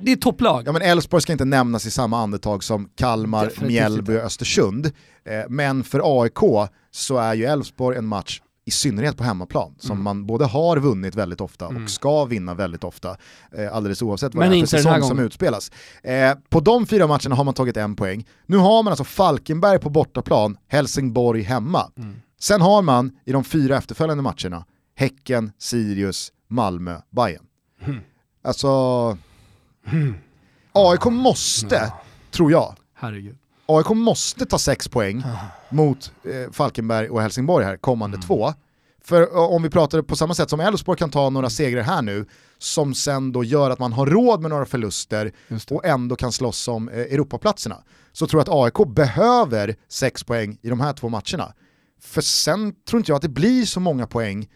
det 0.00 0.12
är 0.12 0.16
topplag. 0.16 0.62
Ja 0.66 0.72
men 0.72 0.82
Elfsborg 0.82 1.22
ska 1.22 1.32
inte 1.32 1.44
nämnas 1.44 1.86
i 1.86 1.90
samma 1.90 2.22
andetag 2.22 2.64
som 2.64 2.88
Kalmar, 2.96 3.44
Definitivt 3.44 3.68
Mjällby 3.68 4.16
och 4.16 4.20
Östersund. 4.22 4.86
Eh, 5.24 5.32
men 5.48 5.84
för 5.84 6.22
AIK 6.22 6.68
så 6.90 7.16
är 7.18 7.34
ju 7.34 7.44
Elfsborg 7.44 7.96
en 7.98 8.06
match 8.06 8.40
i 8.64 8.70
synnerhet 8.70 9.16
på 9.16 9.24
hemmaplan, 9.24 9.74
som 9.78 9.90
Mm. 9.90 10.04
man 10.04 10.26
både 10.26 10.44
har 10.44 10.76
vunnit 10.76 11.14
väldigt 11.14 11.40
ofta 11.40 11.66
Mm. 11.66 11.84
och 11.84 11.90
ska 11.90 12.24
vinna 12.24 12.54
väldigt 12.54 12.84
ofta, 12.84 13.16
eh, 13.58 13.74
alldeles 13.76 14.02
oavsett 14.02 14.34
vad 14.34 14.40
Men 14.44 14.50
det 14.50 14.56
är 14.56 14.60
för 14.60 14.66
säsong 14.66 15.02
som 15.08 15.18
utspelas. 15.18 15.70
Eh, 16.02 16.34
på 16.50 16.60
de 16.60 16.86
fyra 16.86 17.06
matcherna 17.06 17.34
har 17.34 17.44
man 17.44 17.54
tagit 17.54 17.76
en 17.76 17.96
poäng. 17.96 18.26
Nu 18.46 18.56
har 18.56 18.82
man 18.82 18.90
alltså 18.90 19.04
Falkenberg 19.04 19.78
på 19.78 19.90
bortaplan, 19.90 20.56
Helsingborg 20.68 21.42
hemma. 21.42 21.90
Mm. 21.98 22.14
Sen 22.40 22.60
har 22.60 22.82
man 22.82 23.12
i 23.24 23.32
de 23.32 23.44
fyra 23.44 23.76
efterföljande 23.78 24.22
matcherna 24.22 24.64
Häcken, 24.96 25.52
Sirius, 25.58 26.32
Malmö, 26.48 26.96
Bayern. 27.10 27.44
Mm. 29.86 30.14
AIK 30.72 31.04
måste, 31.04 31.92
tror 32.30 32.50
jag, 32.50 32.74
Herregud. 32.94 33.36
AIK 33.66 33.88
måste 33.90 34.46
ta 34.46 34.58
sex 34.58 34.88
poäng 34.88 35.22
mot 35.70 36.12
eh, 36.24 36.52
Falkenberg 36.52 37.08
och 37.08 37.22
Helsingborg 37.22 37.64
här 37.64 37.76
kommande 37.76 38.18
två. 38.18 38.54
För 39.04 39.22
eh, 39.22 39.50
om 39.50 39.62
vi 39.62 39.70
pratar 39.70 40.02
på 40.02 40.16
samma 40.16 40.34
sätt 40.34 40.50
som 40.50 40.60
Elfsborg 40.60 40.98
kan 40.98 41.10
ta 41.10 41.30
några 41.30 41.50
segrar 41.50 41.82
här 41.82 42.02
nu, 42.02 42.26
som 42.58 42.94
sen 42.94 43.32
då 43.32 43.44
gör 43.44 43.70
att 43.70 43.78
man 43.78 43.92
har 43.92 44.06
råd 44.06 44.40
med 44.40 44.50
några 44.50 44.66
förluster 44.66 45.32
och 45.70 45.84
ändå 45.84 46.16
kan 46.16 46.32
slåss 46.32 46.68
om 46.68 46.88
eh, 46.88 46.98
Europaplatserna, 46.98 47.76
så 48.12 48.26
tror 48.26 48.40
jag 48.40 48.48
att 48.48 48.64
AIK 48.64 48.88
behöver 48.94 49.76
sex 49.88 50.24
poäng 50.24 50.58
i 50.62 50.68
de 50.68 50.80
här 50.80 50.92
två 50.92 51.08
matcherna. 51.08 51.54
För 52.00 52.20
sen 52.20 52.74
tror 52.88 53.00
inte 53.00 53.10
jag 53.10 53.16
att 53.16 53.22
det 53.22 53.28
blir 53.28 53.64
så 53.64 53.80
många 53.80 54.06
poäng 54.06 54.48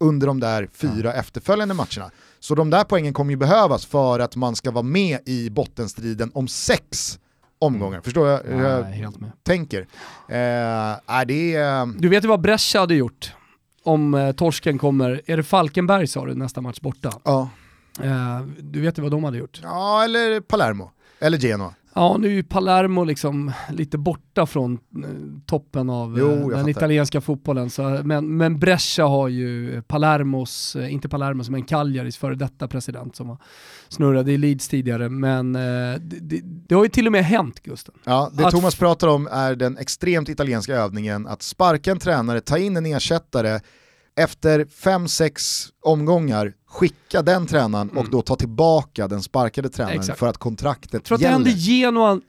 under 0.00 0.26
de 0.26 0.40
där 0.40 0.68
fyra 0.72 1.12
efterföljande 1.12 1.74
matcherna. 1.74 2.10
Så 2.44 2.54
de 2.54 2.70
där 2.70 2.84
poängen 2.84 3.14
kommer 3.14 3.30
ju 3.30 3.36
behövas 3.36 3.86
för 3.86 4.20
att 4.20 4.36
man 4.36 4.56
ska 4.56 4.70
vara 4.70 4.82
med 4.82 5.18
i 5.26 5.50
bottenstriden 5.50 6.30
om 6.34 6.48
sex 6.48 7.18
omgångar. 7.58 8.00
Förstår 8.00 8.28
jag 8.28 8.40
hur 8.44 8.64
jag 8.64 8.82
helt 8.84 9.20
med. 9.20 9.32
tänker? 9.42 9.80
Eh, 10.28 10.36
är 11.06 11.24
det 11.24 11.54
är... 11.54 12.00
Du 12.00 12.08
vet 12.08 12.24
ju 12.24 12.28
vad 12.28 12.40
Brescia 12.40 12.80
hade 12.80 12.94
gjort 12.94 13.32
om 13.84 14.14
eh, 14.14 14.32
torsken 14.32 14.78
kommer, 14.78 15.22
är 15.26 15.36
det 15.36 15.42
Falkenberg 15.42 16.06
sa 16.06 16.26
du 16.26 16.34
nästa 16.34 16.60
match 16.60 16.80
borta? 16.80 17.12
Ja. 17.24 17.48
Eh, 18.02 18.40
du 18.60 18.80
vet 18.80 18.98
ju 18.98 19.02
vad 19.02 19.10
de 19.10 19.24
hade 19.24 19.38
gjort? 19.38 19.60
ja, 19.62 20.04
eller 20.04 20.40
Palermo. 20.40 20.90
Eller 21.20 21.38
Genoa. 21.38 21.74
Ja, 21.96 22.16
nu 22.16 22.28
är 22.28 22.32
ju 22.32 22.42
Palermo 22.42 23.04
liksom 23.04 23.52
lite 23.70 23.98
borta 23.98 24.46
från 24.46 24.72
eh, 24.72 24.78
toppen 25.46 25.90
av 25.90 26.18
Jo, 26.18 26.52
eh, 26.52 26.58
den 26.58 26.68
italienska 26.68 27.20
fotbollen. 27.20 27.70
Så, 27.70 28.00
men, 28.04 28.36
men 28.36 28.58
Brescia 28.58 29.06
har 29.06 29.28
ju 29.28 29.82
Palermos, 29.82 30.76
eh, 30.76 30.92
inte 30.92 31.08
Palermos, 31.08 31.50
men 31.50 31.62
Cagliaris 31.62 32.16
före 32.16 32.34
detta 32.34 32.68
president 32.68 33.16
som 33.16 33.38
snurrade 33.88 34.32
i 34.32 34.38
Leeds 34.38 34.68
tidigare. 34.68 35.08
Men 35.08 35.52
det, 35.52 35.98
det, 36.00 36.40
det 36.44 36.74
har 36.74 36.82
ju 36.82 36.90
till 36.90 37.06
och 37.06 37.12
med 37.12 37.24
hänt 37.24 37.62
Gusten. 37.62 37.94
Ja, 38.04 38.30
det 38.32 38.46
Att- 38.46 38.52
Thomas 38.52 38.74
pratar 38.74 39.08
om 39.08 39.28
är 39.32 39.54
den 39.54 39.78
extremt 39.78 40.28
italienska 40.28 40.74
övningen 40.74 41.26
att 41.26 41.42
sparka 41.42 41.90
en 41.90 41.98
tränare, 41.98 42.40
ta 42.40 42.58
in 42.58 42.76
en 42.76 42.86
ersättare, 42.86 43.60
efter 44.16 44.64
fem 44.64 45.08
sex 45.08 45.66
omgångar 45.82 46.52
skicka 46.66 47.22
den 47.22 47.46
tränaren 47.46 47.88
och 47.90 47.96
Mm. 47.96 48.10
då 48.10 48.22
ta 48.22 48.36
tillbaka 48.36 49.08
den 49.08 49.22
sparkade 49.22 49.68
tränaren 49.68 49.98
Exakt. 50.00 50.18
för 50.18 50.26
att 50.26 50.38
kontraktet 50.38 50.92
Jag 50.92 51.04
tror 51.04 51.14
att 51.16 51.20
det 51.20 51.24
gäller. 51.24 51.34
hände 51.36 51.50
Genoa 51.50 52.20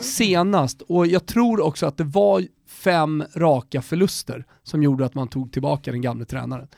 senast 0.00 0.82
och 0.82 1.06
jag 1.06 1.26
tror 1.26 1.60
också 1.60 1.86
att 1.86 1.96
det 1.96 2.04
var 2.04 2.44
fem 2.68 3.24
raka 3.36 3.82
förluster 3.82 4.44
som 4.62 4.82
gjorde 4.82 5.04
att 5.06 5.14
man 5.14 5.28
tog 5.28 5.52
tillbaka 5.52 5.90
den 5.92 6.00
gamle 6.02 6.24
tränaren. 6.24 6.68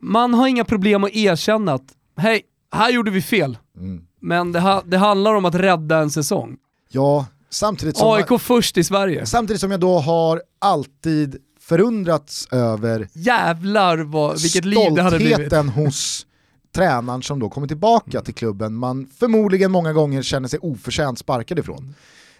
Man 0.00 0.34
har 0.34 0.48
inga 0.48 0.64
problem 0.64 1.04
att 1.04 1.10
erkänna 1.14 1.72
att 1.74 1.94
hej, 2.16 2.42
här 2.72 2.90
gjorde 2.90 3.10
vi 3.10 3.22
fel. 3.22 3.58
Mm. 3.76 4.04
Men 4.20 4.52
det, 4.52 4.60
ha, 4.60 4.82
det 4.86 4.98
handlar 4.98 5.34
om 5.34 5.44
att 5.44 5.54
rädda 5.54 5.98
en 5.98 6.10
säsong. 6.10 6.56
Ja, 6.88 7.26
samtidigt 7.50 7.96
som, 7.96 8.08
AIK 8.08 8.40
först 8.40 8.78
i 8.78 8.84
Sverige. 8.84 9.26
samtidigt 9.26 9.60
som 9.60 9.70
jag 9.70 9.80
då 9.80 9.98
har 9.98 10.42
alltid 10.58 11.36
förundrats 11.68 12.48
över 12.52 13.08
Jävlar 13.12 13.98
vad, 13.98 14.42
vilket 14.42 14.64
liv 14.64 14.94
det 14.94 15.02
hade 15.02 15.16
blivit. 15.16 15.52
hos 15.52 16.26
tränaren 16.74 17.22
som 17.22 17.38
då 17.38 17.48
kommer 17.48 17.66
tillbaka 17.66 18.20
till 18.20 18.34
klubben 18.34 18.74
man 18.74 19.06
förmodligen 19.18 19.70
många 19.72 19.92
gånger 19.92 20.22
känner 20.22 20.48
sig 20.48 20.58
oförtjänt 20.62 21.18
sparkad 21.18 21.58
ifrån. 21.58 21.94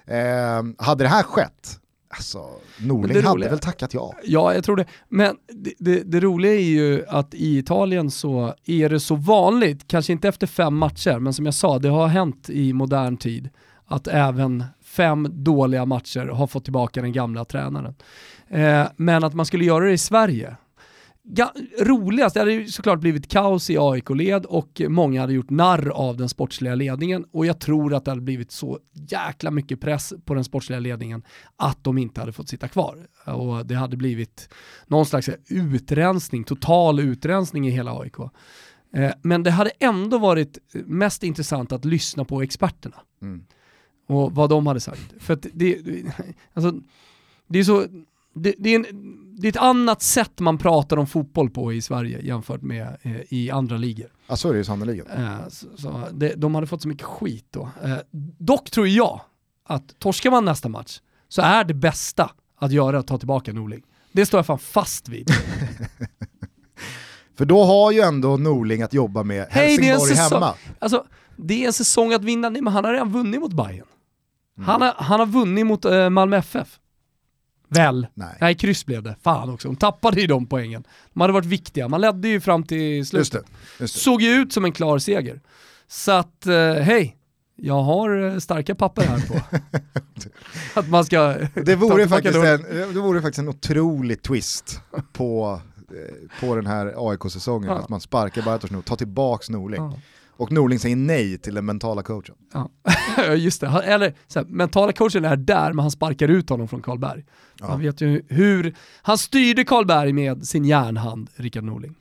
Eh, 0.06 0.84
hade 0.84 1.04
det 1.04 1.08
här 1.08 1.22
skett, 1.22 1.80
alltså 2.08 2.38
Norling 2.78 3.16
hade 3.16 3.28
roliga- 3.28 3.50
väl 3.50 3.58
tackat 3.58 3.94
ja. 3.94 4.14
Ja, 4.24 4.54
jag 4.54 4.64
tror 4.64 4.76
det. 4.76 4.87
Men 5.08 5.37
det, 5.52 5.72
det, 5.78 6.02
det 6.02 6.20
roliga 6.20 6.54
är 6.54 6.58
ju 6.60 7.04
att 7.08 7.34
i 7.34 7.58
Italien 7.58 8.10
så 8.10 8.54
är 8.66 8.88
det 8.88 9.00
så 9.00 9.14
vanligt, 9.14 9.88
kanske 9.88 10.12
inte 10.12 10.28
efter 10.28 10.46
fem 10.46 10.76
matcher, 10.76 11.18
men 11.18 11.32
som 11.34 11.44
jag 11.44 11.54
sa, 11.54 11.78
det 11.78 11.88
har 11.88 12.06
hänt 12.06 12.50
i 12.50 12.72
modern 12.72 13.16
tid 13.16 13.48
att 13.87 14.06
även 14.08 14.64
fem 14.96 15.26
dåliga 15.30 15.85
matcher 15.87 16.26
har 16.26 16.46
fått 16.46 16.64
tillbaka 16.64 17.02
den 17.02 17.12
gamla 17.12 17.44
tränaren. 17.44 17.94
Eh, 18.48 18.87
men 18.96 19.24
att 19.24 19.35
man 19.35 19.46
skulle 19.46 19.64
göra 19.64 19.85
det 19.85 19.92
i 19.92 19.98
Sverige. 19.98 20.57
Ga- 21.28 21.85
roligast, 21.85 22.35
det 22.35 22.40
hade 22.40 22.52
ju 22.52 22.66
såklart 22.66 23.00
blivit 23.00 23.28
kaos 23.28 23.70
i 23.70 23.76
AIK-led 23.78 24.44
och 24.46 24.83
många 24.88 25.20
hade 25.20 25.33
gjort 25.33 25.50
narr 25.50 25.88
av 25.88 26.16
den 26.16 26.28
sportsliga 26.28 26.74
ledningen 26.74 27.24
och 27.33 27.46
jag 27.46 27.61
tror 27.61 27.94
att 27.94 28.04
det 28.04 28.11
hade 28.11 28.20
blivit 28.20 28.52
så 28.52 28.78
jäkla 28.92 29.50
mycket 29.50 29.80
press 29.80 30.12
på 30.24 30.35
den 30.35 30.44
sportsliga 30.44 30.80
ledningen 30.80 31.22
att 31.57 31.85
de 31.85 31.98
inte 31.98 32.20
hade 32.20 32.33
fått 32.33 32.48
sitta 32.48 32.68
kvar. 32.68 32.96
Och 33.26 33.66
det 33.66 33.74
hade 33.74 33.96
blivit 33.96 34.48
någon 34.87 35.07
slags 35.07 35.28
utrensning, 35.48 36.44
total 36.44 37.00
utrensning 37.00 37.66
i 37.68 37.70
hela 37.70 37.98
AIK. 38.00 38.18
Eh, 38.94 39.11
Men 39.22 39.42
det 39.42 39.50
hade 39.50 39.70
ändå 39.80 40.18
varit 40.18 40.59
mest 40.87 41.22
intressant 41.22 41.72
att 41.72 41.85
lyssna 41.85 42.24
på 42.24 42.42
experterna 42.42 42.96
Mm 43.22 43.44
och 44.07 44.35
vad 44.35 44.51
de 44.51 44.67
hade 44.67 44.81
sagt. 44.81 45.14
För 45.19 45.35
att 45.35 45.47
det, 45.53 45.83
alltså, 46.55 46.81
det 47.47 47.59
är 47.59 47.64
så, 47.64 47.87
det, 48.35 48.55
det, 48.59 48.71
är 48.71 48.75
en, 48.75 48.87
det 49.38 49.47
är 49.47 49.51
ett 49.53 49.57
annat 49.57 50.03
sätt 50.03 50.40
man 50.40 50.59
pratar 50.59 50.97
om 50.97 51.07
fotboll 51.07 51.51
på 51.51 51.73
i 51.73 51.81
Sverige 51.81 52.21
jämfört 52.23 52.62
med 52.62 52.97
eh, 53.03 53.21
i 53.29 53.51
andra 53.51 53.77
ligor. 53.77 54.09
Ja 54.27 54.37
så 54.37 54.49
är 54.49 54.53
det 54.53 54.59
ju 54.59 54.64
sannerligen. 54.64 55.07
Eh, 55.07 55.49
så, 55.49 55.67
så 55.77 56.09
det, 56.12 56.35
de 56.35 56.55
hade 56.55 56.67
fått 56.67 56.83
så 56.83 56.88
mycket 56.88 57.07
skit 57.07 57.47
då. 57.51 57.69
Eh, 57.83 57.97
dock 58.38 58.71
tror 58.71 58.88
jag 58.88 59.21
att 59.67 59.99
torskar 59.99 60.31
man 60.31 60.45
nästa 60.45 60.69
match 60.69 61.01
så 61.29 61.43
är 61.43 61.64
det 61.64 61.75
bästa 61.75 62.31
att 62.59 62.73
göra 62.73 62.99
att 62.99 63.07
ta 63.07 63.19
tillbaka 63.19 63.53
Norling. 63.53 63.83
Det 64.12 64.27
står 64.27 64.38
jag 64.38 64.47
fan 64.47 64.59
fast 64.59 65.09
vid. 65.09 65.31
För 67.37 67.45
då 67.45 67.64
har 67.64 67.93
ju 67.93 68.01
ändå 68.01 68.37
Norling 68.37 68.83
att 68.83 68.95
jobba 68.95 69.23
med 69.23 69.47
Hej, 69.51 69.77
det 69.77 69.88
är 69.88 69.95
en 69.95 70.01
Helsingborg 70.01 70.40
hemma. 70.40 70.55
Alltså, 70.79 71.05
det 71.37 71.62
är 71.62 71.67
en 71.67 71.73
säsong 71.73 72.12
att 72.12 72.25
vinna, 72.25 72.49
nej 72.49 72.62
men 72.62 72.73
han 72.73 72.85
har 72.85 72.93
redan 72.93 73.12
vunnit 73.12 73.40
mot 73.40 73.53
Bayern. 73.53 73.87
Mm. 74.57 74.69
Han, 74.69 74.83
har, 74.83 74.95
han 74.97 75.21
har 75.21 75.27
vunnit 75.27 75.67
mot 75.67 75.85
eh, 75.85 76.11
Malmö 76.11 76.37
FF. 76.37 76.79
Väl? 77.69 78.07
Nej, 78.14 78.37
Nej, 78.40 78.55
kryss 78.55 78.87
blev 78.87 79.03
det. 79.03 79.17
Fan 79.23 79.51
också, 79.51 79.69
de 79.69 79.77
tappade 79.77 80.21
ju 80.21 80.27
de 80.27 80.47
poängen. 80.47 80.85
De 81.12 81.21
hade 81.21 81.33
varit 81.33 81.47
viktiga, 81.47 81.88
man 81.88 82.01
ledde 82.01 82.29
ju 82.29 82.40
fram 82.40 82.62
till 82.62 82.79
just 82.79 83.11
slutet. 83.11 83.33
det. 83.33 83.83
Just 83.83 83.95
det. 83.95 84.01
Såg 84.01 84.23
ju 84.23 84.31
ut 84.31 84.53
som 84.53 84.64
en 84.64 84.73
klar 84.73 84.99
seger. 84.99 85.40
Så 85.87 86.12
att, 86.12 86.47
eh, 86.47 86.75
hej, 86.75 87.17
jag 87.57 87.83
har 87.83 88.25
eh, 88.33 88.38
starka 88.38 88.75
papper 88.75 89.03
här 89.03 89.21
på 89.29 89.59
att 90.81 90.88
man 90.88 91.05
ska 91.05 91.19
Det 91.55 91.77
vore, 91.77 92.03
tillbaka 92.03 92.09
faktiskt 92.09 92.37
en, 92.37 92.62
det 92.95 93.01
vore 93.01 93.23
faktiskt 93.23 93.38
en 93.38 93.49
otrolig 93.49 94.23
twist 94.23 94.81
på, 95.12 95.61
eh, 95.90 96.40
på 96.40 96.57
den 96.57 96.67
här 96.67 97.11
AIK-säsongen. 97.11 97.71
Ja. 97.71 97.79
Att 97.79 97.88
man 97.88 98.01
sparkar 98.01 98.43
Bartosz 98.43 98.71
nu, 98.71 98.83
tar 98.83 98.97
tillbaks 98.97 99.51
Norling. 99.51 99.83
Ja. 99.83 99.99
Och 100.37 100.53
Norling 100.53 100.79
säger 100.79 100.97
nej 100.97 101.38
till 101.38 101.55
den 101.55 101.64
mentala 101.64 102.03
coachen. 102.03 102.35
Ja, 102.53 102.70
just 103.35 103.61
det. 103.61 103.66
Eller 103.66 104.14
så 104.27 104.38
här, 104.38 104.47
mentala 104.47 104.92
coachen 104.92 105.25
är 105.25 105.37
där, 105.37 105.73
men 105.73 105.79
han 105.79 105.90
sparkar 105.90 106.29
ut 106.29 106.51
honom 106.51 106.68
från 106.68 106.83
Karlberg. 106.83 107.25
Ja. 107.61 107.66
Han 107.66 107.81
vet 107.81 108.01
ju 108.01 108.23
hur, 108.29 108.75
han 109.03 109.18
styrde 109.18 109.64
Karlberg 109.64 110.12
med 110.12 110.47
sin 110.47 110.64
järnhand, 110.64 111.31
Rickard 111.35 111.64
Norling. 111.64 111.94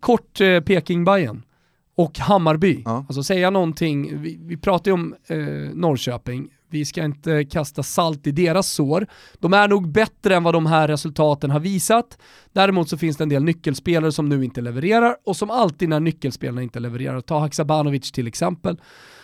Kort 0.00 0.40
eh, 0.40 0.60
peking 0.60 1.04
Bayern 1.04 1.42
och 1.94 2.18
Hammarby. 2.18 2.82
Ja. 2.84 3.04
Alltså 3.08 3.22
säga 3.22 3.50
någonting, 3.50 4.22
vi, 4.22 4.38
vi 4.40 4.56
pratar 4.56 4.90
ju 4.90 4.92
om 4.92 5.14
eh, 5.26 5.36
Norrköping, 5.74 6.48
vi 6.70 6.84
ska 6.84 7.04
inte 7.04 7.44
kasta 7.44 7.82
salt 7.82 8.26
i 8.26 8.32
deras 8.32 8.72
sår. 8.72 9.06
De 9.38 9.54
är 9.54 9.68
nog 9.68 9.88
bättre 9.88 10.36
än 10.36 10.42
vad 10.42 10.54
de 10.54 10.66
här 10.66 10.88
resultaten 10.88 11.50
har 11.50 11.60
visat. 11.60 12.18
Däremot 12.52 12.88
så 12.88 12.98
finns 12.98 13.16
det 13.16 13.24
en 13.24 13.28
del 13.28 13.44
nyckelspelare 13.44 14.12
som 14.12 14.28
nu 14.28 14.44
inte 14.44 14.60
levererar 14.60 15.16
och 15.24 15.36
som 15.36 15.50
alltid 15.50 15.88
när 15.88 16.00
nyckelspelarna 16.00 16.62
inte 16.62 16.80
levererar, 16.80 17.20
ta 17.20 17.38
Haksabanovic 17.38 18.12
till 18.12 18.26
exempel, 18.26 18.80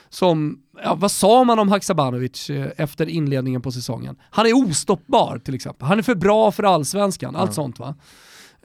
som, 0.09 0.59
ja, 0.85 0.95
vad 0.95 1.11
sa 1.11 1.45
man 1.45 1.59
om 1.59 1.69
Haksabanovic 1.69 2.51
eh, 2.51 2.71
efter 2.77 3.09
inledningen 3.09 3.63
på 3.63 3.73
säsongen? 3.73 4.17
Han 4.31 4.47
är 4.47 4.57
ostoppbar 4.57 5.39
till 5.39 5.55
exempel. 5.55 5.89
Han 5.89 5.99
är 5.99 6.03
för 6.03 6.15
bra 6.15 6.53
för 6.53 6.63
allsvenskan, 6.63 7.37
allt 7.37 7.55
sånt 7.55 7.79
va. 7.79 7.95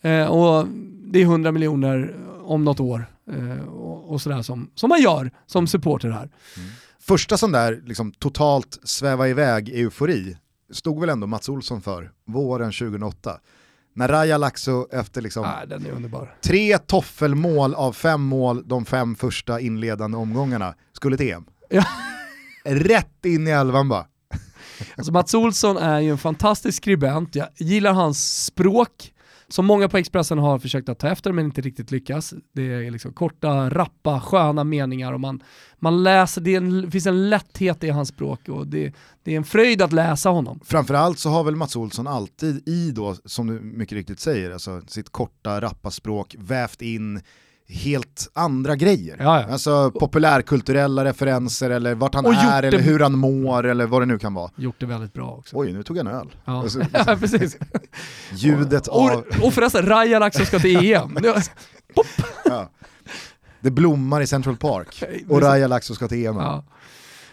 Eh, 0.02 0.26
och 0.26 0.68
det 1.04 1.20
är 1.20 1.24
100 1.24 1.52
miljoner 1.52 2.16
om 2.44 2.64
något 2.64 2.80
år 2.80 3.06
eh, 3.32 3.68
och, 3.68 4.12
och, 4.12 4.22
sådär 4.22 4.42
som, 4.42 4.70
som 4.76 4.90
man 4.90 5.02
gör 5.02 5.32
som 5.46 5.68
supporter 5.68 6.10
här. 6.10 6.30
Mm. 6.58 6.70
Första 7.10 7.38
sån 7.38 7.52
där 7.52 7.82
liksom, 7.86 8.12
totalt 8.12 8.80
sväva 8.84 9.28
iväg 9.28 9.70
eufori 9.70 10.38
stod 10.72 11.00
väl 11.00 11.10
ändå 11.10 11.28
Mats 11.28 11.50
Olsson 11.50 11.82
för 11.82 12.12
våren 12.26 12.72
2008. 12.72 13.40
När 13.96 14.08
Raja 14.08 14.38
Laxo 14.38 14.88
efter 14.92 15.22
liksom 15.22 15.44
ah, 15.44 15.62
tre 16.42 16.78
toffelmål 16.78 17.74
av 17.76 17.94
fem 17.94 18.22
mål 18.22 18.68
de 18.68 18.86
fem 18.86 19.16
första 19.16 19.60
inledande 19.60 20.18
omgångarna 20.18 20.76
skulle 20.94 21.18
till 21.18 21.32
EM. 21.32 21.46
Ja. 21.70 21.84
Rätt 22.66 23.26
in 23.26 23.48
i 23.48 23.52
elvan 23.52 23.90
bara. 23.90 24.06
Alltså 24.98 25.12
Mats 25.12 25.34
Olsson 25.34 25.78
är 25.78 26.00
ju 26.00 26.12
en 26.12 26.18
fantastisk 26.18 26.78
skribent, 26.78 27.36
jag 27.36 27.48
gillar 27.58 27.94
hans 27.94 28.46
språk, 28.46 29.14
som 29.50 29.66
många 29.66 29.90
på 29.90 29.98
Expressen 29.98 30.38
har 30.38 30.60
försökt 30.60 30.90
att 30.90 31.00
ta 31.00 31.08
efter 31.08 31.32
men 31.32 31.46
inte 31.46 31.62
riktigt 31.62 31.92
lyckas. 31.92 32.34
Det 32.54 32.62
är 32.62 32.92
liksom 32.92 33.14
korta, 33.14 33.70
rappa, 33.70 34.20
sköna 34.22 34.64
meningar 34.64 35.14
och 35.14 35.20
man, 35.20 35.44
man 35.78 36.04
läser, 36.04 36.42
det, 36.42 36.56
en, 36.56 36.82
det 36.82 36.92
finns 36.92 37.06
en 37.06 37.30
lätthet 37.30 37.84
i 37.84 37.90
hans 37.90 38.10
språk 38.10 38.50
och 38.50 38.68
det, 38.68 38.94
det 39.24 39.34
är 39.34 39.38
en 39.38 39.44
fröjd 39.44 39.82
att 39.82 39.94
läsa 39.94 40.30
honom. 40.30 40.60
Framförallt 40.64 41.20
så 41.20 41.30
har 41.30 41.44
väl 41.44 41.56
Mats 41.56 41.76
Olsson 41.76 42.08
alltid 42.08 42.70
i 42.70 42.92
då, 42.92 43.16
som 43.26 43.48
du 43.48 43.60
mycket 43.60 43.96
riktigt 43.96 44.20
säger, 44.20 44.52
alltså 44.52 44.82
sitt 44.88 45.10
korta, 45.10 45.62
rappa 45.62 45.92
språk 45.92 46.36
vävt 46.40 46.82
in 46.82 47.22
helt 47.70 48.30
andra 48.34 48.76
grejer. 48.76 49.16
Ja, 49.20 49.42
ja. 49.42 49.54
Alltså 49.54 49.92
populärkulturella 49.92 51.06
referenser 51.06 51.70
eller 51.70 51.96
vart 51.96 52.16
han 52.16 52.26
är 52.26 52.64
eller 52.64 52.80
hur 52.80 53.00
han 53.00 53.18
mår 53.18 53.66
eller 53.66 53.86
vad 53.86 54.02
det 54.02 54.06
nu 54.06 54.20
kan 54.20 54.34
vara. 54.34 54.52
Gjort 54.56 54.76
det 54.80 54.86
väldigt 54.86 55.14
bra 55.14 55.32
också. 55.32 55.58
Oj, 55.58 55.74
nu 55.74 55.84
tog 55.84 55.98
jag 55.98 56.06
en 56.06 56.14
öl. 56.14 56.28
Ja, 56.46 56.62
alltså, 56.62 56.80
ja 56.94 57.18
precis. 57.20 57.58
Ljudet 58.34 58.88
och, 58.88 59.12
av... 59.12 59.24
Och 59.42 59.54
förresten, 59.54 59.86
Raja 59.86 60.20
Laxo 60.20 60.46
ska 60.46 60.60
till 60.60 60.94
EM. 60.94 61.18
ja. 62.46 62.70
Det 63.62 63.72
blommar 63.72 64.22
i 64.22 64.28
Central 64.28 64.58
Park 64.58 65.04
och 65.30 65.42
Raja 65.42 65.68
Laxo 65.68 65.96
ska 65.96 66.08
till 66.08 66.26
EM. 66.26 66.36
Ja. 66.36 66.64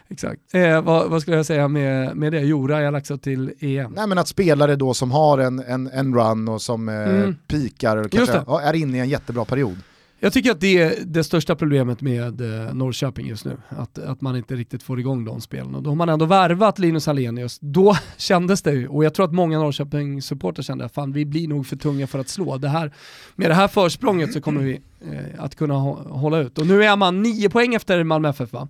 Exakt. 0.09 0.41
Eh, 0.55 0.83
vad, 0.83 1.11
vad, 1.11 1.23
skulle 1.23 1.37
jag 1.37 1.47
säga 1.47 1.69
med, 1.69 2.17
med 2.17 2.33
det? 2.33 2.41
Jo, 2.41 2.67
Raja 2.67 2.91
Laxo 2.91 3.19
till 3.19 3.53
EM. 3.61 3.93
Nej 3.93 4.07
men 4.07 4.19
att 4.19 4.29
spelare 4.29 4.77
då 4.77 4.95
som 4.95 5.11
har 5.11 5.39
en, 5.39 5.59
en, 5.59 5.87
en 5.87 6.15
run 6.15 6.49
och 6.49 6.63
som 6.63 6.89
eh, 6.89 6.95
mm. 6.95 7.37
pikar 7.47 7.97
och 7.97 8.11
kanske 8.11 8.45
är 8.63 8.75
inne 8.75 8.97
i 8.97 9.01
en 9.01 9.09
jättebra 9.09 9.45
period 9.45 9.79
jag 10.21 10.33
tycker 10.33 10.51
att 10.51 10.61
det 10.61 10.79
är 10.79 10.95
det 11.05 11.25
största 11.25 11.57
problemet 11.57 12.01
med 12.01 12.41
eh, 12.41 12.75
Norrköping 12.75 13.27
just 13.27 13.45
nu, 13.45 13.57
att, 13.69 13.99
att 13.99 14.21
man 14.21 14.37
inte 14.37 14.55
riktigt 14.57 14.83
får 14.83 15.01
igång 15.01 15.25
de 15.25 15.41
spelen. 15.41 15.75
Och 15.75 15.83
då 15.83 15.91
har 15.91 15.95
man 15.95 16.09
ändå 16.09 16.25
värvat 16.25 16.79
Linus 16.79 17.07
Hallenius, 17.07 17.59
då 17.61 17.97
kändes 18.17 18.63
det 18.63 18.73
ju, 18.73 18.89
och 18.89 19.05
jag 19.05 19.15
tror 19.15 19.27
att 19.27 19.33
många 19.33 19.59
Norrköping-supportrar 19.59 20.63
kände 20.63 20.85
att 20.85 20.95
fan 20.95 21.13
vi 21.13 21.25
blir 21.25 21.49
nog 21.49 21.67
för 21.67 21.77
tunga 21.77 22.07
för 22.07 22.19
att 22.19 22.29
slå. 22.29 22.59
Det 22.59 22.69
här, 22.69 22.93
med 23.35 23.51
det 23.51 23.55
här 23.55 23.69
försprånget 23.69 24.33
så 24.33 24.41
kommer 24.41 24.63
vi 24.63 24.81
eh, 25.13 25.45
att 25.45 25.55
kunna 25.55 25.75
hålla 25.75 26.39
ut. 26.39 26.59
Och 26.59 26.67
nu 26.67 26.85
är 26.85 26.97
man 26.97 27.23
nio 27.23 27.49
poäng 27.49 27.75
efter 27.75 28.05
Malmö 28.05 28.29
FF 28.29 28.53
va? 28.53 28.69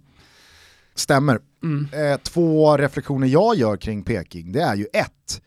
Stämmer. 0.94 1.38
Mm. 1.62 1.88
Eh, 1.92 2.18
två 2.20 2.76
reflektioner 2.76 3.26
jag 3.26 3.56
gör 3.56 3.76
kring 3.76 4.02
Peking, 4.02 4.52
det 4.52 4.60
är 4.60 4.76
ju 4.76 4.86
ett, 4.92 5.42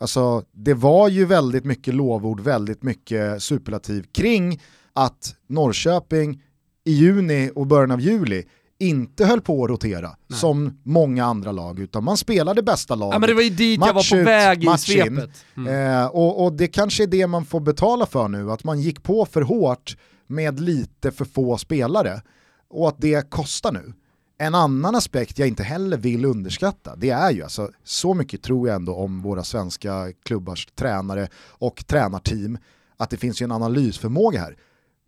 Alltså, 0.00 0.42
det 0.52 0.74
var 0.74 1.08
ju 1.08 1.24
väldigt 1.24 1.64
mycket 1.64 1.94
lovord, 1.94 2.40
väldigt 2.40 2.82
mycket 2.82 3.42
superlativ 3.42 4.04
kring 4.12 4.60
att 4.98 5.34
Norrköping 5.46 6.42
i 6.84 6.92
juni 6.92 7.50
och 7.54 7.66
början 7.66 7.90
av 7.90 8.00
juli 8.00 8.44
inte 8.78 9.24
höll 9.24 9.40
på 9.40 9.64
att 9.64 9.70
rotera 9.70 10.16
Nej. 10.26 10.38
som 10.38 10.80
många 10.82 11.24
andra 11.24 11.52
lag 11.52 11.78
utan 11.78 12.04
man 12.04 12.16
spelade 12.16 12.62
bästa 12.62 12.94
laget. 12.94 13.14
Ja, 13.14 13.18
men 13.18 13.28
det 13.28 13.34
var 13.34 13.42
ju 13.42 13.50
dit 13.50 13.80
jag 13.86 13.94
var 13.94 14.18
på 14.18 14.24
väg 14.24 14.64
i 14.64 14.78
svepet. 14.78 15.30
Mm. 15.56 15.94
Eh, 15.94 16.06
och, 16.06 16.44
och, 16.44 16.52
det 16.52 16.68
kanske 16.68 17.02
är 17.02 17.06
det 17.06 17.26
man 17.26 17.44
får 17.44 17.60
betala 17.60 18.06
för 18.06 18.28
nu, 18.28 18.52
att 18.52 18.64
man 18.64 18.80
gick 18.80 19.02
på 19.02 19.26
för 19.26 19.42
hårt 19.42 19.96
med 20.26 20.60
lite 20.60 21.10
för 21.10 21.24
få 21.24 21.58
spelare 21.58 22.22
och 22.70 22.88
att 22.88 23.00
det 23.00 23.30
kostar 23.30 23.72
nu. 23.72 23.92
En 24.38 24.54
annan 24.54 24.94
aspekt 24.94 25.38
jag 25.38 25.48
inte 25.48 25.62
heller 25.62 25.96
vill 25.96 26.24
underskatta, 26.24 26.96
det 26.96 27.10
är 27.10 27.30
ju 27.30 27.42
alltså, 27.42 27.70
så 27.84 28.14
mycket 28.14 28.42
tror 28.42 28.68
jag 28.68 28.74
ändå 28.74 28.94
om 28.94 29.22
våra 29.22 29.44
svenska 29.44 30.12
klubbars 30.24 30.66
tränare 30.66 31.28
och 31.48 31.84
tränarteam, 31.86 32.58
att 32.96 33.10
det 33.10 33.16
finns 33.16 33.42
ju 33.42 33.44
en 33.44 33.52
analysförmåga 33.52 34.40
här 34.40 34.56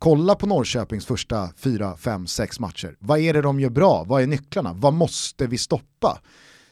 kolla 0.01 0.35
på 0.35 0.47
Norrköpings 0.47 1.07
första 1.07 1.49
4, 1.57 1.97
5, 1.97 2.27
6 2.27 2.61
matcher. 2.61 2.97
Vad 2.99 3.19
är 3.19 3.35
det 3.35 3.43
de 3.43 3.61
gör 3.61 3.71
bra? 3.71 4.05
Vad 4.05 4.23
är 4.23 4.27
nycklarna? 4.27 4.73
Vad 4.73 4.93
måste 4.95 5.47
vi 5.47 5.59
stoppa? 5.59 6.21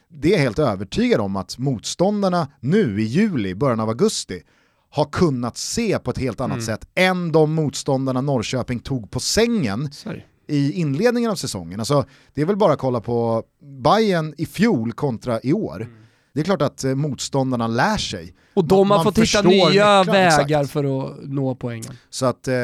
Det 0.09 0.35
är 0.35 0.39
helt 0.39 0.59
övertygad 0.59 1.21
om 1.21 1.37
att 1.37 1.59
motståndarna 1.59 2.49
nu 2.61 3.01
i 3.01 3.05
juli, 3.05 3.55
början 3.55 3.81
av 3.81 3.89
augusti, 3.89 4.43
har 4.91 5.05
kunnat 5.05 5.57
se 5.57 5.99
på 5.99 6.11
ett 6.11 6.19
helt 6.19 6.41
annat 6.41 6.55
mm. 6.55 6.67
sätt 6.67 6.89
än 6.95 7.33
de 7.33 7.55
motståndarna 7.55 8.21
Norrköping 8.21 8.81
tog 8.81 9.11
på 9.11 9.21
sängen 9.21 9.93
Sorry. 9.93 10.23
i 10.47 10.73
inledningen 10.73 11.31
av 11.31 11.35
säsongen. 11.35 11.81
Alltså, 11.81 12.05
det 12.35 12.41
är 12.41 12.47
väl 12.47 12.57
bara 12.57 12.73
att 12.73 12.79
kolla 12.79 13.01
på 13.01 13.43
Bayern 13.83 14.35
i 14.39 14.47
fjol 14.47 14.93
kontra 14.93 15.41
i 15.43 15.53
år. 15.53 15.83
Mm. 15.83 16.08
Det 16.33 16.41
är 16.41 16.45
klart 16.45 16.63
att 16.63 16.85
eh, 16.85 16.95
motståndarna 16.95 17.67
lär 17.67 17.97
sig. 17.97 18.35
Och 18.55 18.65
de 18.65 18.91
har 18.91 19.05
fått 19.05 19.19
hitta 19.19 19.43
nya 19.43 20.05
vägar 20.05 20.43
exakt. 20.43 20.71
för 20.71 20.85
att 20.85 21.29
nå 21.29 21.55
poängen. 21.55 21.97
Så 22.11 22.27
att, 22.27 22.49
eh, 22.49 22.55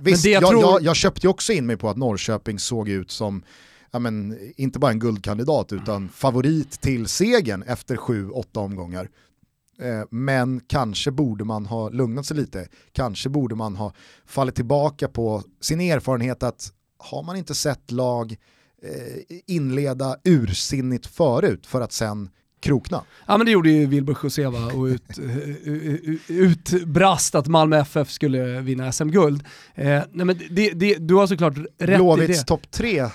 visst, 0.00 0.24
jag, 0.24 0.48
tror... 0.48 0.62
jag, 0.62 0.82
jag, 0.82 0.96
köpte 0.96 1.28
också 1.28 1.52
in 1.52 1.66
mig 1.66 1.76
på 1.76 1.88
att 1.88 1.96
Norrköping 1.96 2.58
såg 2.58 2.88
ut 2.88 3.10
som, 3.10 3.42
ja, 3.90 3.98
men, 3.98 4.38
inte 4.56 4.78
bara 4.78 4.90
en 4.90 4.98
guldkandidat 4.98 5.72
utan 5.72 6.08
favorit 6.08 6.80
till 6.80 7.06
segern 7.06 7.62
efter 7.62 7.96
sju, 7.96 8.30
åtta 8.30 8.60
omgångar. 8.60 9.08
Eh, 9.80 10.04
men 10.10 10.60
kanske 10.66 11.10
borde 11.10 11.44
man 11.44 11.66
ha 11.66 11.88
lugnat 11.88 12.26
sig 12.26 12.36
lite, 12.36 12.68
kanske 12.92 13.28
borde 13.28 13.54
man 13.54 13.76
ha 13.76 13.92
fallit 14.26 14.54
tillbaka 14.54 15.08
på 15.08 15.42
sin 15.60 15.80
erfarenhet 15.80 16.42
att 16.42 16.72
har 16.98 17.22
man 17.22 17.36
inte 17.36 17.54
sett 17.54 17.90
lag 17.90 18.36
eh, 18.82 19.36
inleda 19.46 20.16
ursinnigt 20.24 21.06
förut 21.06 21.66
för 21.66 21.80
att 21.80 21.92
sen 21.92 22.30
krokna. 22.64 23.02
Ja 23.26 23.36
men 23.36 23.46
det 23.46 23.52
gjorde 23.52 23.70
ju 23.70 23.86
Wilbur 23.86 24.16
Joseva 24.22 24.66
och 24.66 24.84
ut, 24.84 25.18
utbrast 26.28 27.34
att 27.34 27.46
Malmö 27.46 27.78
FF 27.80 28.10
skulle 28.10 28.60
vinna 28.60 28.92
SM-guld. 28.92 29.42
Eh, 29.74 29.84
nej 29.84 30.26
men 30.26 30.40
det, 30.50 30.70
det, 30.70 30.94
du 30.94 31.14
har 31.14 31.26
såklart 31.26 31.54
rätt 31.78 31.96
Blåvitts 31.98 32.38
i 32.38 32.40
det. 32.40 32.44
Topp 32.46 32.70
tre 32.70 33.08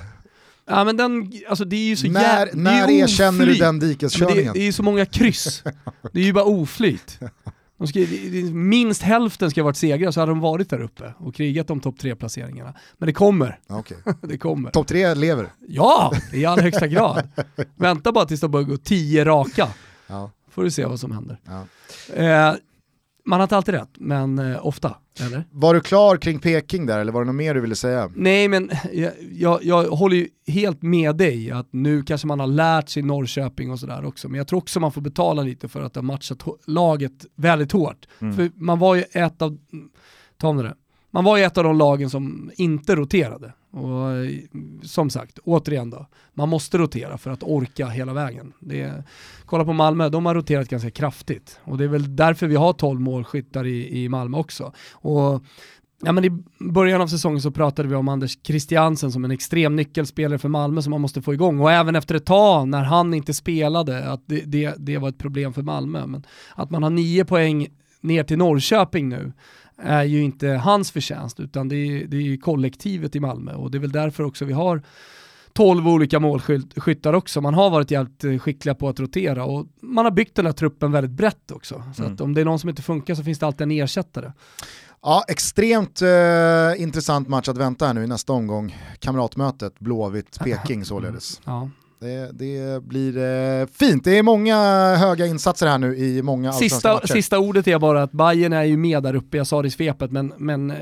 Ja 0.72 0.84
men 0.84 0.98
den, 0.98 1.32
alltså 1.50 1.66
det 1.66 1.76
är 1.76 1.84
ju 1.88 1.96
så 1.96 2.08
När, 2.08 2.46
jä- 2.46 2.50
när 2.54 2.90
erkänner 2.92 3.46
du 3.46 3.54
den 3.54 3.80
dikeskörningen? 3.80 4.54
Det, 4.54 4.60
det 4.60 4.60
är 4.60 4.66
ju 4.66 4.74
så 4.74 4.84
många 4.84 5.06
kryss. 5.06 5.64
det 6.14 6.20
är 6.20 6.24
ju 6.24 6.34
bara 6.34 6.44
oflyt. 6.46 7.20
De 7.80 7.88
ska, 7.88 8.00
minst 8.54 9.02
hälften 9.02 9.52
ska 9.52 9.62
ha 9.62 9.66
varit 9.66 9.78
segrar 9.78 10.12
så 10.12 10.20
hade 10.20 10.32
de 10.32 10.40
varit 10.40 10.70
där 10.70 10.82
uppe 10.82 11.14
och 11.18 11.36
krigat 11.36 11.70
om 11.70 11.80
topp 11.80 12.00
tre 12.00 12.16
placeringarna. 12.16 12.74
Men 12.98 13.08
det 13.08 13.14
kommer. 13.14 13.60
Okay. 13.68 13.98
det 14.22 14.38
kommer. 14.38 14.72
Topp 14.72 14.88
tre 14.88 15.14
lever? 15.14 15.50
Ja, 15.68 16.14
i 16.34 16.46
allra 16.46 16.64
högsta 16.64 16.88
grad. 16.88 17.28
Vänta 17.76 18.12
bara 18.12 18.26
tills 18.26 18.42
de 18.42 18.52
börjar 18.52 18.68
gå 18.68 18.78
tio 18.78 19.26
raka. 19.26 19.68
Ja. 20.08 20.32
Får 20.50 20.64
du 20.64 20.72
se 20.72 20.86
vad 20.86 21.00
som 21.00 21.12
händer. 21.12 21.40
Ja. 21.46 21.66
Eh, 22.16 22.56
man 23.30 23.40
har 23.40 23.44
inte 23.44 23.58
alltid 23.58 23.76
rätt, 23.76 23.90
men 23.98 24.40
eh, 24.40 24.66
ofta. 24.66 24.98
Eller? 25.20 25.44
Var 25.52 25.74
du 25.74 25.82
klar 25.82 26.18
kring 26.18 26.40
Peking 26.40 26.86
där 26.86 27.00
eller 27.00 27.12
var 27.12 27.22
det 27.22 27.28
något 27.28 27.36
mer 27.36 27.54
du 27.54 27.62
ville 27.62 27.76
säga? 27.76 28.12
Nej 28.16 28.48
men 28.48 28.72
jag, 28.94 29.12
jag, 29.32 29.64
jag 29.64 29.84
håller 29.84 30.16
ju 30.16 30.28
helt 30.48 30.82
med 30.82 31.16
dig 31.16 31.52
att 31.52 31.68
nu 31.72 32.04
kanske 32.04 32.28
man 32.28 32.40
har 32.40 32.48
lärt 32.48 32.90
sig 32.90 33.04
Norrköping 33.04 33.72
och 33.72 33.80
sådär 33.80 34.06
också, 34.06 34.30
men 34.30 34.38
jag 34.38 34.48
tror 34.48 34.60
också 34.60 34.80
man 34.80 34.92
får 34.92 35.02
betala 35.02 35.42
lite 35.42 35.68
för 35.68 35.82
att 35.82 35.96
ha 35.96 36.02
matchat 36.02 36.44
laget 36.66 37.26
väldigt 37.36 37.72
hårt. 37.72 38.08
Mm. 38.20 38.36
För 38.36 38.52
man 38.56 38.80
var 38.80 38.96
ju 38.96 39.04
ett 39.12 39.42
av, 39.42 39.58
ta 40.38 40.54
det, 40.54 40.76
man 41.12 41.24
var 41.24 41.38
ju 41.38 41.44
ett 41.44 41.58
av 41.58 41.64
de 41.64 41.78
lagen 41.78 42.10
som 42.10 42.52
inte 42.56 42.96
roterade. 42.96 43.54
Och 43.72 44.12
eh, 44.12 44.30
som 44.84 45.10
sagt, 45.10 45.40
återigen 45.44 45.90
då, 45.90 46.06
man 46.34 46.50
måste 46.50 46.78
rotera 46.78 47.18
för 47.18 47.32
att 47.32 47.44
orka 47.44 47.88
hela 47.88 48.14
vägen. 48.14 48.54
Det 48.60 49.04
kolla 49.46 49.66
på 49.66 49.74
Malmö, 49.74 50.10
de 50.10 50.26
har 50.26 50.36
roterat 50.36 50.70
ganska 50.70 50.92
kraftigt. 50.92 51.60
Och 51.64 51.78
det 51.78 51.84
är 51.84 51.88
väl 51.88 52.16
därför 52.16 52.48
vi 52.48 52.56
har 52.56 52.74
12 52.74 53.00
målskyttar 53.00 53.66
i, 53.68 54.04
i 54.04 54.10
Malmö 54.10 54.38
också. 54.38 54.74
Och 54.92 55.44
Ja, 56.02 56.12
men 56.12 56.26
I 56.26 56.32
början 56.60 57.02
av 57.02 57.08
säsongen 57.08 57.42
så 57.42 57.52
pratade 57.52 57.90
vi 57.90 57.96
om 57.96 58.08
Anders 58.08 58.38
Christiansen 58.44 59.12
som 59.12 59.26
en 59.26 59.32
extrem 59.32 59.76
nyckelspelare 59.76 60.40
för 60.40 60.50
Malmö 60.50 60.82
som 60.82 60.92
man 60.92 61.02
måste 61.02 61.22
få 61.22 61.34
igång. 61.34 61.60
Och 61.60 61.72
även 61.72 61.96
efter 61.96 62.16
ett 62.16 62.26
tag 62.26 62.68
när 62.68 62.84
han 62.84 63.14
inte 63.14 63.34
spelade, 63.34 64.12
att 64.12 64.24
det, 64.26 64.42
det, 64.46 64.74
det 64.78 64.98
var 64.98 65.10
ett 65.10 65.18
problem 65.18 65.54
för 65.54 65.62
Malmö. 65.62 66.06
Men 66.06 66.26
att 66.56 66.70
man 66.70 66.84
har 66.84 66.90
nio 66.90 67.26
poäng 67.26 67.68
ner 68.02 68.24
till 68.24 68.38
Norrköping 68.38 69.10
nu 69.10 69.34
är 69.82 70.04
ju 70.04 70.24
inte 70.24 70.48
hans 70.48 70.92
förtjänst 70.92 71.40
utan 71.40 71.68
det 71.68 71.76
är, 71.76 72.08
det 72.08 72.18
är 72.18 72.38
kollektivet 72.38 73.16
i 73.16 73.20
Malmö 73.20 73.54
och 73.54 73.72
det 73.72 73.78
är 73.78 73.80
väl 73.80 73.92
därför 73.92 74.24
också 74.24 74.46
vi 74.46 74.54
har 74.54 74.82
12 75.54 75.88
olika 75.88 76.20
målskyttar 76.20 77.14
också. 77.14 77.42
Man 77.42 77.54
har 77.54 77.70
varit 77.70 77.92
jävligt 77.92 78.24
eh, 78.24 78.38
skickliga 78.38 78.76
på 78.76 78.90
att 78.90 79.00
rotera 79.00 79.46
och 79.46 79.68
man 79.82 80.06
har 80.06 80.12
byggt 80.12 80.36
den 80.36 80.46
här 80.46 80.54
truppen 80.54 80.92
väldigt 80.92 81.12
brett 81.12 81.52
också. 81.52 81.84
Så 81.96 82.02
mm. 82.02 82.14
att 82.14 82.22
om 82.22 82.34
det 82.34 82.42
är 82.42 82.46
någon 82.46 82.60
som 82.60 82.70
inte 82.70 82.82
funkar 82.82 83.16
så 83.16 83.24
finns 83.24 83.40
det 83.40 83.46
alltid 83.46 83.62
en 83.62 83.72
ersättare. 83.72 84.32
Ja, 85.02 85.24
extremt 85.28 86.02
eh, 86.02 86.82
intressant 86.82 87.28
match 87.28 87.50
att 87.50 87.58
vänta 87.58 87.86
här 87.88 87.94
nu 87.94 88.04
i 88.04 88.08
nästa 88.08 88.34
omgång. 88.34 88.78
Kamratmötet 89.00 89.80
Blåvitt-Peking 89.80 90.84
således. 90.86 91.42
Ja. 91.46 91.70
Det, 92.00 92.32
det 92.34 92.84
blir 92.84 93.18
eh, 93.18 93.68
fint, 93.68 94.04
det 94.04 94.18
är 94.18 94.24
många 94.24 94.56
höga 94.96 95.26
insatser 95.26 95.68
här 95.68 95.78
nu 95.78 95.96
i 95.96 96.22
många 96.22 96.54
sista, 96.54 96.94
matcher. 96.94 97.08
sista 97.08 97.40
ordet 97.40 97.68
är 97.68 97.80
bara 97.80 98.04
att 98.04 98.12
Bayern 98.12 98.54
är 98.54 98.64
ju 98.64 98.78
med 98.78 99.04
där 99.04 99.16
uppe, 99.16 99.38
jag 99.38 99.48
sa 99.48 99.62
det 99.62 99.68
i 99.68 99.72
svepet, 99.72 100.12
men, 100.12 100.34
men 100.38 100.72
eh, 100.72 100.78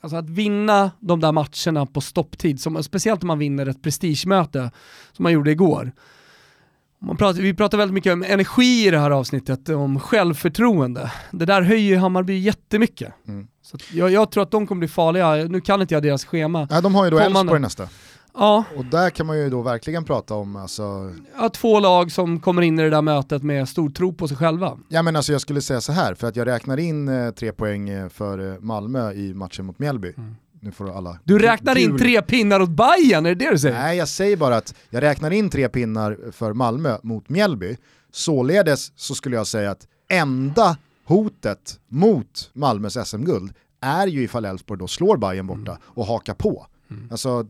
alltså 0.00 0.16
att 0.16 0.30
vinna 0.30 0.90
de 1.00 1.20
där 1.20 1.32
matcherna 1.32 1.86
på 1.86 2.00
stopptid, 2.00 2.60
som, 2.60 2.82
speciellt 2.82 3.22
om 3.22 3.26
man 3.26 3.38
vinner 3.38 3.66
ett 3.66 3.82
prestigemöte 3.82 4.70
som 5.12 5.22
man 5.22 5.32
gjorde 5.32 5.50
igår. 5.50 5.92
Pratar, 7.18 7.32
vi 7.42 7.54
pratar 7.54 7.78
väldigt 7.78 7.94
mycket 7.94 8.12
om 8.12 8.22
energi 8.22 8.86
i 8.86 8.90
det 8.90 8.98
här 8.98 9.10
avsnittet, 9.10 9.68
om 9.68 10.00
självförtroende. 10.00 11.12
Det 11.30 11.44
där 11.44 11.62
höjer 11.62 11.98
Hammarby 11.98 12.38
jättemycket. 12.38 13.12
Mm. 13.28 13.46
Så 13.62 13.78
jag, 13.92 14.10
jag, 14.10 14.30
tror 14.30 14.42
att 14.42 14.50
de 14.50 14.66
kommer 14.66 14.78
bli 14.78 14.88
farliga, 14.88 15.34
nu 15.34 15.60
kan 15.60 15.80
inte 15.80 15.94
jag 15.94 16.02
deras 16.02 16.24
schema. 16.24 16.68
Ja, 16.70 16.80
de 16.80 16.94
har 16.94 17.04
ju 17.04 17.10
då 17.10 17.18
Elfsborg 17.18 17.60
nästa. 17.60 17.88
Ja. 18.34 18.64
Och 18.76 18.84
där 18.84 19.10
kan 19.10 19.26
man 19.26 19.38
ju 19.38 19.50
då 19.50 19.62
verkligen 19.62 20.04
prata 20.04 20.34
om 20.34 20.56
alltså... 20.56 21.12
Ja, 21.36 21.48
två 21.48 21.80
lag 21.80 22.12
som 22.12 22.40
kommer 22.40 22.62
in 22.62 22.78
i 22.78 22.82
det 22.82 22.90
där 22.90 23.02
mötet 23.02 23.42
med 23.42 23.68
stor 23.68 23.90
tro 23.90 24.12
på 24.12 24.28
sig 24.28 24.36
själva. 24.36 24.78
Ja 24.88 25.02
men 25.02 25.16
alltså 25.16 25.32
jag 25.32 25.40
skulle 25.40 25.60
säga 25.60 25.80
så 25.80 25.92
här, 25.92 26.14
för 26.14 26.28
att 26.28 26.36
jag 26.36 26.46
räknar 26.46 26.76
in 26.76 27.08
eh, 27.08 27.30
tre 27.30 27.52
poäng 27.52 27.88
eh, 27.88 28.08
för 28.08 28.52
eh, 28.52 28.60
Malmö 28.60 29.12
i 29.12 29.34
matchen 29.34 29.66
mot 29.66 29.78
Mjällby. 29.78 30.12
Mm. 30.16 30.34
Nu 30.60 30.72
får 30.72 30.96
alla 30.96 31.18
du 31.24 31.38
räknar 31.38 31.78
in 31.78 31.98
tre 31.98 32.22
pinnar 32.22 32.60
åt 32.60 32.70
Bayern, 32.70 33.26
är 33.26 33.34
det 33.34 33.44
det 33.44 33.50
du 33.50 33.58
säger? 33.58 33.78
Nej, 33.78 33.96
jag 33.96 34.08
säger 34.08 34.36
bara 34.36 34.56
att 34.56 34.74
jag 34.90 35.02
räknar 35.02 35.30
in 35.30 35.50
tre 35.50 35.68
pinnar 35.68 36.18
för 36.32 36.52
Malmö 36.52 36.96
mot 37.02 37.28
Mjällby. 37.28 37.76
Således 38.12 38.92
så 38.96 39.14
skulle 39.14 39.36
jag 39.36 39.46
säga 39.46 39.70
att 39.70 39.86
enda 40.08 40.76
hotet 41.04 41.80
mot 41.88 42.50
Malmös 42.52 43.08
SM-guld 43.08 43.52
är 43.80 44.06
ju 44.06 44.22
ifall 44.22 44.44
Elfsborg 44.44 44.78
då 44.78 44.86
slår 44.88 45.16
Bayern 45.16 45.46
borta 45.46 45.70
mm. 45.70 45.82
och 45.84 46.06
hakar 46.06 46.34
på. 46.34 46.66
Mm. 46.92 47.08
Alltså, 47.10 47.46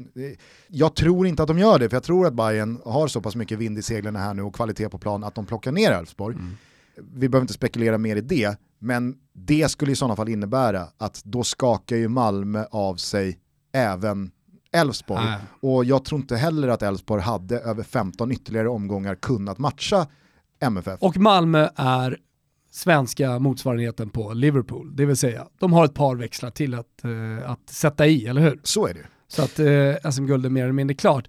jag 0.68 0.94
tror 0.94 1.26
inte 1.26 1.42
att 1.42 1.48
de 1.48 1.58
gör 1.58 1.78
det, 1.78 1.88
för 1.88 1.96
jag 1.96 2.02
tror 2.02 2.26
att 2.26 2.34
Bayern 2.34 2.80
har 2.84 3.08
så 3.08 3.20
pass 3.20 3.36
mycket 3.36 3.58
vind 3.58 3.78
i 3.78 3.82
seglen 3.82 4.16
här 4.16 4.34
nu 4.34 4.42
och 4.42 4.54
kvalitet 4.54 4.88
på 4.88 4.98
plan 4.98 5.24
att 5.24 5.34
de 5.34 5.46
plockar 5.46 5.72
ner 5.72 5.90
Elfsborg. 5.90 6.34
Mm. 6.34 6.56
Vi 6.96 7.28
behöver 7.28 7.44
inte 7.44 7.54
spekulera 7.54 7.98
mer 7.98 8.16
i 8.16 8.20
det, 8.20 8.58
men 8.78 9.14
det 9.32 9.70
skulle 9.70 9.92
i 9.92 9.96
sådana 9.96 10.16
fall 10.16 10.28
innebära 10.28 10.86
att 10.98 11.24
då 11.24 11.44
skakar 11.44 11.96
ju 11.96 12.08
Malmö 12.08 12.64
av 12.70 12.96
sig 12.96 13.38
även 13.72 14.30
Elfsborg. 14.72 15.24
Och 15.60 15.84
jag 15.84 16.04
tror 16.04 16.20
inte 16.20 16.36
heller 16.36 16.68
att 16.68 16.82
Elfsborg 16.82 17.22
hade 17.22 17.58
över 17.58 17.82
15 17.82 18.32
ytterligare 18.32 18.68
omgångar 18.68 19.14
kunnat 19.14 19.58
matcha 19.58 20.06
MFF. 20.60 21.02
Och 21.02 21.16
Malmö 21.16 21.68
är 21.76 22.18
svenska 22.70 23.38
motsvarigheten 23.38 24.10
på 24.10 24.32
Liverpool, 24.32 24.96
det 24.96 25.04
vill 25.04 25.16
säga 25.16 25.48
de 25.58 25.72
har 25.72 25.84
ett 25.84 25.94
par 25.94 26.16
växlar 26.16 26.50
till 26.50 26.74
att, 26.74 26.86
uh, 27.04 27.50
att 27.50 27.70
sätta 27.70 28.06
i, 28.06 28.26
eller 28.26 28.40
hur? 28.40 28.60
Så 28.62 28.86
är 28.86 28.94
det. 28.94 29.06
Så 29.34 29.42
att 29.42 29.58
eh, 29.58 30.10
SM-guld 30.10 30.46
är 30.46 30.50
mer 30.50 30.62
eller 30.62 30.72
mindre 30.72 30.94
klart. 30.94 31.28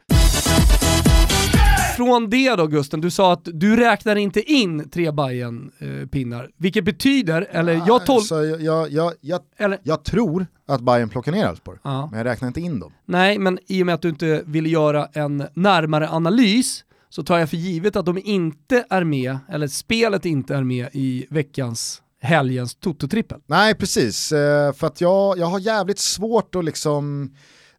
Från 1.98 2.30
det 2.30 2.56
då 2.56 2.68
Gusten, 2.68 3.02
du 3.02 3.12
sa 3.12 3.34
att 3.34 3.48
du 3.54 3.76
räknar 3.76 4.16
inte 4.16 4.52
in 4.52 4.90
tre 4.90 5.12
bayern 5.12 5.72
pinnar 6.12 6.50
vilket 6.58 6.86
betyder, 6.86 7.48
eller 7.52 7.74
jag 7.88 8.06
tolkar... 8.06 8.62
Jag, 8.62 8.92
jag, 8.92 9.14
jag, 9.22 9.42
eller... 9.58 9.80
jag 9.84 10.04
tror 10.04 10.48
att 10.68 10.82
Bayern 10.82 11.10
plockar 11.10 11.32
ner 11.32 11.46
Elfsborg, 11.46 11.80
ja. 11.84 12.08
men 12.12 12.18
jag 12.18 12.26
räknar 12.26 12.48
inte 12.48 12.62
in 12.62 12.80
dem. 12.80 12.92
Nej, 13.06 13.40
men 13.40 13.60
i 13.68 13.82
och 13.82 13.86
med 13.86 13.96
att 13.96 14.02
du 14.02 14.10
inte 14.10 14.44
vill 14.46 14.72
göra 14.72 15.08
en 15.14 15.44
närmare 15.54 16.10
analys 16.10 16.84
så 17.10 17.24
tar 17.24 17.40
jag 17.40 17.50
för 17.50 17.58
givet 17.58 17.96
att 17.96 18.06
de 18.06 18.18
inte 18.24 18.86
är 18.90 19.04
med, 19.04 19.38
eller 19.50 19.68
spelet 19.68 20.26
inte 20.26 20.56
är 20.56 20.64
med 20.64 20.88
i 20.92 21.26
veckans 21.30 22.02
helgens 22.22 22.76
Toto-trippel. 22.76 23.40
Nej, 23.46 23.76
precis. 23.76 24.32
Eh, 24.32 24.74
för 24.74 24.88
att 24.88 25.02
jag, 25.02 25.38
jag 25.38 25.46
har 25.46 25.60
jävligt 25.60 26.00
svårt 26.00 26.56
att 26.56 26.66
liksom 26.66 27.32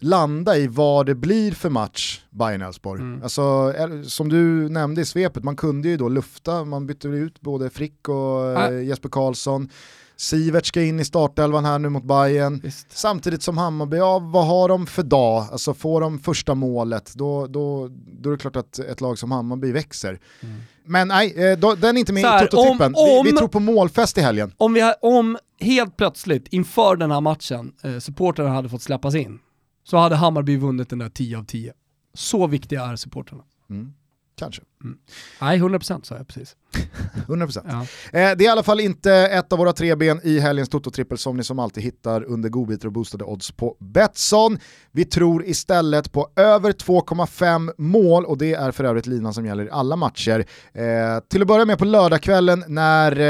landa 0.05 0.57
i 0.57 0.67
vad 0.67 1.07
det 1.07 1.15
blir 1.15 1.53
för 1.53 1.71
match 1.71 2.21
Bayern-Elfsborg. 2.31 3.01
Mm. 3.01 3.23
Alltså, 3.23 3.73
som 4.05 4.29
du 4.29 4.69
nämnde 4.69 5.01
i 5.01 5.05
svepet, 5.05 5.45
man 5.45 5.57
kunde 5.57 5.89
ju 5.89 5.97
då 5.97 6.09
lufta, 6.09 6.65
man 6.65 6.87
bytte 6.87 7.09
ut 7.09 7.41
både 7.41 7.71
Frick 7.71 8.09
och 8.09 8.61
äh. 8.61 8.85
Jesper 8.85 9.09
Karlsson. 9.09 9.69
Sivert 10.17 10.67
ska 10.67 10.83
in 10.83 11.01
i 11.01 11.05
startelvan 11.05 11.65
här 11.65 11.79
nu 11.79 11.89
mot 11.89 12.05
Bayern. 12.05 12.61
Visst. 12.61 12.99
Samtidigt 12.99 13.43
som 13.43 13.59
Hammarby, 13.59 13.97
ja 13.97 14.19
vad 14.19 14.47
har 14.47 14.69
de 14.69 14.87
för 14.87 15.03
dag? 15.03 15.47
Alltså 15.53 15.75
får 15.75 16.01
de 16.01 16.19
första 16.19 16.55
målet, 16.55 17.13
då, 17.15 17.47
då, 17.47 17.89
då 18.21 18.29
är 18.29 18.33
det 18.33 18.39
klart 18.39 18.57
att 18.57 18.79
ett 18.79 19.01
lag 19.01 19.19
som 19.19 19.33
Hammarby 19.33 19.73
växer. 19.73 20.21
Mm. 20.41 20.57
Men 20.87 21.09
nej, 21.09 21.51
eh, 21.51 21.59
då, 21.59 21.75
den 21.75 21.97
är 21.97 22.01
inte 22.01 22.13
med 22.13 22.25
här, 22.25 22.45
i 22.45 22.49
Toto-trippen. 22.49 22.95
Vi, 22.97 23.31
vi, 23.31 23.37
tror 23.37 23.49
på 23.49 23.61
målfest 23.61 24.19
i 24.19 24.21
helgen. 24.21 24.53
Om, 24.57 24.75
vi, 24.75 24.93
om 25.01 25.39
helt 25.61 25.97
plötsligt 25.97 26.49
inför 26.49 26.97
den 26.97 27.11
här 27.11 27.21
matchen 27.21 27.73
eh, 27.83 27.99
supportrarna 27.99 28.51
hade 28.51 28.69
fått 28.69 28.83
släppas 28.83 29.15
in, 29.15 29.39
så 29.85 29.97
hade 29.97 30.17
Hammarby 30.17 30.57
vunnit 30.57 30.89
den 30.89 30.99
där 30.99 31.09
10 31.09 31.39
av 31.39 31.45
10. 31.45 31.73
Så 32.15 32.47
viktiga 32.47 32.85
är 32.85 32.97
supportrarna. 32.97 33.45
Mm. 33.71 33.93
Kanske. 34.37 34.63
Mm. 34.85 34.99
Nej, 35.41 35.61
100% 35.61 36.03
sa 36.03 36.17
jag 36.17 36.29
precis. 36.29 36.57
100%. 37.27 37.61
Ja. 37.69 37.81
Eh, 37.81 37.87
det 38.13 38.19
är 38.19 38.43
i 38.43 38.49
alla 38.49 38.63
fall 38.63 38.81
inte 38.81 39.13
ett 39.13 39.53
av 39.53 39.59
våra 39.59 39.73
tre 39.73 39.95
ben 39.95 40.21
i 40.25 40.39
helgens 40.39 40.69
Toto-trippel 40.69 41.17
som 41.17 41.37
ni 41.37 41.45
som 41.45 41.59
alltid 41.59 41.83
hittar 41.83 42.25
under 42.25 42.49
godbitar 42.49 42.87
och 42.87 42.93
boostade 42.93 43.25
odds 43.25 43.51
på 43.51 43.77
Betsson. 43.81 44.59
Vi 44.93 45.05
tror 45.05 45.45
istället 45.45 46.13
på 46.13 46.29
över 46.37 46.73
2,5 46.73 47.73
mål 47.79 48.25
och 48.25 48.39
det 48.39 48.55
är 48.55 48.71
för 48.71 48.85
övrigt 48.85 49.07
linan 49.07 49.35
som 49.35 49.47
gäller 49.47 49.65
i 49.67 49.71
alla 49.71 49.97
matcher. 49.97 50.47
Eh, 50.73 51.21
till 51.29 51.43
att 51.43 51.49
börja 51.49 51.65
med 51.65 51.79
på 51.79 51.85
lördagskvällen 51.85 52.65
när 52.69 53.21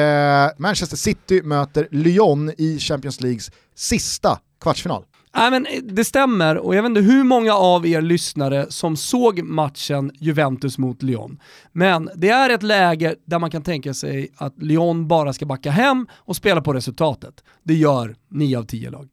eh, 0.47 0.51
Manchester 0.59 0.97
City 0.97 1.43
möter 1.43 1.89
Lyon 1.91 2.53
i 2.59 2.79
Champions 2.79 3.21
Leagues 3.21 3.51
sista 3.75 4.39
kvartsfinal. 4.61 5.05
Nej, 5.37 5.51
men 5.51 5.66
eh, 5.66 5.82
det 5.82 6.05
stämmer 6.05 6.57
och 6.57 6.74
jag 6.74 6.82
vet 6.82 6.89
inte 6.89 7.01
hur 7.01 7.24
många 7.24 7.55
av 7.55 7.87
er 7.87 8.01
lyssnare 8.03 8.66
som 8.68 8.97
såg 8.97 9.43
matchen 9.43 10.11
Juventus 10.14 10.78
mot 10.78 11.03
Lyon. 11.03 11.41
Men 11.72 12.11
det 12.14 12.28
är 12.28 12.51
ett 12.51 12.62
läge 12.62 13.14
där 13.24 13.39
man 13.39 13.51
kan 13.51 13.62
tänka 13.62 13.95
sig 13.95 14.28
att 14.37 14.62
Lyon 14.62 15.09
bara 15.09 15.32
ska 15.32 15.47
backa 15.47 15.70
hem 15.70 16.07
och 16.14 16.37
spela 16.37 16.61
på 16.61 16.72
resultatet. 16.72 17.45
Det 17.62 17.74
gör 17.74 18.16
9 18.30 18.59
av 18.59 18.62
10 18.62 18.91
lag. 18.91 19.09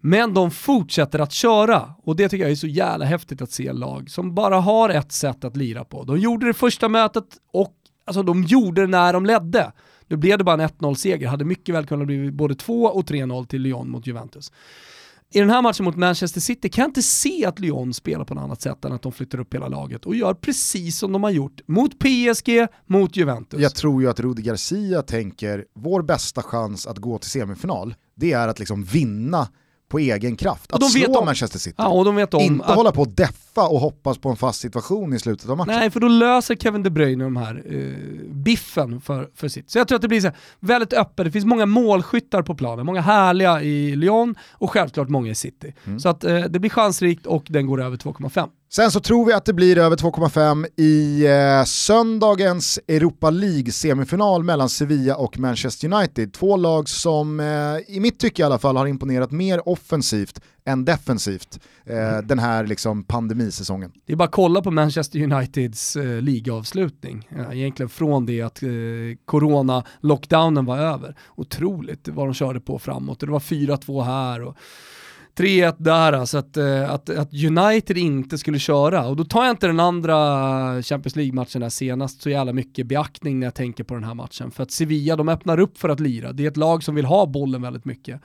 Men 0.00 0.34
de 0.34 0.50
fortsätter 0.50 1.18
att 1.18 1.32
köra 1.32 1.94
och 2.02 2.16
det 2.16 2.28
tycker 2.28 2.44
jag 2.44 2.52
är 2.52 2.56
så 2.56 2.66
jävla 2.66 3.04
häftigt 3.04 3.42
att 3.42 3.52
se 3.52 3.72
lag 3.72 4.10
som 4.10 4.34
bara 4.34 4.60
har 4.60 4.88
ett 4.88 5.12
sätt 5.12 5.44
att 5.44 5.56
lira 5.56 5.84
på. 5.84 6.04
De 6.04 6.18
gjorde 6.18 6.46
det 6.46 6.54
första 6.54 6.88
mötet 6.88 7.24
och 7.52 7.74
alltså, 8.04 8.22
de 8.22 8.42
gjorde 8.42 8.80
det 8.80 8.86
när 8.86 9.12
de 9.12 9.26
ledde. 9.26 9.72
Nu 10.08 10.16
blev 10.16 10.38
det 10.38 10.44
bara 10.44 10.62
en 10.62 10.68
1-0-seger, 10.68 11.28
hade 11.28 11.44
mycket 11.44 11.74
väl 11.74 11.86
kunnat 11.86 12.06
bli 12.06 12.32
både 12.32 12.54
2 12.54 12.84
och 12.84 13.04
3-0 13.04 13.46
till 13.46 13.62
Lyon 13.62 13.90
mot 13.90 14.06
Juventus. 14.06 14.52
I 15.30 15.38
den 15.38 15.50
här 15.50 15.62
matchen 15.62 15.84
mot 15.84 15.96
Manchester 15.96 16.40
City 16.40 16.68
kan 16.68 16.82
jag 16.82 16.88
inte 16.88 17.02
se 17.02 17.46
att 17.46 17.58
Lyon 17.58 17.94
spelar 17.94 18.24
på 18.24 18.34
något 18.34 18.42
annat 18.44 18.62
sätt 18.62 18.84
än 18.84 18.92
att 18.92 19.02
de 19.02 19.12
flyttar 19.12 19.40
upp 19.40 19.54
hela 19.54 19.68
laget 19.68 20.06
och 20.06 20.16
gör 20.16 20.34
precis 20.34 20.98
som 20.98 21.12
de 21.12 21.22
har 21.22 21.30
gjort 21.30 21.60
mot 21.66 21.98
PSG, 21.98 22.66
mot 22.86 23.16
Juventus. 23.16 23.60
Jag 23.60 23.74
tror 23.74 24.02
ju 24.02 24.08
att 24.08 24.20
Rudi 24.20 24.42
Garcia 24.42 25.02
tänker, 25.02 25.64
vår 25.74 26.02
bästa 26.02 26.42
chans 26.42 26.86
att 26.86 26.98
gå 26.98 27.18
till 27.18 27.30
semifinal, 27.30 27.94
det 28.14 28.32
är 28.32 28.48
att 28.48 28.58
liksom 28.58 28.84
vinna 28.84 29.48
på 29.88 29.98
egen 29.98 30.36
kraft. 30.36 30.72
Att 30.72 30.90
slå 30.90 31.24
Manchester 31.24 31.58
City. 31.58 31.74
Ja, 31.78 31.88
och 31.88 32.04
de 32.04 32.16
vet 32.16 32.34
om 32.34 32.40
Inte 32.40 32.64
att... 32.64 32.76
hålla 32.76 32.92
på 32.92 33.02
och 33.02 33.08
deffa 33.56 33.68
och 33.68 33.80
hoppas 33.80 34.18
på 34.18 34.28
en 34.28 34.36
fast 34.36 34.60
situation 34.60 35.12
i 35.12 35.18
slutet 35.18 35.50
av 35.50 35.56
matchen. 35.56 35.74
Nej, 35.74 35.90
för 35.90 36.00
då 36.00 36.08
löser 36.08 36.56
Kevin 36.56 36.82
De 36.82 36.90
Bruyne 36.90 37.24
de 37.24 37.36
här 37.36 37.62
eh, 37.66 38.34
biffen 38.34 39.00
för, 39.00 39.28
för 39.34 39.48
City. 39.48 39.66
Så 39.68 39.78
jag 39.78 39.88
tror 39.88 39.96
att 39.96 40.02
det 40.02 40.08
blir 40.08 40.20
så 40.20 40.26
här, 40.26 40.36
väldigt 40.60 40.92
öppet, 40.92 41.24
det 41.26 41.30
finns 41.30 41.44
många 41.44 41.66
målskyttar 41.66 42.42
på 42.42 42.54
planen, 42.54 42.86
många 42.86 43.00
härliga 43.00 43.62
i 43.62 43.96
Lyon 43.96 44.34
och 44.52 44.70
självklart 44.70 45.08
många 45.08 45.30
i 45.30 45.34
City. 45.34 45.74
Mm. 45.84 46.00
Så 46.00 46.08
att 46.08 46.24
eh, 46.24 46.40
det 46.40 46.58
blir 46.58 46.70
chansrikt 46.70 47.26
och 47.26 47.46
den 47.48 47.66
går 47.66 47.82
över 47.82 47.96
2,5. 47.96 48.48
Sen 48.72 48.90
så 48.90 49.00
tror 49.00 49.26
vi 49.26 49.32
att 49.32 49.44
det 49.44 49.52
blir 49.52 49.78
över 49.78 49.96
2,5 49.96 50.66
i 50.76 51.26
eh, 51.26 51.64
söndagens 51.64 52.78
Europa 52.88 53.30
League-semifinal 53.30 54.42
mellan 54.42 54.68
Sevilla 54.68 55.16
och 55.16 55.38
Manchester 55.38 55.92
United. 55.92 56.32
Två 56.32 56.56
lag 56.56 56.88
som 56.88 57.40
eh, 57.40 57.96
i 57.96 58.00
mitt 58.00 58.18
tycke 58.18 58.42
i 58.42 58.44
alla 58.44 58.58
fall 58.58 58.76
har 58.76 58.86
imponerat 58.86 59.30
mer 59.30 59.68
offensivt 59.68 60.40
än 60.66 60.84
defensivt 60.84 61.60
eh, 61.84 62.14
mm. 62.14 62.26
den 62.26 62.38
här 62.38 62.66
liksom, 62.66 63.04
pandemisäsongen. 63.04 63.92
Det 64.06 64.12
är 64.12 64.16
bara 64.16 64.24
att 64.24 64.30
kolla 64.30 64.62
på 64.62 64.70
Manchester 64.70 65.22
Uniteds 65.22 65.96
eh, 65.96 66.20
ligaavslutning. 66.20 67.28
Ja, 67.36 67.52
egentligen 67.52 67.88
från 67.88 68.26
det 68.26 68.42
att 68.42 68.62
eh, 68.62 68.68
corona-lockdownen 69.24 70.64
var 70.64 70.78
över. 70.78 71.16
Otroligt 71.34 72.08
vad 72.08 72.26
de 72.26 72.34
körde 72.34 72.60
på 72.60 72.78
framåt. 72.78 73.20
Det 73.20 73.26
var 73.26 73.40
4-2 73.40 74.02
här 74.02 74.42
och 74.42 74.56
3-1 75.36 75.74
där, 75.78 76.12
alltså 76.12 76.38
att, 76.38 76.56
eh, 76.56 76.90
att, 76.90 77.10
att 77.10 77.32
United 77.32 77.98
inte 77.98 78.38
skulle 78.38 78.58
köra. 78.58 79.06
Och 79.06 79.16
då 79.16 79.24
tar 79.24 79.44
jag 79.44 79.50
inte 79.50 79.66
den 79.66 79.80
andra 79.80 80.14
Champions 80.82 81.16
League-matchen 81.16 81.60
där 81.60 81.68
senast 81.68 82.22
så 82.22 82.30
jävla 82.30 82.52
mycket 82.52 82.86
beaktning 82.86 83.40
när 83.40 83.46
jag 83.46 83.54
tänker 83.54 83.84
på 83.84 83.94
den 83.94 84.04
här 84.04 84.14
matchen. 84.14 84.50
För 84.50 84.62
att 84.62 84.70
Sevilla, 84.70 85.16
de 85.16 85.28
öppnar 85.28 85.60
upp 85.60 85.78
för 85.78 85.88
att 85.88 86.00
lira. 86.00 86.32
Det 86.32 86.44
är 86.44 86.48
ett 86.48 86.56
lag 86.56 86.82
som 86.82 86.94
vill 86.94 87.04
ha 87.04 87.26
bollen 87.26 87.62
väldigt 87.62 87.84
mycket. 87.84 88.20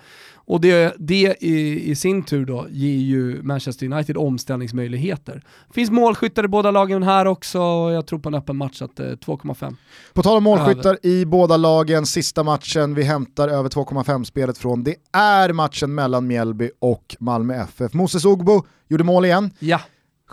Och 0.51 0.61
det, 0.61 0.95
det 0.99 1.35
i, 1.39 1.89
i 1.91 1.95
sin 1.95 2.23
tur 2.23 2.45
då 2.45 2.67
ger 2.69 2.97
ju 2.97 3.43
Manchester 3.43 3.85
United 3.85 4.17
omställningsmöjligheter. 4.17 5.43
Finns 5.73 5.91
målskyttar 5.91 6.45
i 6.45 6.47
båda 6.47 6.71
lagen 6.71 7.03
här 7.03 7.25
också 7.25 7.61
och 7.61 7.91
jag 7.91 8.07
tror 8.07 8.19
på 8.19 8.29
en 8.29 8.35
öppen 8.35 8.57
match 8.57 8.81
att 8.81 8.95
2,5. 8.95 9.63
Eh, 9.63 9.71
på 10.13 10.23
tal 10.23 10.37
om 10.37 10.43
målskyttar 10.43 10.89
över. 10.89 11.05
i 11.05 11.25
båda 11.25 11.57
lagen, 11.57 12.05
sista 12.05 12.43
matchen 12.43 12.95
vi 12.95 13.03
hämtar 13.03 13.49
över 13.49 13.69
2,5-spelet 13.69 14.57
från, 14.57 14.83
det 14.83 14.95
är 15.11 15.53
matchen 15.53 15.95
mellan 15.95 16.27
Mjällby 16.27 16.69
och 16.79 17.15
Malmö 17.19 17.53
FF. 17.53 17.93
Moses 17.93 18.25
Ogbo 18.25 18.63
gjorde 18.87 19.03
mål 19.03 19.25
igen. 19.25 19.51
Ja. 19.59 19.81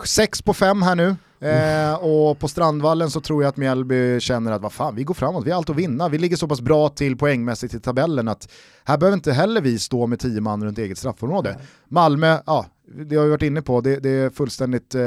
6 0.05 0.41
på 0.41 0.53
5 0.53 0.81
här 0.81 0.95
nu. 0.95 1.15
Eh, 1.41 1.93
och 1.93 2.39
på 2.39 2.47
Strandvallen 2.47 3.09
så 3.11 3.21
tror 3.21 3.43
jag 3.43 3.49
att 3.49 3.57
Mjällby 3.57 4.19
känner 4.19 4.51
att 4.51 4.61
vad 4.61 4.73
fan, 4.73 4.95
vi 4.95 5.03
går 5.03 5.13
framåt, 5.13 5.45
vi 5.45 5.51
har 5.51 5.57
allt 5.57 5.69
att 5.69 5.75
vinna, 5.75 6.09
vi 6.09 6.17
ligger 6.17 6.37
så 6.37 6.47
pass 6.47 6.61
bra 6.61 6.89
till 6.89 7.17
poängmässigt 7.17 7.73
i 7.73 7.79
tabellen 7.79 8.27
att 8.27 8.49
här 8.83 8.97
behöver 8.97 9.17
inte 9.17 9.31
heller 9.31 9.61
vi 9.61 9.79
stå 9.79 10.07
med 10.07 10.19
tio 10.19 10.41
man 10.41 10.63
runt 10.63 10.77
eget 10.77 10.97
straffområde. 10.97 11.57
Malmö, 11.87 12.37
ja, 12.45 12.65
det 12.95 13.15
har 13.15 13.23
vi 13.23 13.29
varit 13.29 13.41
inne 13.41 13.61
på, 13.61 13.81
det, 13.81 13.99
det 13.99 14.09
är 14.09 14.29
fullständigt 14.29 14.95
eh, 14.95 15.01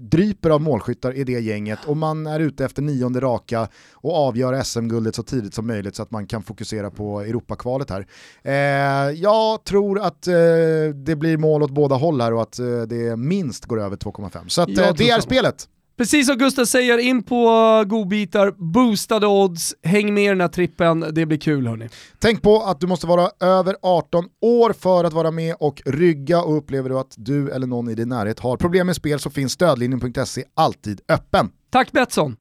dryper 0.00 0.50
av 0.50 0.60
målskyttar 0.60 1.12
i 1.12 1.24
det 1.24 1.40
gänget 1.40 1.78
och 1.86 1.96
man 1.96 2.26
är 2.26 2.40
ute 2.40 2.64
efter 2.64 2.82
nionde 2.82 3.20
raka 3.20 3.68
och 3.92 4.14
avgör 4.14 4.62
SM-guldet 4.62 5.14
så 5.14 5.22
tidigt 5.22 5.54
som 5.54 5.66
möjligt 5.66 5.96
så 5.96 6.02
att 6.02 6.10
man 6.10 6.26
kan 6.26 6.42
fokusera 6.42 6.90
på 6.90 7.20
Europakvalet 7.20 7.90
här. 7.90 8.06
Eh, 8.42 8.52
jag 9.20 9.64
tror 9.64 9.98
att 10.00 10.26
eh, 10.26 10.34
det 10.94 11.16
blir 11.16 11.36
mål 11.36 11.62
åt 11.62 11.70
båda 11.70 11.94
håll 11.94 12.20
här 12.20 12.32
och 12.32 12.42
att 12.42 12.58
eh, 12.58 12.82
det 12.82 13.16
minst 13.16 13.66
går 13.66 13.80
över 13.80 13.96
2,5. 13.96 14.48
Så 14.48 14.62
att, 14.62 14.68
eh, 14.68 14.94
det 14.96 15.10
är 15.10 15.20
spelet. 15.20 15.68
Precis 15.96 16.26
som 16.26 16.38
Gustav 16.38 16.64
säger, 16.64 16.98
in 16.98 17.22
på 17.22 17.44
godbitar, 17.86 18.50
boostade 18.72 19.26
odds, 19.26 19.74
häng 19.82 20.14
med 20.14 20.24
i 20.24 20.28
den 20.28 20.40
här 20.40 20.48
trippen, 20.48 21.04
det 21.12 21.26
blir 21.26 21.38
kul 21.38 21.66
hörni. 21.66 21.88
Tänk 22.18 22.42
på 22.42 22.62
att 22.62 22.80
du 22.80 22.86
måste 22.86 23.06
vara 23.06 23.30
över 23.40 23.76
18 23.82 24.24
år 24.40 24.72
för 24.72 25.04
att 25.04 25.12
vara 25.12 25.30
med 25.30 25.56
och 25.60 25.82
rygga 25.86 26.42
och 26.42 26.56
upplever 26.56 26.88
du 26.88 26.98
att 26.98 27.14
du 27.16 27.50
eller 27.50 27.66
någon 27.66 27.88
i 27.88 27.94
din 27.94 28.08
närhet 28.08 28.40
har 28.40 28.56
problem 28.56 28.86
med 28.86 28.96
spel 28.96 29.18
så 29.18 29.30
finns 29.30 29.52
stödlinjen.se 29.52 30.44
alltid 30.54 31.00
öppen. 31.08 31.50
Tack 31.70 31.92
Betsson! 31.92 32.36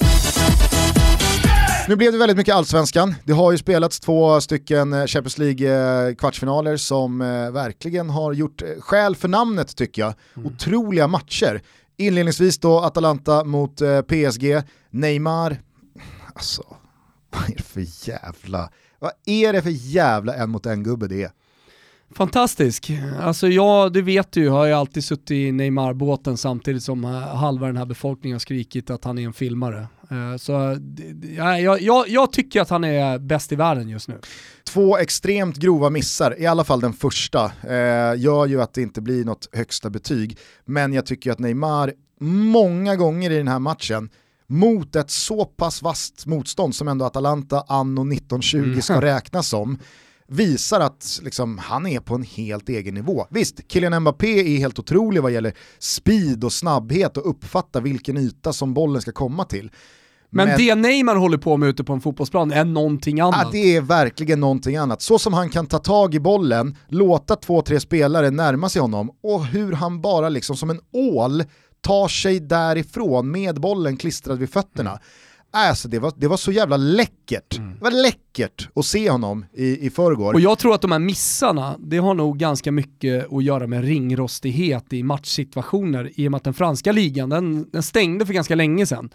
Nu 1.88 1.96
blev 1.96 2.12
det 2.12 2.18
väldigt 2.18 2.38
mycket 2.38 2.56
allsvenskan. 2.56 3.16
Det 3.24 3.34
har 3.34 3.52
ju 3.52 3.58
spelats 3.58 4.00
två 4.00 4.42
stycken 4.42 4.94
eh, 4.94 5.06
Champions 5.06 5.38
League-kvartsfinaler 5.38 6.78
som 6.78 7.22
eh, 7.22 7.52
verkligen 7.52 8.10
har 8.10 8.34
gjort 8.34 8.62
eh, 8.62 8.68
skäl 8.80 9.16
för 9.16 9.28
namnet 9.28 9.76
tycker 9.76 10.02
jag. 10.02 10.14
Mm. 10.36 10.48
Otroliga 10.48 11.08
matcher. 11.08 11.62
Inledningsvis 12.02 12.58
då 12.58 12.80
Atalanta 12.80 13.44
mot 13.44 13.82
eh, 13.82 14.02
PSG, 14.02 14.62
Neymar, 14.90 15.62
alltså 16.34 16.64
vad 17.30 17.50
är 17.50 17.56
det 17.56 17.64
för 17.64 18.10
jävla, 18.10 18.70
vad 19.00 19.12
är 19.26 19.54
det 19.54 19.62
för 19.62 19.70
jävla 19.70 20.36
en 20.36 20.50
mot 20.50 20.66
en 20.66 20.84
gubbe 20.84 21.08
det 21.08 21.24
är? 21.24 21.32
Fantastisk. 22.16 22.92
Alltså 23.20 23.48
jag, 23.48 23.94
det 23.94 24.02
vet 24.02 24.32
du 24.32 24.50
har 24.50 24.66
jag 24.66 24.80
alltid 24.80 25.04
suttit 25.04 25.32
i 25.32 25.52
Neymar-båten 25.52 26.38
samtidigt 26.38 26.84
som 26.84 27.06
eh, 27.06 27.12
halva 27.12 27.68
den 27.68 27.78
här 27.78 27.86
befolkningen 27.86 28.36
har 28.36 28.40
skrikit 28.40 28.90
att 28.90 29.04
han 29.04 29.18
är 29.18 29.26
en 29.26 29.34
filmare. 29.34 29.88
Eh, 30.12 30.38
så 30.38 30.78
ja, 31.38 31.60
jag, 31.60 31.82
jag, 31.82 32.10
jag 32.10 32.32
tycker 32.32 32.62
att 32.62 32.70
han 32.70 32.84
är 32.84 33.20
bäst 33.20 33.52
i 33.52 33.56
världen 33.56 33.90
just 33.90 34.08
nu. 34.08 34.20
Två 34.64 34.98
extremt 34.98 35.58
grova 35.58 35.90
missar, 35.90 36.40
i 36.40 36.46
alla 36.46 36.64
fall 36.64 36.80
den 36.80 36.94
första, 36.94 37.46
eh, 37.64 38.20
gör 38.20 38.46
ju 38.46 38.62
att 38.62 38.74
det 38.74 38.82
inte 38.82 39.02
blir 39.02 39.26
något 39.26 39.50
högsta 39.52 39.90
betyg. 39.90 40.38
Men 40.66 40.94
jag 40.94 41.06
tycker 41.06 41.32
att 41.32 41.40
Neymar 41.40 41.94
många 42.20 42.96
gånger 42.96 43.32
i 43.32 43.38
den 43.38 43.48
här 43.48 43.60
matchen 43.60 44.10
mot 44.48 44.96
ett 44.96 45.12
så 45.12 45.46
pass 45.46 45.82
vasst 45.82 46.26
motstånd 46.26 46.76
som 46.76 46.88
ändå 46.88 47.06
Atalanta 47.06 47.64
anno 47.68 48.02
1920 48.02 48.58
mm. 48.58 48.82
ska 48.82 49.02
räknas 49.02 49.48
som, 49.48 49.80
visar 50.32 50.80
att 50.80 51.20
liksom, 51.24 51.58
han 51.58 51.88
är 51.88 52.00
på 52.00 52.16
en 52.16 52.24
helt 52.24 52.70
egen 52.70 52.94
nivå. 52.94 53.26
Visst, 53.30 53.72
Kylian 53.72 54.02
Mbappé 54.02 54.56
är 54.56 54.58
helt 54.58 54.80
otrolig 54.80 55.22
vad 55.22 55.32
gäller 55.32 55.54
speed 55.80 56.44
och 56.44 56.54
snabbhet 56.54 57.18
och 57.18 57.30
uppfatta 57.30 57.80
vilken 57.80 58.18
yta 58.18 58.54
som 58.54 58.74
bollen 58.74 59.02
ska 59.02 59.12
komma 59.12 59.46
till. 59.46 59.72
Men, 60.30 60.48
Men 60.48 60.58
det 60.58 60.76
Neymar 60.76 61.16
håller 61.16 61.38
på 61.38 61.58
med 61.58 61.70
ute 61.70 61.84
på 61.84 61.94
en 61.94 62.02
fotbollsplan 62.02 62.52
är 62.52 62.66
någonting 62.66 63.20
annat. 63.20 63.42
Ja, 63.44 63.50
det 63.52 63.76
är 63.76 63.82
verkligen 63.82 64.40
någonting 64.40 64.76
annat. 64.76 65.02
Så 65.02 65.20
som 65.20 65.34
han 65.34 65.50
kan 65.50 65.68
ta 65.68 65.80
tag 65.80 66.16
i 66.16 66.20
bollen, 66.20 66.78
låta 66.88 67.36
två, 67.36 67.62
tre 67.62 67.80
spelare 67.80 68.30
närma 68.30 68.70
sig 68.70 68.82
honom 68.82 69.12
och 69.24 69.46
hur 69.46 69.72
han 69.72 70.02
bara 70.02 70.30
liksom 70.30 70.56
som 70.56 70.70
en 70.70 70.80
ål 70.94 71.44
tar 71.82 72.08
sig 72.08 72.40
därifrån 72.40 73.32
med 73.32 73.62
bollen 73.62 73.98
klistrad 73.98 74.40
vid 74.40 74.50
fötterna. 74.50 74.90
Mm. 74.90 75.02
Alltså 75.52 75.88
det 75.88 76.00
var, 76.00 76.14
det 76.16 76.28
var 76.28 76.38
så 76.38 76.52
jävla 76.52 76.78
läckert. 76.78 77.58
Mm. 77.58 77.74
Det 77.74 77.84
var 77.84 77.92
läckert 77.92 78.70
att 78.76 78.86
se 78.86 79.10
honom 79.10 79.46
i, 79.54 79.86
i 79.86 79.90
förrgår. 79.90 80.34
Och 80.34 80.42
jag 80.42 80.60
tror 80.60 80.76
att 80.76 80.82
de 80.82 80.92
här 80.92 81.00
missarna, 81.00 81.76
det 81.80 81.98
har 81.98 82.14
nog 82.14 82.38
ganska 82.38 82.72
mycket 82.72 83.34
att 83.34 83.44
göra 83.44 83.68
med 83.68 83.84
ringrostighet 83.84 84.94
i 84.94 85.04
matchsituationer 85.04 86.12
i 86.16 86.28
och 86.28 86.32
med 86.32 86.38
att 86.38 86.44
den 86.44 86.54
franska 86.54 86.92
ligan, 86.92 87.30
den, 87.30 87.70
den 87.72 87.84
stängde 87.84 88.26
för 88.26 88.34
ganska 88.34 88.56
länge 88.56 88.86
sedan. 88.86 89.10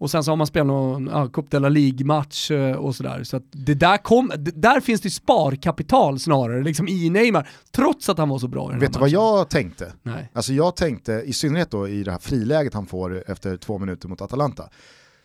Och 0.00 0.10
sen 0.10 0.24
så 0.24 0.30
har 0.30 0.36
man 0.36 0.46
spelat 0.46 0.66
någon 0.66 1.06
ja, 1.06 1.28
Coupe 1.28 1.48
de 1.50 1.62
la 1.62 1.68
Ligue-match 1.68 2.50
eh, 2.50 2.76
och 2.76 2.96
sådär. 2.96 3.24
Så 3.24 3.36
att 3.36 3.42
det 3.50 3.74
där, 3.74 3.96
kom, 3.96 4.32
det, 4.36 4.50
där 4.50 4.80
finns 4.80 5.00
det 5.00 5.10
sparkapital 5.10 6.20
snarare, 6.20 6.62
liksom 6.62 6.88
i 6.88 7.10
Neymar, 7.10 7.48
trots 7.70 8.08
att 8.08 8.18
han 8.18 8.28
var 8.28 8.38
så 8.38 8.48
bra 8.48 8.68
i 8.68 8.70
den 8.70 8.80
Vet 8.80 8.92
du 8.92 8.98
vad 8.98 9.08
jag 9.08 9.48
tänkte? 9.48 9.92
Nej. 10.02 10.30
Alltså 10.32 10.52
jag 10.52 10.76
tänkte, 10.76 11.12
i 11.12 11.32
synnerhet 11.32 11.70
då 11.70 11.88
i 11.88 12.02
det 12.02 12.10
här 12.10 12.18
friläget 12.18 12.74
han 12.74 12.86
får 12.86 13.30
efter 13.30 13.56
två 13.56 13.78
minuter 13.78 14.08
mot 14.08 14.20
Atalanta, 14.20 14.68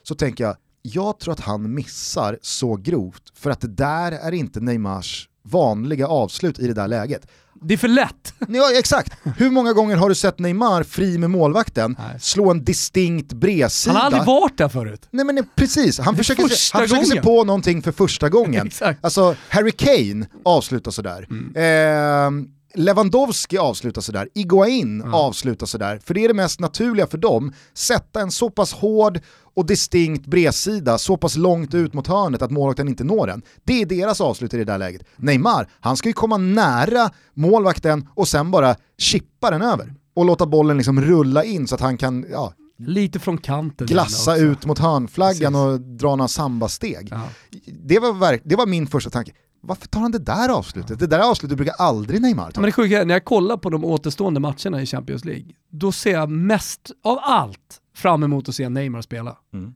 så 0.08 0.16
tänker 0.16 0.44
jag, 0.44 0.56
jag 0.82 1.20
tror 1.20 1.34
att 1.34 1.40
han 1.40 1.74
missar 1.74 2.40
så 2.42 2.76
grovt 2.76 3.24
för 3.36 3.50
att 3.50 3.62
det 3.62 3.68
där 3.68 4.12
är 4.12 4.32
inte 4.32 4.60
Neymars 4.60 5.30
vanliga 5.44 6.08
avslut 6.08 6.60
i 6.60 6.68
det 6.68 6.74
där 6.74 6.88
läget. 6.88 7.28
Det 7.62 7.74
är 7.74 7.78
för 7.78 7.88
lätt. 7.88 8.34
Ja, 8.48 8.72
exakt. 8.80 9.14
Hur 9.38 9.50
många 9.50 9.74
gånger 9.74 9.96
har 9.96 10.10
du 10.10 10.16
sett 10.16 10.40
Neymar 10.40 10.84
fri 10.84 11.18
med 11.18 11.30
målvakten 11.30 11.96
Nej. 12.00 12.20
slå 12.20 12.52
en 12.52 12.64
distinkt 12.64 13.34
bredsida? 13.34 13.94
Han 13.94 14.02
har 14.02 14.06
aldrig 14.06 14.26
varit 14.26 14.58
där 14.58 14.70
förut. 14.70 15.08
Nej 15.12 15.26
men 15.26 15.48
precis, 15.56 16.00
han 16.00 16.16
försöker, 16.16 16.48
se, 16.48 16.78
han 16.78 16.88
försöker 16.88 17.06
se 17.06 17.22
på 17.22 17.44
någonting 17.44 17.82
för 17.82 17.92
första 17.92 18.30
gången. 18.30 18.72
alltså 19.02 19.36
Harry 19.50 19.72
Kane 19.72 20.28
avslutar 20.46 20.92
sådär. 20.92 21.28
Mm. 21.30 21.56
Eh, 21.56 22.46
Lewandowski 22.76 23.58
avslutar 23.58 24.02
sådär, 24.02 24.30
Iguain 24.34 25.02
mm. 25.02 25.14
avslutar 25.14 25.66
sådär, 25.66 26.00
för 26.06 26.14
det 26.14 26.24
är 26.24 26.28
det 26.28 26.34
mest 26.34 26.60
naturliga 26.60 27.08
för 27.08 27.18
dem, 27.18 27.54
sätta 27.74 28.22
en 28.22 28.32
så 28.32 28.50
pass 28.50 28.74
hård 28.74 29.20
och 29.56 29.66
distinkt 29.66 30.26
bredsida 30.26 30.98
så 30.98 31.18
pass 31.18 31.36
långt 31.36 31.74
ut 31.74 31.94
mot 31.94 32.08
hörnet 32.08 32.42
att 32.42 32.52
målvakten 32.52 32.88
inte 32.88 33.04
når 33.04 33.28
den. 33.28 33.42
Det 33.64 33.82
är 33.82 33.86
deras 33.86 34.22
avslut 34.22 34.54
i 34.54 34.58
det 34.58 34.64
där 34.64 34.78
läget. 34.78 35.02
Neymar, 35.16 35.70
han 35.80 35.98
ska 35.98 36.10
ju 36.10 36.14
komma 36.14 36.38
nära 36.38 37.10
målvakten 37.34 38.08
och 38.14 38.28
sen 38.28 38.52
bara 38.52 38.76
chippa 38.98 39.52
den 39.52 39.62
över 39.62 39.94
och 40.16 40.26
låta 40.26 40.46
bollen 40.46 40.78
liksom 40.78 41.02
rulla 41.02 41.44
in 41.44 41.68
så 41.68 41.76
att 41.76 41.82
han 41.82 41.98
kan 41.98 42.26
ja, 42.32 42.54
Lite 42.78 43.20
från 43.20 43.38
kanten. 43.38 43.88
Glassa 43.88 44.38
ut 44.38 44.66
mot 44.66 44.80
hörnflaggan 44.80 45.54
Precis. 45.54 45.56
och 45.56 45.80
dra 45.82 46.16
några 46.16 46.28
sambasteg. 46.28 47.08
Ja. 47.12 47.22
Det, 47.66 48.00
var 48.00 48.40
det 48.44 48.56
var 48.56 48.66
min 48.66 48.88
första 48.88 49.10
tanke 49.10 49.32
varför 49.66 49.88
tar 49.88 50.00
han 50.00 50.12
det 50.12 50.20
där 50.20 50.50
avslutet? 50.50 51.00
Det 51.00 51.08
där 51.08 51.20
avslutet 51.20 51.58
brukar 51.58 51.74
aldrig 51.74 52.22
Neymar 52.22 52.52
ta. 52.52 52.62
Men 52.62 52.68
det 52.68 52.72
sjuka 52.72 53.02
är, 53.02 53.06
när 53.06 53.16
jag 53.16 53.26
kollar 53.26 53.58
på 53.58 53.70
de 53.70 53.86
återstående 53.86 54.40
matcherna 54.40 54.82
i 54.82 54.86
Champions 54.86 55.26
League, 55.26 55.46
då 55.70 55.92
ser 55.92 56.12
jag 56.12 56.30
mest 56.30 56.92
av 57.04 57.20
allt 57.22 57.82
fram 57.96 58.24
emot 58.24 58.50
att 58.50 58.56
se 58.56 58.70
Neymar 58.70 59.02
spela. 59.02 59.38
Mm. 59.54 59.74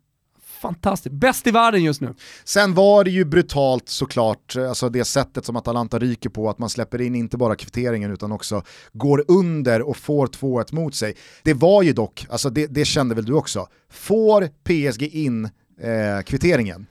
Fantastiskt, 0.62 1.16
bäst 1.16 1.48
i 1.48 1.52
världen 1.52 1.84
just 1.84 2.02
nu. 2.02 2.16
Sen 2.44 2.74
var 2.74 3.04
det 3.04 3.12
ju 3.12 3.26
brutalt 3.26 3.90
såklart, 3.90 4.56
alltså 4.56 4.90
det 4.90 5.06
sättet 5.06 5.46
som 5.46 5.56
Atalanta 5.56 6.00
ryker 6.00 6.30
på, 6.30 6.50
att 6.50 6.60
man 6.60 6.70
släpper 6.70 7.02
in 7.02 7.16
inte 7.16 7.38
bara 7.38 7.56
kvitteringen 7.56 8.12
utan 8.12 8.32
också 8.32 8.64
går 8.94 9.26
under 9.28 9.82
och 9.82 9.98
får 9.98 10.28
2-1 10.28 10.76
mot 10.76 10.96
sig. 10.96 11.16
Det 11.44 11.54
var 11.54 11.84
ju 11.84 11.94
dock, 11.94 12.28
alltså 12.30 12.50
det, 12.50 12.68
det 12.68 12.86
kände 12.86 13.16
väl 13.16 13.26
du 13.26 13.34
också, 13.34 13.68
får 13.90 14.48
PSG 14.64 15.04
in 15.04 15.46
eh, 15.46 16.22
kvitteringen, 16.26 16.86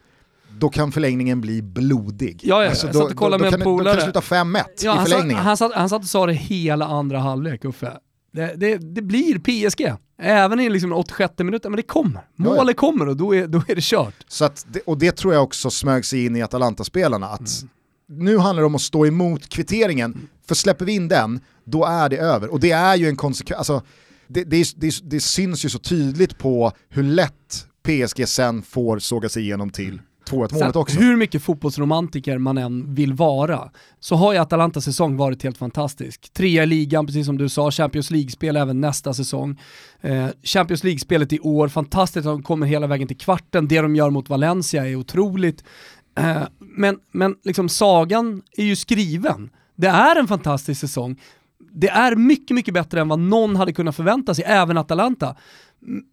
då 0.60 0.68
kan 0.68 0.92
förlängningen 0.92 1.40
bli 1.40 1.62
blodig. 1.62 2.40
Ja, 2.44 2.62
ja, 2.62 2.70
alltså, 2.70 2.86
jag 2.86 2.94
då, 2.94 3.00
satt 3.00 3.10
och 3.10 3.16
kollade 3.16 3.44
med 3.44 3.54
en 3.54 3.60
polare. 3.60 3.94
Då 3.94 4.00
kan 4.00 4.14
det 4.14 4.20
sluta 4.20 4.36
5-1 4.36 4.64
ja, 4.80 5.02
i 5.02 5.08
förlängningen. 5.08 5.42
Han 5.42 5.56
satt, 5.56 5.72
han 5.74 5.88
satt 5.88 6.02
och 6.02 6.08
sa 6.08 6.26
det 6.26 6.32
hela 6.32 6.86
andra 6.86 7.18
halvlek, 7.18 7.64
Uffe. 7.64 7.92
Det, 8.32 8.54
det, 8.56 8.78
det, 8.78 9.02
blir 9.02 9.38
PSG. 9.38 9.92
Även 10.22 10.60
i 10.60 10.70
liksom 10.70 10.92
86 10.92 11.34
minuter, 11.38 11.70
men 11.70 11.76
det 11.76 11.82
kommer. 11.82 12.20
Målet 12.36 12.58
ja, 12.58 12.64
ja. 12.66 12.74
kommer 12.74 13.08
och 13.08 13.16
då 13.16 13.34
är, 13.34 13.46
då 13.46 13.62
är 13.68 13.74
det 13.74 13.84
kört. 13.84 14.14
Så 14.28 14.48
det, 14.66 14.80
och 14.80 14.98
det 14.98 15.16
tror 15.16 15.34
jag 15.34 15.42
också 15.42 15.70
smög 15.70 16.04
sig 16.04 16.26
in 16.26 16.36
i 16.36 16.42
Atalanta-spelarna, 16.42 17.26
att 17.26 17.62
mm. 17.62 18.24
nu 18.24 18.38
handlar 18.38 18.62
det 18.62 18.66
om 18.66 18.74
att 18.74 18.80
stå 18.80 19.06
emot 19.06 19.48
kvitteringen, 19.48 20.12
mm. 20.12 20.28
för 20.46 20.54
släpper 20.54 20.84
vi 20.84 20.92
in 20.92 21.08
den, 21.08 21.40
då 21.64 21.84
är 21.84 22.08
det 22.08 22.16
över. 22.16 22.52
Och 22.52 22.60
det 22.60 22.70
är 22.70 22.96
ju 22.96 23.08
en 23.08 23.16
konsekvens, 23.16 23.58
alltså, 23.58 23.82
det, 24.26 24.44
det, 24.44 24.72
det, 24.76 24.94
det 25.02 25.20
syns 25.20 25.64
ju 25.64 25.68
så 25.68 25.78
tydligt 25.78 26.38
på 26.38 26.72
hur 26.88 27.02
lätt 27.02 27.66
PSG 27.82 28.28
sen 28.28 28.62
får 28.62 28.98
såga 28.98 29.28
sig 29.28 29.42
igenom 29.42 29.70
till 29.70 30.00
2-1 30.28 30.54
målet 30.54 30.76
också. 30.76 30.98
Hur 30.98 31.16
mycket 31.16 31.42
fotbollsromantiker 31.42 32.38
man 32.38 32.58
än 32.58 32.94
vill 32.94 33.12
vara, 33.14 33.70
så 34.00 34.16
har 34.16 34.32
ju 34.32 34.38
Atalantas 34.38 34.84
säsong 34.84 35.16
varit 35.16 35.42
helt 35.42 35.58
fantastisk. 35.58 36.32
Trea 36.32 36.62
i 36.62 36.66
ligan, 36.66 37.06
precis 37.06 37.26
som 37.26 37.38
du 37.38 37.48
sa, 37.48 37.70
Champions 37.70 38.10
League-spel 38.10 38.56
även 38.56 38.80
nästa 38.80 39.14
säsong. 39.14 39.60
Eh, 40.00 40.26
Champions 40.42 40.84
League-spelet 40.84 41.32
i 41.32 41.40
år, 41.40 41.68
fantastiskt 41.68 42.26
att 42.26 42.32
de 42.32 42.42
kommer 42.42 42.66
hela 42.66 42.86
vägen 42.86 43.08
till 43.08 43.18
kvarten. 43.18 43.68
Det 43.68 43.80
de 43.80 43.96
gör 43.96 44.10
mot 44.10 44.28
Valencia 44.28 44.86
är 44.86 44.94
otroligt. 44.94 45.64
Eh, 46.18 46.42
men 46.60 46.98
men 47.12 47.34
liksom, 47.44 47.68
sagan 47.68 48.42
är 48.56 48.64
ju 48.64 48.76
skriven. 48.76 49.50
Det 49.76 49.88
är 49.88 50.16
en 50.16 50.28
fantastisk 50.28 50.80
säsong. 50.80 51.20
Det 51.72 51.88
är 51.88 52.16
mycket, 52.16 52.54
mycket 52.54 52.74
bättre 52.74 53.00
än 53.00 53.08
vad 53.08 53.18
någon 53.18 53.56
hade 53.56 53.72
kunnat 53.72 53.96
förvänta 53.96 54.34
sig, 54.34 54.44
även 54.46 54.78
Atalanta. 54.78 55.36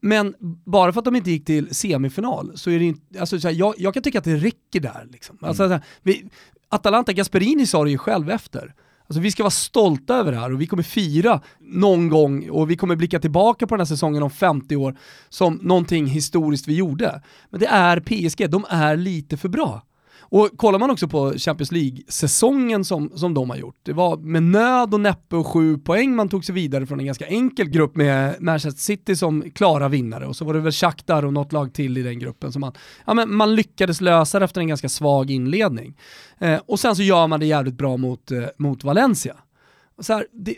Men 0.01 0.35
bara 0.65 0.93
för 0.93 0.99
att 0.99 1.05
de 1.05 1.15
inte 1.15 1.31
gick 1.31 1.45
till 1.45 1.75
semifinal 1.75 2.51
så 2.55 2.69
är 2.69 2.79
det 2.79 2.85
inte, 2.85 3.19
alltså, 3.19 3.39
så 3.39 3.47
här, 3.47 3.55
jag, 3.55 3.73
jag, 3.77 3.93
kan 3.93 4.03
tycka 4.03 4.17
att 4.17 4.23
det 4.23 4.35
räcker 4.35 4.79
där. 4.79 5.07
Liksom. 5.11 5.37
Alltså, 5.41 5.63
mm. 5.63 5.79
vi, 6.03 6.25
Atalanta, 6.69 7.13
Gasperini 7.13 7.65
sa 7.65 7.83
det 7.83 7.89
ju 7.89 7.97
själv 7.97 8.29
efter. 8.29 8.73
Alltså 9.07 9.21
vi 9.21 9.31
ska 9.31 9.43
vara 9.43 9.51
stolta 9.51 10.15
över 10.15 10.31
det 10.31 10.37
här 10.37 10.53
och 10.53 10.61
vi 10.61 10.67
kommer 10.67 10.83
fira 10.83 11.41
någon 11.59 12.09
gång 12.09 12.49
och 12.49 12.71
vi 12.71 12.77
kommer 12.77 12.95
blicka 12.95 13.19
tillbaka 13.19 13.67
på 13.67 13.75
den 13.75 13.79
här 13.79 13.85
säsongen 13.85 14.23
om 14.23 14.31
50 14.31 14.75
år 14.75 14.97
som 15.29 15.59
någonting 15.61 16.05
historiskt 16.05 16.67
vi 16.67 16.75
gjorde. 16.75 17.21
Men 17.49 17.59
det 17.59 17.67
är 17.67 17.99
PSG, 17.99 18.49
de 18.49 18.65
är 18.69 18.97
lite 18.97 19.37
för 19.37 19.49
bra. 19.49 19.81
Och 20.29 20.49
kollar 20.57 20.79
man 20.79 20.89
också 20.89 21.07
på 21.07 21.33
Champions 21.37 21.71
League-säsongen 21.71 22.85
som, 22.85 23.11
som 23.15 23.33
de 23.33 23.49
har 23.49 23.57
gjort, 23.57 23.75
det 23.83 23.93
var 23.93 24.17
med 24.17 24.43
nöd 24.43 24.93
och 24.93 24.99
näppe 24.99 25.35
och 25.35 25.47
sju 25.47 25.77
poäng 25.77 26.15
man 26.15 26.29
tog 26.29 26.45
sig 26.45 26.55
vidare 26.55 26.85
från 26.85 26.99
en 26.99 27.05
ganska 27.05 27.27
enkel 27.27 27.69
grupp 27.69 27.95
med 27.95 28.35
Manchester 28.39 28.81
City 28.81 29.15
som 29.15 29.51
klara 29.51 29.89
vinnare 29.89 30.25
och 30.25 30.35
så 30.35 30.45
var 30.45 30.53
det 30.53 30.59
väl 30.59 30.71
Shakhtar 30.71 31.25
och 31.25 31.33
något 31.33 31.53
lag 31.53 31.73
till 31.73 31.97
i 31.97 32.03
den 32.03 32.19
gruppen 32.19 32.51
som 32.51 32.61
man, 32.61 32.73
ja, 33.05 33.13
men 33.13 33.35
man 33.35 33.55
lyckades 33.55 34.01
lösa 34.01 34.43
efter 34.43 34.61
en 34.61 34.67
ganska 34.67 34.89
svag 34.89 35.31
inledning. 35.31 35.97
Eh, 36.39 36.59
och 36.65 36.79
sen 36.79 36.95
så 36.95 37.03
gör 37.03 37.27
man 37.27 37.39
det 37.39 37.45
jävligt 37.45 37.77
bra 37.77 37.97
mot, 37.97 38.31
eh, 38.31 38.43
mot 38.57 38.83
Valencia. 38.83 39.35
Så 39.99 40.13
här, 40.13 40.27
det, 40.31 40.55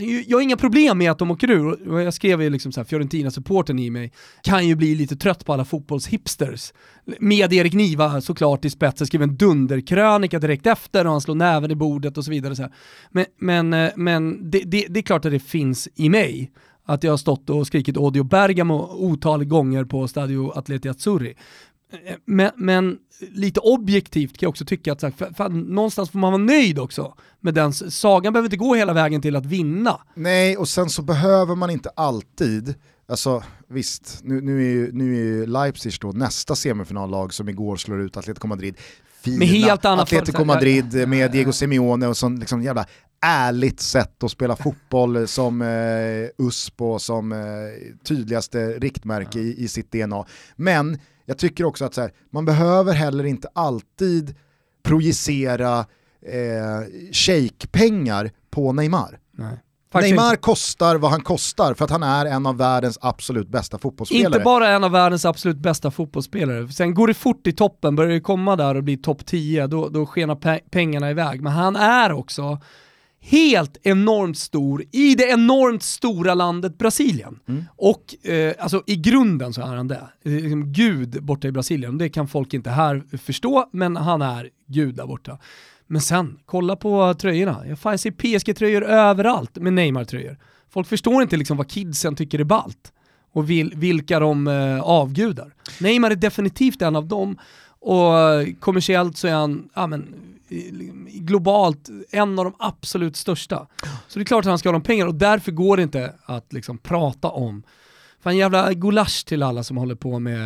Alltså, 0.00 0.30
jag 0.30 0.36
har 0.36 0.42
inga 0.42 0.56
problem 0.56 0.98
med 0.98 1.10
att 1.10 1.18
de 1.18 1.30
åker 1.30 1.50
ur, 1.50 2.00
jag 2.00 2.14
skrev 2.14 2.42
ju 2.42 2.50
liksom 2.50 2.72
så 2.72 2.80
här, 2.80 2.84
Fiorentina-supporten 2.84 3.78
i 3.78 3.90
mig 3.90 4.12
kan 4.42 4.68
ju 4.68 4.74
bli 4.74 4.94
lite 4.94 5.16
trött 5.16 5.44
på 5.44 5.52
alla 5.52 5.64
fotbollshipsters. 5.64 6.72
Med 7.20 7.52
Erik 7.52 7.74
Niva 7.74 8.20
såklart 8.20 8.64
i 8.64 8.70
spetsen, 8.70 9.06
skrev 9.06 9.22
en 9.22 9.36
dunderkrönika 9.36 10.38
direkt 10.38 10.66
efter 10.66 11.04
och 11.04 11.12
han 11.12 11.20
slår 11.20 11.34
näven 11.34 11.70
i 11.70 11.74
bordet 11.74 12.18
och 12.18 12.24
så 12.24 12.30
vidare. 12.30 12.56
Så 12.56 12.62
här. 12.62 12.72
Men, 13.10 13.26
men, 13.38 13.72
eh, 13.72 13.90
men 13.96 14.50
det, 14.50 14.58
det, 14.58 14.86
det 14.88 15.00
är 15.00 15.02
klart 15.02 15.24
att 15.24 15.32
det 15.32 15.40
finns 15.40 15.88
i 15.94 16.08
mig 16.08 16.50
att 16.84 17.04
jag 17.04 17.12
har 17.12 17.16
stått 17.16 17.50
och 17.50 17.66
skrikit 17.66 17.96
Odio 17.96 18.22
Bergamo 18.22 18.88
otaliga 18.92 19.48
gånger 19.48 19.84
på 19.84 20.08
Stadio 20.08 20.52
Atleti 20.58 20.88
Azzurri. 20.88 21.34
Men, 22.24 22.50
men, 22.56 22.98
lite 23.32 23.60
objektivt 23.60 24.38
kan 24.38 24.46
jag 24.46 24.50
också 24.50 24.64
tycka 24.64 24.92
att 24.92 25.00
så 25.00 25.06
här, 25.06 25.34
fan, 25.34 25.60
någonstans 25.60 26.10
får 26.10 26.18
man 26.18 26.32
vara 26.32 26.42
nöjd 26.42 26.78
också 26.78 27.14
med 27.40 27.54
den. 27.54 27.72
Sagan 27.72 28.32
behöver 28.32 28.46
inte 28.46 28.56
gå 28.56 28.74
hela 28.74 28.92
vägen 28.92 29.22
till 29.22 29.36
att 29.36 29.46
vinna. 29.46 30.00
Nej, 30.14 30.56
och 30.56 30.68
sen 30.68 30.90
så 30.90 31.02
behöver 31.02 31.54
man 31.54 31.70
inte 31.70 31.90
alltid, 31.96 32.74
alltså 33.08 33.42
visst, 33.68 34.20
nu, 34.22 34.40
nu 34.40 34.58
är 34.58 34.70
ju 34.70 34.92
nu 34.92 35.42
är 35.42 35.46
Leipzig 35.46 35.92
då 36.00 36.12
nästa 36.12 36.54
semifinallag 36.54 37.34
som 37.34 37.48
igår 37.48 37.76
slår 37.76 38.00
ut 38.00 38.16
Atletico 38.16 38.46
Madrid. 38.46 38.76
Fina 39.28 39.38
med 39.38 39.48
helt 39.48 39.84
annat 39.84 40.02
Atletico 40.02 40.44
Madrid 40.44 41.08
med 41.08 41.30
Diego 41.32 41.52
Simeone 41.52 42.06
och 42.06 42.16
sån 42.16 42.40
liksom 42.40 42.62
jävla 42.62 42.86
ärligt 43.20 43.80
sätt 43.80 44.22
att 44.22 44.30
spela 44.30 44.56
fotboll 44.56 45.28
som 45.28 45.62
eh, 45.62 46.46
USP 46.46 46.80
och 46.80 47.02
som 47.02 47.32
eh, 47.32 47.38
tydligaste 48.04 48.58
riktmärke 48.68 49.38
i, 49.38 49.64
i 49.64 49.68
sitt 49.68 49.92
DNA. 49.92 50.26
Men 50.56 50.98
jag 51.26 51.38
tycker 51.38 51.64
också 51.64 51.84
att 51.84 51.96
här, 51.96 52.12
man 52.30 52.44
behöver 52.44 52.92
heller 52.92 53.24
inte 53.24 53.48
alltid 53.52 54.34
projicera 54.82 55.78
eh, 56.26 57.12
shake-pengar 57.12 58.30
på 58.50 58.72
Neymar. 58.72 59.18
Nej. 59.32 59.58
Neymar 59.94 60.30
inte. 60.30 60.36
kostar 60.36 60.96
vad 60.96 61.10
han 61.10 61.20
kostar 61.20 61.74
för 61.74 61.84
att 61.84 61.90
han 61.90 62.02
är 62.02 62.26
en 62.26 62.46
av 62.46 62.56
världens 62.56 62.98
absolut 63.00 63.48
bästa 63.48 63.78
fotbollsspelare. 63.78 64.26
Inte 64.26 64.40
bara 64.40 64.68
en 64.68 64.84
av 64.84 64.90
världens 64.90 65.24
absolut 65.24 65.56
bästa 65.56 65.90
fotbollsspelare. 65.90 66.68
Sen 66.68 66.94
går 66.94 67.06
det 67.06 67.14
fort 67.14 67.46
i 67.46 67.52
toppen, 67.52 67.96
börjar 67.96 68.10
det 68.10 68.20
komma 68.20 68.56
där 68.56 68.74
och 68.74 68.84
bli 68.84 68.96
topp 68.96 69.26
10, 69.26 69.66
då, 69.66 69.88
då 69.88 70.06
skenar 70.06 70.34
pe 70.34 70.60
pengarna 70.70 71.10
iväg. 71.10 71.42
Men 71.42 71.52
han 71.52 71.76
är 71.76 72.12
också 72.12 72.58
helt 73.20 73.76
enormt 73.82 74.38
stor 74.38 74.84
i 74.92 75.14
det 75.14 75.24
enormt 75.24 75.82
stora 75.82 76.34
landet 76.34 76.78
Brasilien. 76.78 77.38
Mm. 77.48 77.64
Och 77.76 78.26
eh, 78.26 78.54
alltså 78.58 78.82
i 78.86 78.96
grunden 78.96 79.52
så 79.52 79.60
är 79.60 79.76
han 79.76 79.88
det. 79.88 80.08
Liksom 80.22 80.72
Gud 80.72 81.22
borta 81.24 81.48
i 81.48 81.52
Brasilien, 81.52 81.98
det 81.98 82.08
kan 82.08 82.28
folk 82.28 82.54
inte 82.54 82.70
här 82.70 83.02
förstå, 83.18 83.68
men 83.72 83.96
han 83.96 84.22
är 84.22 84.50
Gud 84.66 84.94
där 84.94 85.06
borta. 85.06 85.38
Men 85.90 86.00
sen, 86.00 86.38
kolla 86.46 86.76
på 86.76 87.14
tröjorna. 87.14 87.62
Jag, 87.66 87.78
fan, 87.78 87.92
jag 87.92 88.00
ser 88.00 88.10
PSG-tröjor 88.10 88.84
överallt 88.84 89.56
med 89.56 89.72
Neymar-tröjor. 89.72 90.36
Folk 90.70 90.88
förstår 90.88 91.22
inte 91.22 91.36
liksom 91.36 91.56
vad 91.56 91.70
kidsen 91.70 92.16
tycker 92.16 92.38
är 92.38 92.44
ballt 92.44 92.92
och 93.32 93.50
vil, 93.50 93.72
vilka 93.76 94.20
de 94.20 94.46
eh, 94.46 94.80
avgudar. 94.80 95.54
Neymar 95.80 96.10
är 96.10 96.16
definitivt 96.16 96.82
en 96.82 96.96
av 96.96 97.06
dem 97.06 97.38
och 97.80 98.12
kommersiellt 98.60 99.16
så 99.16 99.28
är 99.28 99.32
han, 99.32 99.68
ja 99.74 99.86
men 99.86 100.14
globalt 101.04 101.88
en 102.10 102.38
av 102.38 102.44
de 102.44 102.54
absolut 102.58 103.16
största. 103.16 103.66
Så 104.08 104.18
det 104.18 104.22
är 104.22 104.24
klart 104.24 104.44
att 104.44 104.48
han 104.48 104.58
ska 104.58 104.68
ha 104.68 104.72
de 104.72 104.82
pengarna 104.82 105.08
och 105.08 105.14
därför 105.14 105.52
går 105.52 105.76
det 105.76 105.82
inte 105.82 106.12
att 106.24 106.52
liksom 106.52 106.78
prata 106.78 107.28
om 107.28 107.62
Fan 108.20 108.36
jävla 108.36 108.72
gulasch 108.72 109.24
till 109.26 109.42
alla 109.42 109.62
som 109.62 109.76
håller 109.76 109.94
på 109.94 110.18
med, 110.18 110.40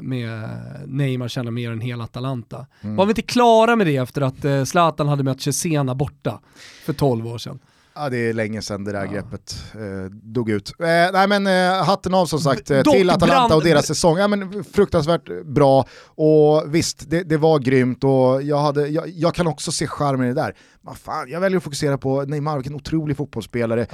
med 0.00 0.48
Neymar 0.86 1.28
tjänar 1.28 1.50
mer 1.50 1.70
än 1.70 1.80
hela 1.80 2.04
Atalanta. 2.04 2.66
Mm. 2.80 2.96
Var 2.96 3.06
vi 3.06 3.10
inte 3.10 3.22
klara 3.22 3.76
med 3.76 3.86
det 3.86 3.96
efter 3.96 4.22
att 4.22 4.44
eh, 4.44 4.64
Zlatan 4.64 5.08
hade 5.08 5.22
mött 5.22 5.40
Cesena 5.40 5.94
borta 5.94 6.40
för 6.84 6.92
12 6.92 7.26
år 7.26 7.38
sedan? 7.38 7.58
Ja 7.94 8.08
det 8.08 8.16
är 8.16 8.32
länge 8.32 8.62
sedan 8.62 8.84
det 8.84 8.92
där 8.92 9.04
ja. 9.04 9.12
greppet 9.12 9.64
eh, 9.74 10.10
dog 10.10 10.50
ut. 10.50 10.72
Eh, 10.78 10.86
nej 10.86 11.28
men 11.28 11.46
eh, 11.46 11.84
hatten 11.84 12.14
av 12.14 12.26
som 12.26 12.38
sagt 12.38 12.70
eh, 12.70 12.82
till 12.82 13.10
Atalanta 13.10 13.26
brand... 13.26 13.52
och 13.52 13.64
deras 13.64 13.86
säsong. 13.86 14.18
Ja, 14.18 14.28
men, 14.28 14.64
fruktansvärt 14.64 15.44
bra 15.44 15.86
och 16.04 16.74
visst 16.74 17.10
det, 17.10 17.22
det 17.22 17.36
var 17.36 17.58
grymt 17.58 18.04
och 18.04 18.42
jag, 18.42 18.58
hade, 18.58 18.88
jag, 18.88 19.08
jag, 19.08 19.34
kan 19.34 19.46
också 19.46 19.72
se 19.72 19.86
charmen 19.86 20.26
i 20.26 20.28
det 20.28 20.40
där. 20.40 20.54
Fan, 20.94 21.30
jag 21.30 21.40
väljer 21.40 21.56
att 21.56 21.64
fokusera 21.64 21.98
på 21.98 22.22
Neymar, 22.22 22.56
vilken 22.56 22.74
otrolig 22.74 23.16
fotbollsspelare. 23.16 23.86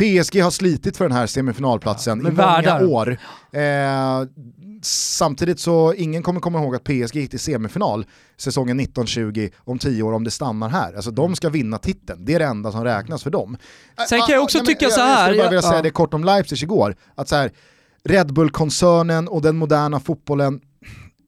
PSG 0.00 0.42
har 0.42 0.50
slitit 0.50 0.96
för 0.96 1.04
den 1.04 1.16
här 1.16 1.26
semifinalplatsen 1.26 2.34
ja, 2.38 2.62
i 2.62 2.62
många 2.62 2.86
år. 2.86 3.18
Eh, 3.52 4.28
samtidigt 4.82 5.60
så 5.60 5.94
ingen 5.94 6.22
kommer 6.22 6.40
komma 6.40 6.58
ihåg 6.58 6.76
att 6.76 6.84
PSG 6.84 7.16
gick 7.16 7.30
till 7.30 7.40
semifinal 7.40 8.06
säsongen 8.36 8.80
1920 8.80 9.48
om 9.58 9.78
tio 9.78 10.02
år 10.02 10.12
om 10.12 10.24
det 10.24 10.30
stannar 10.30 10.68
här. 10.68 10.94
Alltså 10.94 11.10
de 11.10 11.36
ska 11.36 11.48
vinna 11.48 11.78
titeln, 11.78 12.24
det 12.24 12.34
är 12.34 12.38
det 12.38 12.44
enda 12.44 12.72
som 12.72 12.84
räknas 12.84 13.22
för 13.22 13.30
dem. 13.30 13.56
Sen 14.08 14.20
kan 14.20 14.34
jag 14.34 14.42
också 14.42 14.58
ah, 14.58 14.64
tycka 14.64 14.90
så 14.90 15.00
här. 15.00 15.18
Jag 15.18 15.26
skulle 15.26 15.42
bara 15.42 15.50
vilja 15.50 15.62
säga 15.62 15.82
det 15.82 15.90
kort 15.90 16.14
om 16.14 16.24
Leipzig 16.24 16.62
igår, 16.62 16.96
att 17.14 17.28
så 17.28 17.36
här, 17.36 17.50
Red 18.04 18.32
Bull-koncernen 18.32 19.28
och 19.28 19.42
den 19.42 19.56
moderna 19.56 20.00
fotbollen 20.00 20.60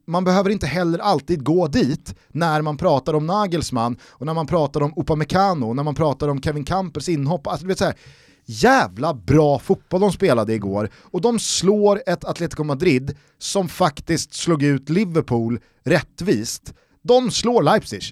man 0.06 0.24
behöver 0.24 0.50
inte 0.50 0.66
heller 0.66 0.98
alltid 0.98 1.44
gå 1.44 1.66
dit 1.66 2.14
när 2.28 2.62
man 2.62 2.76
pratar 2.76 3.14
om 3.14 3.26
Nagelsmann 3.26 3.96
och 4.08 4.26
när 4.26 4.34
man 4.34 4.46
pratar 4.46 4.80
om 4.80 4.92
Upamecano, 4.96 5.74
när 5.74 5.82
man 5.82 5.94
pratar 5.94 6.28
om 6.28 6.42
Kevin 6.42 6.64
Campers 6.64 7.08
inhopp. 7.08 7.46
Alltså, 7.46 7.64
du 7.64 7.68
vet, 7.68 7.78
så 7.78 7.84
här, 7.84 7.94
jävla 8.44 9.14
bra 9.14 9.58
fotboll 9.58 10.00
de 10.00 10.12
spelade 10.12 10.54
igår 10.54 10.90
och 10.94 11.20
de 11.20 11.38
slår 11.38 12.02
ett 12.06 12.24
Atletico 12.24 12.64
Madrid 12.64 13.16
som 13.38 13.68
faktiskt 13.68 14.34
slog 14.34 14.62
ut 14.62 14.88
Liverpool 14.88 15.60
rättvist. 15.84 16.74
De 17.02 17.30
slår 17.30 17.62
Leipzig. 17.62 18.02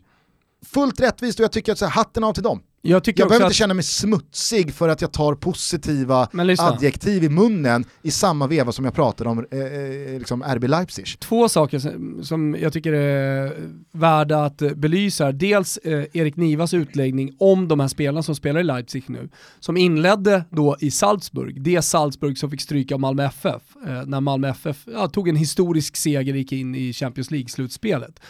Fullt 0.66 1.00
rättvist 1.00 1.40
och 1.40 1.44
jag 1.44 1.52
tycker 1.52 1.72
att 1.72 1.78
så 1.78 1.84
här, 1.84 1.92
hatten 1.92 2.24
av 2.24 2.32
till 2.32 2.42
dem. 2.42 2.62
Jag, 2.82 3.02
jag 3.06 3.28
behöver 3.28 3.46
inte 3.46 3.54
känna 3.54 3.74
mig 3.74 3.84
smutsig 3.84 4.74
för 4.74 4.88
att 4.88 5.00
jag 5.00 5.12
tar 5.12 5.34
positiva 5.34 6.28
adjektiv 6.58 7.24
i 7.24 7.28
munnen 7.28 7.84
i 8.02 8.10
samma 8.10 8.46
veva 8.46 8.72
som 8.72 8.84
jag 8.84 8.94
pratar 8.94 9.26
om 9.26 9.46
eh, 9.50 9.58
eh 9.58 10.18
liksom 10.18 10.42
RB 10.42 10.64
Leipzig. 10.64 11.06
Två 11.18 11.48
saker 11.48 11.78
som, 12.22 12.56
jag 12.60 12.72
tycker 12.72 12.92
är 12.92 13.52
värda 13.92 14.44
att 14.44 14.56
belysa. 14.56 15.32
Dels 15.32 15.76
eh, 15.76 16.04
Erik 16.12 16.36
Nivas 16.36 16.74
utläggning 16.74 17.36
om 17.38 17.68
de 17.68 17.80
här 17.80 17.88
spelarna 17.88 18.22
som 18.22 18.34
spelar 18.34 18.60
i 18.60 18.64
Leipzig 18.64 19.04
nu, 19.06 19.28
som 19.60 19.76
inledde 19.76 20.44
då 20.50 20.76
i 20.80 20.90
Salzburg, 20.90 21.62
det 21.62 21.82
Salzburg 21.82 22.38
som 22.38 22.50
fick 22.50 22.60
stryka 22.60 22.94
av 22.94 23.00
Malmö 23.00 23.24
FF, 23.24 23.62
eh, 23.86 24.02
när 24.06 24.20
Malmö 24.20 24.48
FF 24.48 24.76
ja, 24.92 25.08
tog 25.08 25.28
en 25.28 25.36
historisk 25.36 25.96
seger 25.96 26.32
och 26.32 26.38
gick 26.38 26.52
in 26.52 26.74
i 26.74 26.92
Champions 26.92 27.30
League-slutspelet. 27.30 28.20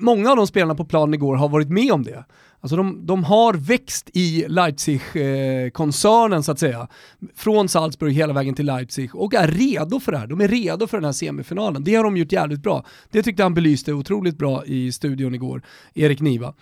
Många 0.00 0.30
av 0.30 0.36
de 0.36 0.46
spelarna 0.46 0.74
på 0.74 0.84
planen 0.84 1.14
igår 1.14 1.36
har 1.36 1.48
varit 1.48 1.70
med 1.70 1.92
om 1.92 2.02
det. 2.02 2.24
Alltså 2.60 2.76
de, 2.76 3.06
de 3.06 3.24
har 3.24 3.54
växt 3.54 4.10
i 4.12 4.44
Leipzig-koncernen 4.48 6.42
så 6.42 6.52
att 6.52 6.58
säga. 6.58 6.88
Från 7.36 7.68
Salzburg 7.68 8.14
hela 8.14 8.32
vägen 8.32 8.54
till 8.54 8.66
Leipzig 8.66 9.14
och 9.14 9.34
är 9.34 9.48
redo 9.48 10.00
för 10.00 10.12
det 10.12 10.18
här. 10.18 10.26
De 10.26 10.40
är 10.40 10.48
redo 10.48 10.86
för 10.86 10.96
den 10.96 11.04
här 11.04 11.12
semifinalen. 11.12 11.84
Det 11.84 11.94
har 11.94 12.04
de 12.04 12.16
gjort 12.16 12.32
jävligt 12.32 12.62
bra. 12.62 12.84
Det 13.10 13.22
tyckte 13.22 13.42
han 13.42 13.54
belyste 13.54 13.92
otroligt 13.92 14.38
bra 14.38 14.64
i 14.66 14.92
studion 14.92 15.34
igår, 15.34 15.62
Erik 15.94 16.20
Niva. 16.20 16.54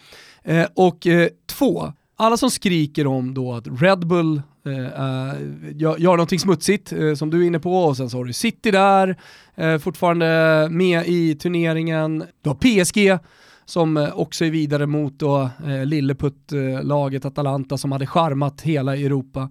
Eh, 0.44 0.66
och 0.74 1.06
eh, 1.06 1.28
två, 1.46 1.92
alla 2.16 2.36
som 2.36 2.50
skriker 2.50 3.06
om 3.06 3.34
då 3.34 3.52
att 3.52 3.66
Red 3.80 4.06
Bull 4.06 4.42
eh, 4.66 4.84
eh 4.84 5.34
gör, 5.74 5.98
gör 5.98 6.12
någonting 6.12 6.38
smutsigt, 6.38 6.92
eh, 6.92 7.14
som 7.14 7.30
du 7.30 7.42
är 7.42 7.46
inne 7.46 7.60
på, 7.60 7.84
och 7.84 7.96
sen 7.96 8.10
så 8.10 8.16
har 8.16 8.24
du 8.24 8.32
City 8.32 8.70
där, 8.70 9.16
eh, 9.54 9.78
fortfarande 9.78 10.68
med 10.70 11.06
i 11.06 11.34
turneringen. 11.34 12.24
Du 12.42 12.50
har 12.50 12.56
PSG 12.56 13.18
som 13.66 13.96
eh, 13.96 14.18
också 14.18 14.44
är 14.44 14.50
vidare 14.50 14.86
mot 14.86 15.18
då, 15.18 15.50
eh, 15.66 15.84
lilleputt-laget 15.84 17.24
eh, 17.24 17.28
Atalanta 17.28 17.78
som 17.78 17.92
hade 17.92 18.06
charmat 18.06 18.60
hela 18.60 18.96
Europa. 18.96 19.50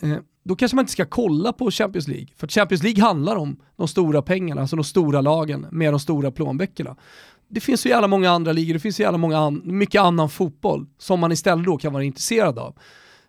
Eh, 0.00 0.16
då 0.44 0.56
kanske 0.56 0.76
man 0.76 0.82
inte 0.82 0.92
ska 0.92 1.04
kolla 1.04 1.52
på 1.52 1.70
Champions 1.70 2.08
League. 2.08 2.28
För 2.36 2.48
Champions 2.48 2.82
League 2.82 3.02
handlar 3.02 3.36
om 3.36 3.56
de 3.76 3.88
stora 3.88 4.22
pengarna, 4.22 4.60
alltså 4.60 4.76
de 4.76 4.84
stora 4.84 5.20
lagen 5.20 5.66
med 5.70 5.92
de 5.92 6.00
stora 6.00 6.30
plånböckerna. 6.30 6.96
Det 7.48 7.60
finns 7.60 7.86
ju 7.86 7.90
jävla 7.90 8.08
många 8.08 8.30
andra 8.30 8.52
ligor, 8.52 8.74
det 8.74 8.80
finns 8.80 9.00
ju 9.00 9.04
jävla 9.04 9.18
många 9.18 9.38
an 9.38 9.62
mycket 9.64 10.00
annan 10.00 10.30
fotboll 10.30 10.86
som 10.98 11.20
man 11.20 11.32
istället 11.32 11.64
då 11.64 11.76
kan 11.76 11.92
vara 11.92 12.04
intresserad 12.04 12.58
av. 12.58 12.76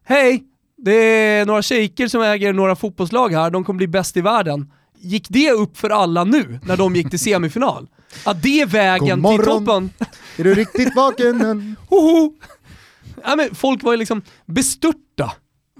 Hej, 0.03 0.43
det 0.77 0.95
är 0.95 1.45
några 1.45 1.61
shejker 1.61 2.07
som 2.07 2.21
äger 2.21 2.53
några 2.53 2.75
fotbollslag 2.75 3.29
här, 3.29 3.49
de 3.49 3.63
kommer 3.63 3.77
bli 3.77 3.87
bäst 3.87 4.17
i 4.17 4.21
världen. 4.21 4.71
Gick 5.01 5.29
det 5.29 5.51
upp 5.51 5.77
för 5.77 5.89
alla 5.89 6.23
nu 6.23 6.59
när 6.63 6.77
de 6.77 6.95
gick 6.95 7.09
till 7.09 7.19
semifinal? 7.19 7.87
Att 8.25 8.43
det 8.43 8.61
är 8.61 8.65
vägen 8.65 9.23
till 9.23 9.45
toppen. 9.45 9.89
Är 10.37 10.43
du 10.43 10.53
riktigt 10.53 10.95
vaken 10.95 11.41
än? 11.41 11.75
Hoho! 11.89 12.33
Ja, 13.23 13.35
men 13.35 13.55
folk 13.55 13.83
var 13.83 13.91
ju 13.91 13.97
liksom 13.97 14.21
bestörta 14.45 15.31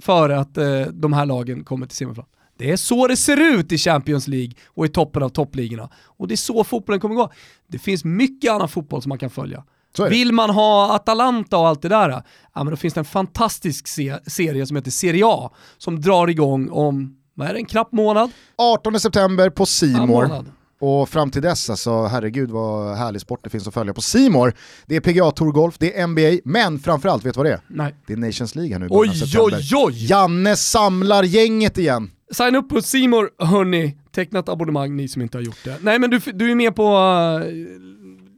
för 0.01 0.29
att 0.29 0.57
eh, 0.57 0.81
de 0.81 1.13
här 1.13 1.25
lagen 1.25 1.63
kommer 1.63 1.85
till 1.87 1.97
semifinal. 1.97 2.27
Det 2.57 2.71
är 2.71 2.77
så 2.77 3.07
det 3.07 3.17
ser 3.17 3.37
ut 3.59 3.71
i 3.71 3.77
Champions 3.77 4.27
League 4.27 4.53
och 4.67 4.85
i 4.85 4.89
toppen 4.89 5.23
av 5.23 5.29
toppligorna. 5.29 5.89
Och 6.03 6.27
det 6.27 6.33
är 6.33 6.37
så 6.37 6.63
fotbollen 6.63 6.99
kommer 6.99 7.15
gå. 7.15 7.31
Det 7.67 7.79
finns 7.79 8.03
mycket 8.03 8.51
annan 8.51 8.69
fotboll 8.69 9.01
som 9.01 9.09
man 9.09 9.17
kan 9.17 9.29
följa. 9.29 9.63
Vill 10.09 10.31
man 10.31 10.49
ha 10.49 10.95
Atalanta 10.95 11.57
och 11.57 11.67
allt 11.67 11.81
det 11.81 11.89
där, 11.89 12.09
ja 12.09 12.23
men 12.63 12.67
då 12.67 12.75
finns 12.75 12.93
det 12.93 12.99
en 13.01 13.05
fantastisk 13.05 13.87
se 13.87 14.17
serie 14.27 14.65
som 14.65 14.75
heter 14.75 14.91
Serie 14.91 15.23
A 15.25 15.51
som 15.77 16.01
drar 16.01 16.27
igång 16.27 16.69
om, 16.69 17.17
vad 17.41 17.49
är 17.49 17.53
det, 17.53 17.59
en 17.59 17.65
knapp 17.65 17.91
månad? 17.91 18.31
18 18.57 18.99
september 18.99 19.49
på 19.49 19.65
Simor. 19.65 20.45
Och 20.79 21.09
fram 21.09 21.31
till 21.31 21.41
dess, 21.41 21.69
alltså, 21.69 22.05
herregud 22.05 22.49
vad 22.49 22.97
härlig 22.97 23.21
sport 23.21 23.39
det 23.43 23.49
finns 23.49 23.67
att 23.67 23.73
följa 23.73 23.93
på 23.93 24.01
Simor. 24.01 24.53
Det 24.85 24.95
är 24.95 24.99
PGA 24.99 25.31
Tour 25.31 25.51
Golf, 25.51 25.75
det 25.77 25.99
är 25.99 26.07
NBA, 26.07 26.41
men 26.43 26.79
framförallt, 26.79 27.25
vet 27.25 27.33
du 27.33 27.37
vad 27.37 27.45
det 27.45 27.53
är? 27.53 27.61
Nej. 27.67 27.95
Det 28.07 28.13
är 28.13 28.17
Nations 28.17 28.55
League 28.55 28.73
här 28.73 28.79
nu 28.79 28.87
Oj, 28.89 29.11
oj, 29.37 29.69
oj! 29.75 30.09
Janne 30.09 30.55
samlar 30.55 31.23
gänget 31.23 31.77
igen. 31.77 32.11
Sign 32.31 32.55
upp 32.55 32.69
på 32.69 32.81
Simor 32.81 33.29
hörni, 33.37 33.97
tecknat 34.11 34.49
abonnemang 34.49 34.95
ni 34.95 35.07
som 35.07 35.21
inte 35.21 35.37
har 35.37 35.43
gjort 35.43 35.63
det. 35.63 35.77
Nej 35.81 35.99
men 35.99 36.09
du, 36.09 36.19
du 36.19 36.51
är 36.51 36.55
med 36.55 36.75
på 36.75 36.83
uh, 36.83 37.45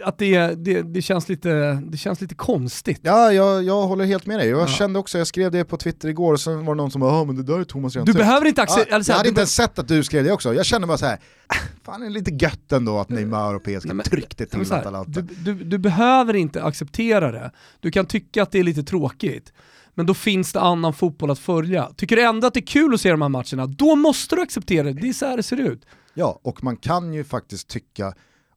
att 0.04 0.18
det, 0.18 0.48
det, 0.48 0.82
det, 0.82 1.02
känns 1.02 1.30
lite, 1.30 1.74
det 1.74 1.98
känns 1.98 2.22
lite 2.22 2.36
konstigt. 2.36 3.00
Ja, 3.02 3.34
jag, 3.34 3.64
jag 3.64 3.82
håller 3.82 4.06
helt 4.06 4.26
med 4.26 4.40
dig. 4.40 4.50
Jag 4.50 4.62
ja. 4.62 4.68
kände 4.68 5.00
också, 5.00 5.18
jag 5.18 5.28
skrev 5.28 5.52
det 5.52 5.66
på 5.66 5.78
Twitter 5.78 6.10
igår 6.10 6.34
och 6.34 6.40
så 6.40 6.56
var 6.56 6.76
det 6.76 6.78
någon 6.78 6.92
som 6.92 7.02
bara 7.02 7.14
ja 7.14 7.24
men 7.24 7.36
det 7.36 7.44
där 7.44 7.60
är 7.60 7.64
Thomas 7.64 7.96
redan 7.96 8.06
Du 8.06 8.14
behöver 8.14 8.46
inte 8.46 8.62
acceptera... 8.62 8.98
Ja, 8.98 9.04
jag 9.08 9.16
hade 9.16 9.30
inte 9.30 9.42
ens 9.42 9.56
sett 9.56 9.80
att 9.80 9.88
du 9.88 10.04
skrev 10.04 10.24
det 10.24 10.32
också. 10.32 10.54
Jag 10.54 10.66
kände 10.66 10.88
bara 10.88 10.98
så 10.98 11.06
här, 11.06 11.20
äh, 11.54 11.58
fan 11.84 12.02
det 12.02 12.08
är 12.08 12.10
lite 12.10 12.32
gött 12.32 12.72
ändå 12.72 13.00
att 13.00 13.10
Neymar 13.10 13.54
och 13.54 13.64
PSG 13.64 14.04
tryckte 14.04 14.46
till 14.46 14.72
här, 14.72 14.80
Atalanta. 14.80 15.22
Du, 15.22 15.54
du, 15.54 15.64
du 15.64 15.78
behöver 15.78 16.34
inte 16.34 16.64
acceptera 16.64 17.32
det. 17.32 17.52
Du 17.80 17.92
kan 17.92 18.06
tycka 18.06 18.44
att 18.44 18.52
det 18.52 18.60
är 18.60 18.64
lite 18.64 18.84
tråkigt 18.84 19.54
men 19.96 20.06
då 20.06 20.14
finns 20.14 20.54
det 20.54 20.60
annan 20.60 20.94
fotboll 20.94 21.32
att 21.32 21.40
följa. 21.40 21.90
Tycker 21.96 22.16
du 22.16 22.24
ändå 22.24 22.48
att 22.48 22.54
det 22.54 22.60
är 22.60 22.66
kul 22.66 22.94
att 22.94 23.02
se 23.02 23.12
de 23.12 23.22
här 23.22 23.30
matcherna, 23.30 23.68
då 23.68 23.96
måste 23.96 24.36
du 24.36 24.42
acceptera 24.42 24.84
det. 24.84 24.94
Det 24.94 25.10
är 25.10 25.14
så 25.14 25.26
här 25.26 25.38
det 25.38 25.44
ser 25.44 25.58
ut. 25.58 25.86
Ja, 26.14 26.40
och 26.44 26.64
man 26.64 26.78
kan 26.78 27.14
ju 27.14 27.24
faktiskt 27.24 27.68
tycka 27.68 28.14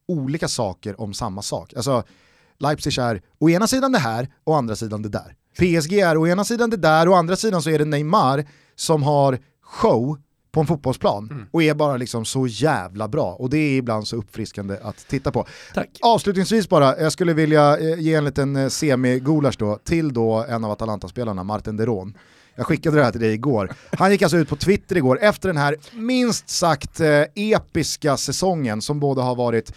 olika 0.07 0.47
saker 0.47 1.01
om 1.01 1.13
samma 1.13 1.41
sak. 1.41 1.73
Alltså, 1.75 2.03
Leipzig 2.59 2.97
är 2.97 3.21
å 3.39 3.49
ena 3.49 3.67
sidan 3.67 3.91
det 3.91 3.99
här 3.99 4.29
och 4.43 4.53
å 4.53 4.55
andra 4.55 4.75
sidan 4.75 5.01
det 5.01 5.09
där. 5.09 5.35
PSG 5.57 5.93
är 5.99 6.17
å 6.17 6.27
ena 6.27 6.43
sidan 6.43 6.69
det 6.69 6.77
där 6.77 7.07
och 7.07 7.13
å 7.13 7.17
andra 7.17 7.35
sidan 7.35 7.61
så 7.61 7.69
är 7.69 7.79
det 7.79 7.85
Neymar 7.85 8.45
som 8.75 9.03
har 9.03 9.39
show 9.61 10.17
på 10.51 10.61
en 10.61 10.67
fotbollsplan 10.67 11.29
mm. 11.31 11.45
och 11.51 11.63
är 11.63 11.73
bara 11.73 11.97
liksom 11.97 12.25
så 12.25 12.47
jävla 12.47 13.07
bra. 13.07 13.33
Och 13.33 13.49
det 13.49 13.57
är 13.57 13.77
ibland 13.77 14.07
så 14.07 14.15
uppfriskande 14.15 14.77
att 14.81 15.07
titta 15.07 15.31
på. 15.31 15.45
Tack. 15.73 15.89
Avslutningsvis 16.01 16.69
bara, 16.69 16.99
jag 16.99 17.11
skulle 17.11 17.33
vilja 17.33 17.77
eh, 17.77 17.99
ge 17.99 18.15
en 18.15 18.25
liten 18.25 18.55
eh, 18.55 18.67
semi-gulasch 18.67 19.55
då 19.59 19.79
till 19.83 20.13
då 20.13 20.45
en 20.49 20.63
av 20.65 20.71
Atalanta-spelarna, 20.71 21.43
Martin 21.43 21.77
Deron. 21.77 22.13
Jag 22.57 22.65
skickade 22.65 22.97
det 22.97 23.03
här 23.03 23.11
till 23.11 23.21
dig 23.21 23.33
igår. 23.33 23.71
Han 23.91 24.11
gick 24.11 24.21
alltså 24.21 24.37
ut 24.37 24.49
på 24.49 24.55
Twitter 24.55 24.97
igår 24.97 25.19
efter 25.21 25.49
den 25.49 25.57
här 25.57 25.75
minst 25.93 26.49
sagt 26.49 26.99
eh, 26.99 27.21
episka 27.35 28.17
säsongen 28.17 28.81
som 28.81 28.99
både 28.99 29.21
har 29.21 29.35
varit 29.35 29.73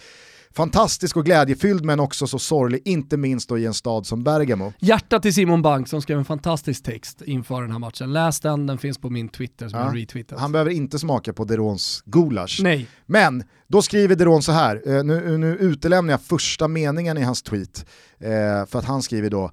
fantastisk 0.53 1.17
och 1.17 1.25
glädjefylld 1.25 1.85
men 1.85 1.99
också 1.99 2.27
så 2.27 2.39
sorglig, 2.39 2.81
inte 2.85 3.17
minst 3.17 3.49
då 3.49 3.57
i 3.57 3.65
en 3.65 3.73
stad 3.73 4.07
som 4.07 4.23
Bergamo. 4.23 4.73
Hjärta 4.79 5.19
till 5.19 5.33
Simon 5.33 5.61
Bank 5.61 5.87
som 5.87 6.01
skrev 6.01 6.17
en 6.17 6.25
fantastisk 6.25 6.83
text 6.83 7.21
inför 7.21 7.61
den 7.61 7.71
här 7.71 7.79
matchen. 7.79 8.13
Läs 8.13 8.39
den, 8.39 8.67
den 8.67 8.77
finns 8.77 8.97
på 8.97 9.09
min 9.09 9.29
Twitter 9.29 9.69
som 9.69 9.79
ja. 9.79 9.85
jag 9.85 9.97
retweetat. 9.97 10.39
Han 10.39 10.51
behöver 10.51 10.71
inte 10.71 10.99
smaka 10.99 11.33
på 11.33 11.43
Derons 11.43 12.03
gulasch. 12.05 12.59
Nej. 12.63 12.87
Men 13.05 13.43
då 13.67 13.81
skriver 13.81 14.15
Deron 14.15 14.43
så 14.43 14.51
här, 14.51 14.81
eh, 14.85 15.03
nu, 15.03 15.37
nu 15.37 15.57
utelämnar 15.57 16.13
jag 16.13 16.21
första 16.21 16.67
meningen 16.67 17.17
i 17.17 17.21
hans 17.21 17.41
tweet, 17.41 17.85
eh, 18.19 18.29
för 18.65 18.79
att 18.79 18.85
han 18.85 19.01
skriver 19.01 19.29
då, 19.29 19.51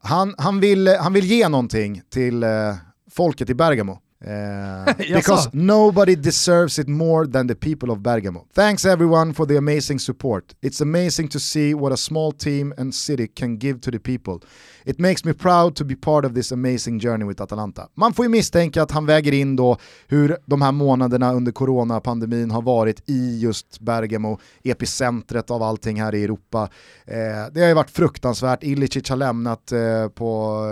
han, 0.00 0.34
han, 0.38 0.60
vill, 0.60 0.88
eh, 0.88 0.94
han 1.00 1.12
vill 1.12 1.24
ge 1.24 1.48
någonting 1.48 2.02
till 2.10 2.42
eh, 2.42 2.74
folket 3.10 3.50
i 3.50 3.54
Bergamo. 3.54 3.98
Uh, 4.28 4.92
because 4.94 5.48
nobody 5.52 6.16
deserves 6.16 6.78
it 6.78 6.88
more 6.88 7.24
than 7.24 7.46
the 7.46 7.54
people 7.54 7.92
of 7.92 8.02
Bergamo. 8.02 8.46
Thanks 8.52 8.84
everyone 8.84 9.32
for 9.32 9.46
the 9.46 9.56
amazing 9.56 10.00
support. 10.00 10.54
It's 10.60 10.80
amazing 10.80 11.28
to 11.28 11.38
see 11.38 11.72
what 11.72 11.92
a 11.92 11.96
small 11.96 12.32
team 12.32 12.74
and 12.78 12.94
city 12.94 13.28
can 13.28 13.58
give 13.58 13.80
to 13.80 13.90
the 13.90 13.98
people. 14.00 14.40
It 14.84 14.98
makes 14.98 15.24
me 15.24 15.32
proud 15.32 15.76
to 15.76 15.84
be 15.84 15.94
part 15.94 16.24
of 16.24 16.34
this 16.34 16.52
amazing 16.52 16.98
journey 17.00 17.24
with 17.24 17.42
Atalanta. 17.42 17.88
Man 17.94 18.14
får 18.14 18.24
ju 18.24 18.28
misstänka 18.28 18.82
att 18.82 18.90
han 18.90 19.06
väger 19.06 19.32
in 19.32 19.56
då 19.56 19.76
hur 20.08 20.36
de 20.46 20.62
här 20.62 20.72
månaderna 20.72 21.32
under 21.32 21.52
coronapandemin 21.52 22.50
har 22.50 22.62
varit 22.62 23.02
i 23.06 23.38
just 23.38 23.80
Bergamo, 23.80 24.38
epicentret 24.62 25.50
av 25.50 25.62
allting 25.62 26.00
här 26.00 26.14
i 26.14 26.24
Europa. 26.24 26.68
Eh, 27.06 27.52
det 27.52 27.60
har 27.60 27.68
ju 27.68 27.74
varit 27.74 27.90
fruktansvärt, 27.90 28.62
Ilicic 28.62 29.08
har 29.08 29.16
lämnat 29.16 29.72
eh, 29.72 30.08
på 30.08 30.62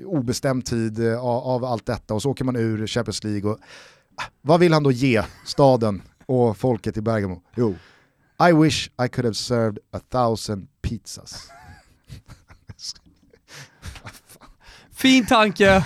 eh, 0.00 0.06
obestämd 0.06 0.64
tid 0.64 1.06
eh, 1.06 1.24
av, 1.24 1.64
allt 1.64 1.86
detta 1.86 2.14
och 2.14 2.22
så 2.22 2.30
åker 2.30 2.44
man 2.44 2.56
ur 2.62 2.86
Champions 2.86 3.24
League. 3.24 3.50
Och, 3.50 3.58
ah, 4.16 4.24
vad 4.40 4.60
vill 4.60 4.72
han 4.72 4.82
då 4.82 4.92
ge 4.92 5.22
staden 5.44 6.02
och 6.26 6.56
folket 6.56 6.96
i 6.96 7.00
Bergamo? 7.00 7.42
Jo, 7.56 7.74
I 8.48 8.52
wish 8.52 8.90
I 9.04 9.08
could 9.08 9.24
have 9.24 9.34
served 9.34 9.78
a 9.92 10.00
thousand 10.10 10.68
pizzas. 10.82 11.48
Fin 14.92 15.26
tanke. 15.26 15.84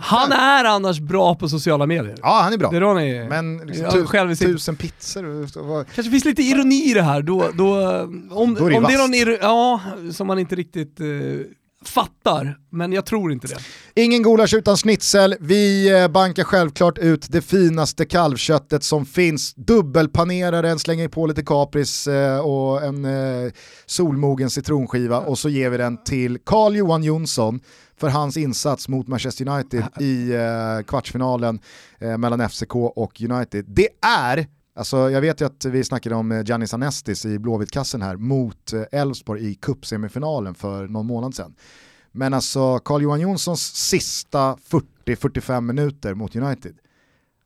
Han 0.00 0.32
är 0.32 0.64
annars 0.64 1.00
bra 1.00 1.34
på 1.34 1.48
sociala 1.48 1.86
medier. 1.86 2.16
Ja, 2.22 2.40
han 2.42 2.52
är 2.52 2.58
bra. 2.58 2.70
Det 2.70 2.76
är 2.76 3.00
är, 3.00 3.28
Men 3.28 3.56
liksom 3.56 3.90
tu 3.90 4.06
själv 4.06 4.34
tusen 4.34 4.76
pizzor. 4.76 5.84
Kanske 5.94 6.10
finns 6.10 6.24
lite 6.24 6.42
ironi 6.42 6.90
i 6.90 6.94
det 6.94 7.02
här. 7.02 7.22
Då, 7.22 7.50
då, 7.54 8.00
om 8.30 8.54
då 8.54 8.66
är 8.66 8.70
det, 8.70 8.76
om 8.76 8.82
det 8.82 8.94
är 8.94 8.98
någon 8.98 9.14
ironi, 9.14 9.38
ja, 9.40 9.80
som 10.12 10.26
man 10.26 10.38
inte 10.38 10.54
riktigt 10.54 11.00
uh, 11.00 11.44
fattar, 11.84 12.58
men 12.70 12.92
jag 12.92 13.06
tror 13.06 13.32
inte 13.32 13.46
det. 13.46 13.58
Ingen 14.02 14.22
gulasch 14.22 14.54
utan 14.54 14.76
schnitzel. 14.76 15.34
Vi 15.40 15.90
eh, 15.90 16.08
bankar 16.08 16.44
självklart 16.44 16.98
ut 16.98 17.26
det 17.30 17.42
finaste 17.42 18.04
kalvköttet 18.04 18.84
som 18.84 19.06
finns. 19.06 19.54
Dubbelpaneraren, 19.54 20.78
slänger 20.78 21.08
på 21.08 21.26
lite 21.26 21.42
kapris 21.42 22.06
eh, 22.06 22.38
och 22.38 22.84
en 22.84 23.04
eh, 23.04 23.52
solmogen 23.86 24.50
citronskiva 24.50 25.18
och 25.20 25.38
så 25.38 25.48
ger 25.48 25.70
vi 25.70 25.76
den 25.76 26.04
till 26.04 26.38
Carl 26.46 26.76
Johan 26.76 27.04
Jonsson 27.04 27.60
för 28.00 28.08
hans 28.08 28.36
insats 28.36 28.88
mot 28.88 29.08
Manchester 29.08 29.48
United 29.48 29.84
i 30.00 30.32
kvartsfinalen 30.86 31.60
mellan 32.18 32.48
FCK 32.48 32.74
och 32.74 33.20
United. 33.20 33.64
Det 33.68 33.88
är 34.06 34.46
Alltså, 34.78 35.10
jag 35.10 35.20
vet 35.20 35.40
ju 35.40 35.44
att 35.44 35.64
vi 35.64 35.84
snackade 35.84 36.14
om 36.14 36.42
Giannis 36.46 36.74
Anestis 36.74 37.24
i 37.24 37.38
Blåvittkassen 37.38 38.02
här 38.02 38.16
mot 38.16 38.72
Elfsborg 38.92 39.50
i 39.50 39.54
cupsemifinalen 39.54 40.54
för 40.54 40.88
någon 40.88 41.06
månad 41.06 41.34
sedan. 41.34 41.54
Men 42.12 42.34
alltså 42.34 42.78
Carl-Johan 42.78 43.20
Jonssons 43.20 43.62
sista 43.74 44.56
40-45 45.06 45.60
minuter 45.60 46.14
mot 46.14 46.36
United, 46.36 46.76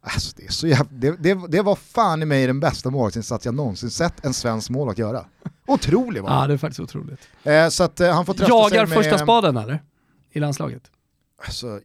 alltså 0.01 0.37
det, 0.37 0.45
är 0.47 0.51
så 0.51 0.67
jävla, 0.67 0.89
det, 0.91 1.11
det, 1.11 1.41
det 1.49 1.63
var 1.63 1.77
fan 1.77 2.23
i 2.23 2.25
mig 2.25 2.47
den 2.47 2.61
bästa 2.61 2.91
målvaktsinsats 2.91 3.45
jag 3.45 3.55
någonsin 3.55 3.91
sett 3.91 4.25
en 4.25 4.35
svensk 4.35 4.71
målvakt 4.71 4.99
göra. 4.99 5.27
Otrolig 5.67 6.23
var 6.23 6.31
Ja 6.31 6.47
det 6.47 6.55
är 6.55 6.59
faktiskt 6.59 6.81
otroligt. 6.81 7.29
Eh, 7.43 7.69
så 7.69 7.85
att 7.85 8.01
eh, 8.01 8.15
han 8.15 8.27
får 8.27 8.35
trösta 8.35 8.55
Jagar 8.55 8.71
sig 8.71 8.97
med... 8.97 9.05
första 9.05 9.19
spaden 9.19 9.57
eller? 9.57 9.83
I 10.31 10.41
landslaget? 10.41 10.83
Alltså, 11.45 11.81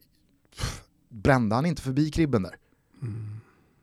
pff, 0.56 0.82
brände 1.08 1.54
han 1.54 1.66
inte 1.66 1.82
förbi 1.82 2.10
kribben 2.10 2.42
där? 2.42 2.54
Mm. 3.02 3.27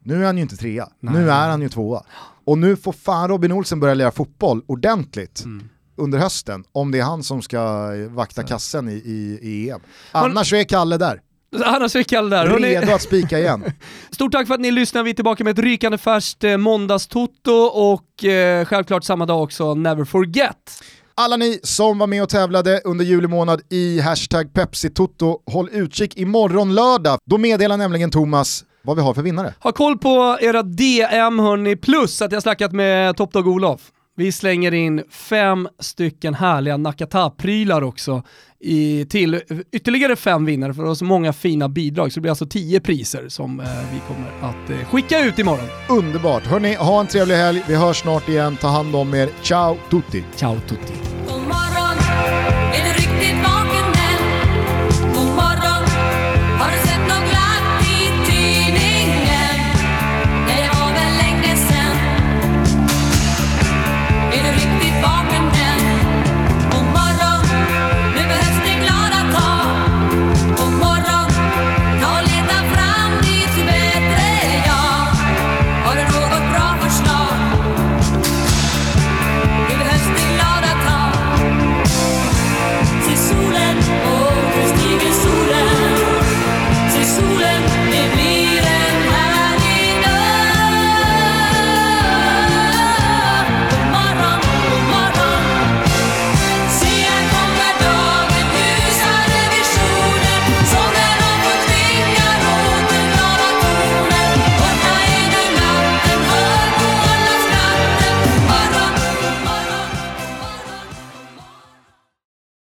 Nu 0.05 0.21
är 0.21 0.25
han 0.25 0.37
ju 0.37 0.43
inte 0.43 0.57
trea, 0.57 0.89
Nej. 0.99 1.13
nu 1.13 1.31
är 1.31 1.49
han 1.49 1.61
ju 1.61 1.69
tvåa. 1.69 2.03
Och 2.45 2.57
nu 2.57 2.75
får 2.75 2.91
fan 2.91 3.27
Robin 3.27 3.51
Olsen 3.51 3.79
börja 3.79 3.93
lära 3.93 4.11
fotboll 4.11 4.61
ordentligt. 4.67 5.43
Mm 5.45 5.69
under 5.97 6.19
hösten 6.19 6.63
om 6.71 6.91
det 6.91 6.99
är 6.99 7.03
han 7.03 7.23
som 7.23 7.41
ska 7.41 7.91
vakta 8.09 8.43
kassen 8.43 8.89
i, 8.89 8.93
i, 8.93 9.39
i 9.41 9.69
EM. 9.69 9.79
Annars 10.11 10.53
är 10.53 10.63
Kalle 10.63 10.97
där. 10.97 11.21
Annars 11.65 11.95
är 11.95 12.03
Kalle 12.03 12.35
där. 12.35 12.59
Redo 12.59 12.91
att 12.91 13.01
spika 13.01 13.39
igen. 13.39 13.65
Stort 14.11 14.31
tack 14.31 14.47
för 14.47 14.53
att 14.53 14.59
ni 14.59 14.71
lyssnar. 14.71 15.03
Vi 15.03 15.09
är 15.09 15.13
tillbaka 15.13 15.43
med 15.43 15.59
ett 15.59 15.65
rykande 15.65 15.97
färskt 15.97 16.43
eh, 16.43 16.57
måndagstoto 16.57 17.51
och 17.61 18.25
eh, 18.25 18.65
självklart 18.65 19.03
samma 19.03 19.25
dag 19.25 19.43
också 19.43 19.75
Never 19.75 20.05
Forget. 20.05 20.83
Alla 21.17 21.37
ni 21.37 21.59
som 21.63 21.97
var 21.97 22.07
med 22.07 22.23
och 22.23 22.29
tävlade 22.29 22.81
under 22.85 23.05
juli 23.05 23.27
månad 23.27 23.61
i 23.69 23.99
hashtag 23.99 24.53
Pepsi-toto, 24.53 25.39
håll 25.45 25.69
utkik 25.71 26.17
imorgon 26.17 26.75
lördag. 26.75 27.19
Då 27.25 27.37
meddelar 27.37 27.77
nämligen 27.77 28.11
Thomas 28.11 28.65
vad 28.85 28.95
vi 28.95 29.01
har 29.01 29.13
för 29.13 29.21
vinnare. 29.21 29.53
Ha 29.59 29.71
koll 29.71 29.97
på 29.97 30.37
era 30.41 30.63
DM 30.63 31.39
hörni, 31.39 31.75
plus 31.75 32.21
att 32.21 32.31
jag 32.31 32.41
snackat 32.41 32.71
med 32.71 33.17
Top 33.17 33.33
Dog 33.33 33.47
Olof. 33.47 33.81
Vi 34.17 34.31
slänger 34.31 34.73
in 34.73 35.03
fem 35.09 35.67
stycken 35.79 36.33
härliga 36.33 36.77
Nakata-prylar 36.77 37.81
också 37.81 38.23
i, 38.59 39.05
till 39.05 39.41
ytterligare 39.71 40.15
fem 40.15 40.45
vinnare 40.45 40.73
för 40.73 40.93
så 40.93 41.05
många 41.05 41.33
fina 41.33 41.69
bidrag 41.69 42.11
så 42.11 42.17
det 42.17 42.21
blir 42.21 42.31
alltså 42.31 42.45
tio 42.45 42.79
priser 42.79 43.29
som 43.29 43.59
eh, 43.59 43.65
vi 43.93 43.99
kommer 44.07 44.49
att 44.51 44.69
eh, 44.69 44.87
skicka 44.87 45.25
ut 45.25 45.39
imorgon. 45.39 45.67
Underbart! 45.89 46.45
Hörni, 46.45 46.73
ha 46.73 46.99
en 46.99 47.07
trevlig 47.07 47.35
helg. 47.35 47.63
Vi 47.67 47.75
hörs 47.75 48.01
snart 48.01 48.29
igen. 48.29 48.57
Ta 48.61 48.67
hand 48.67 48.95
om 48.95 49.13
er. 49.13 49.29
Ciao 49.41 49.77
tutti! 49.89 50.23
Ciao 50.35 50.59
tutti! 50.67 50.93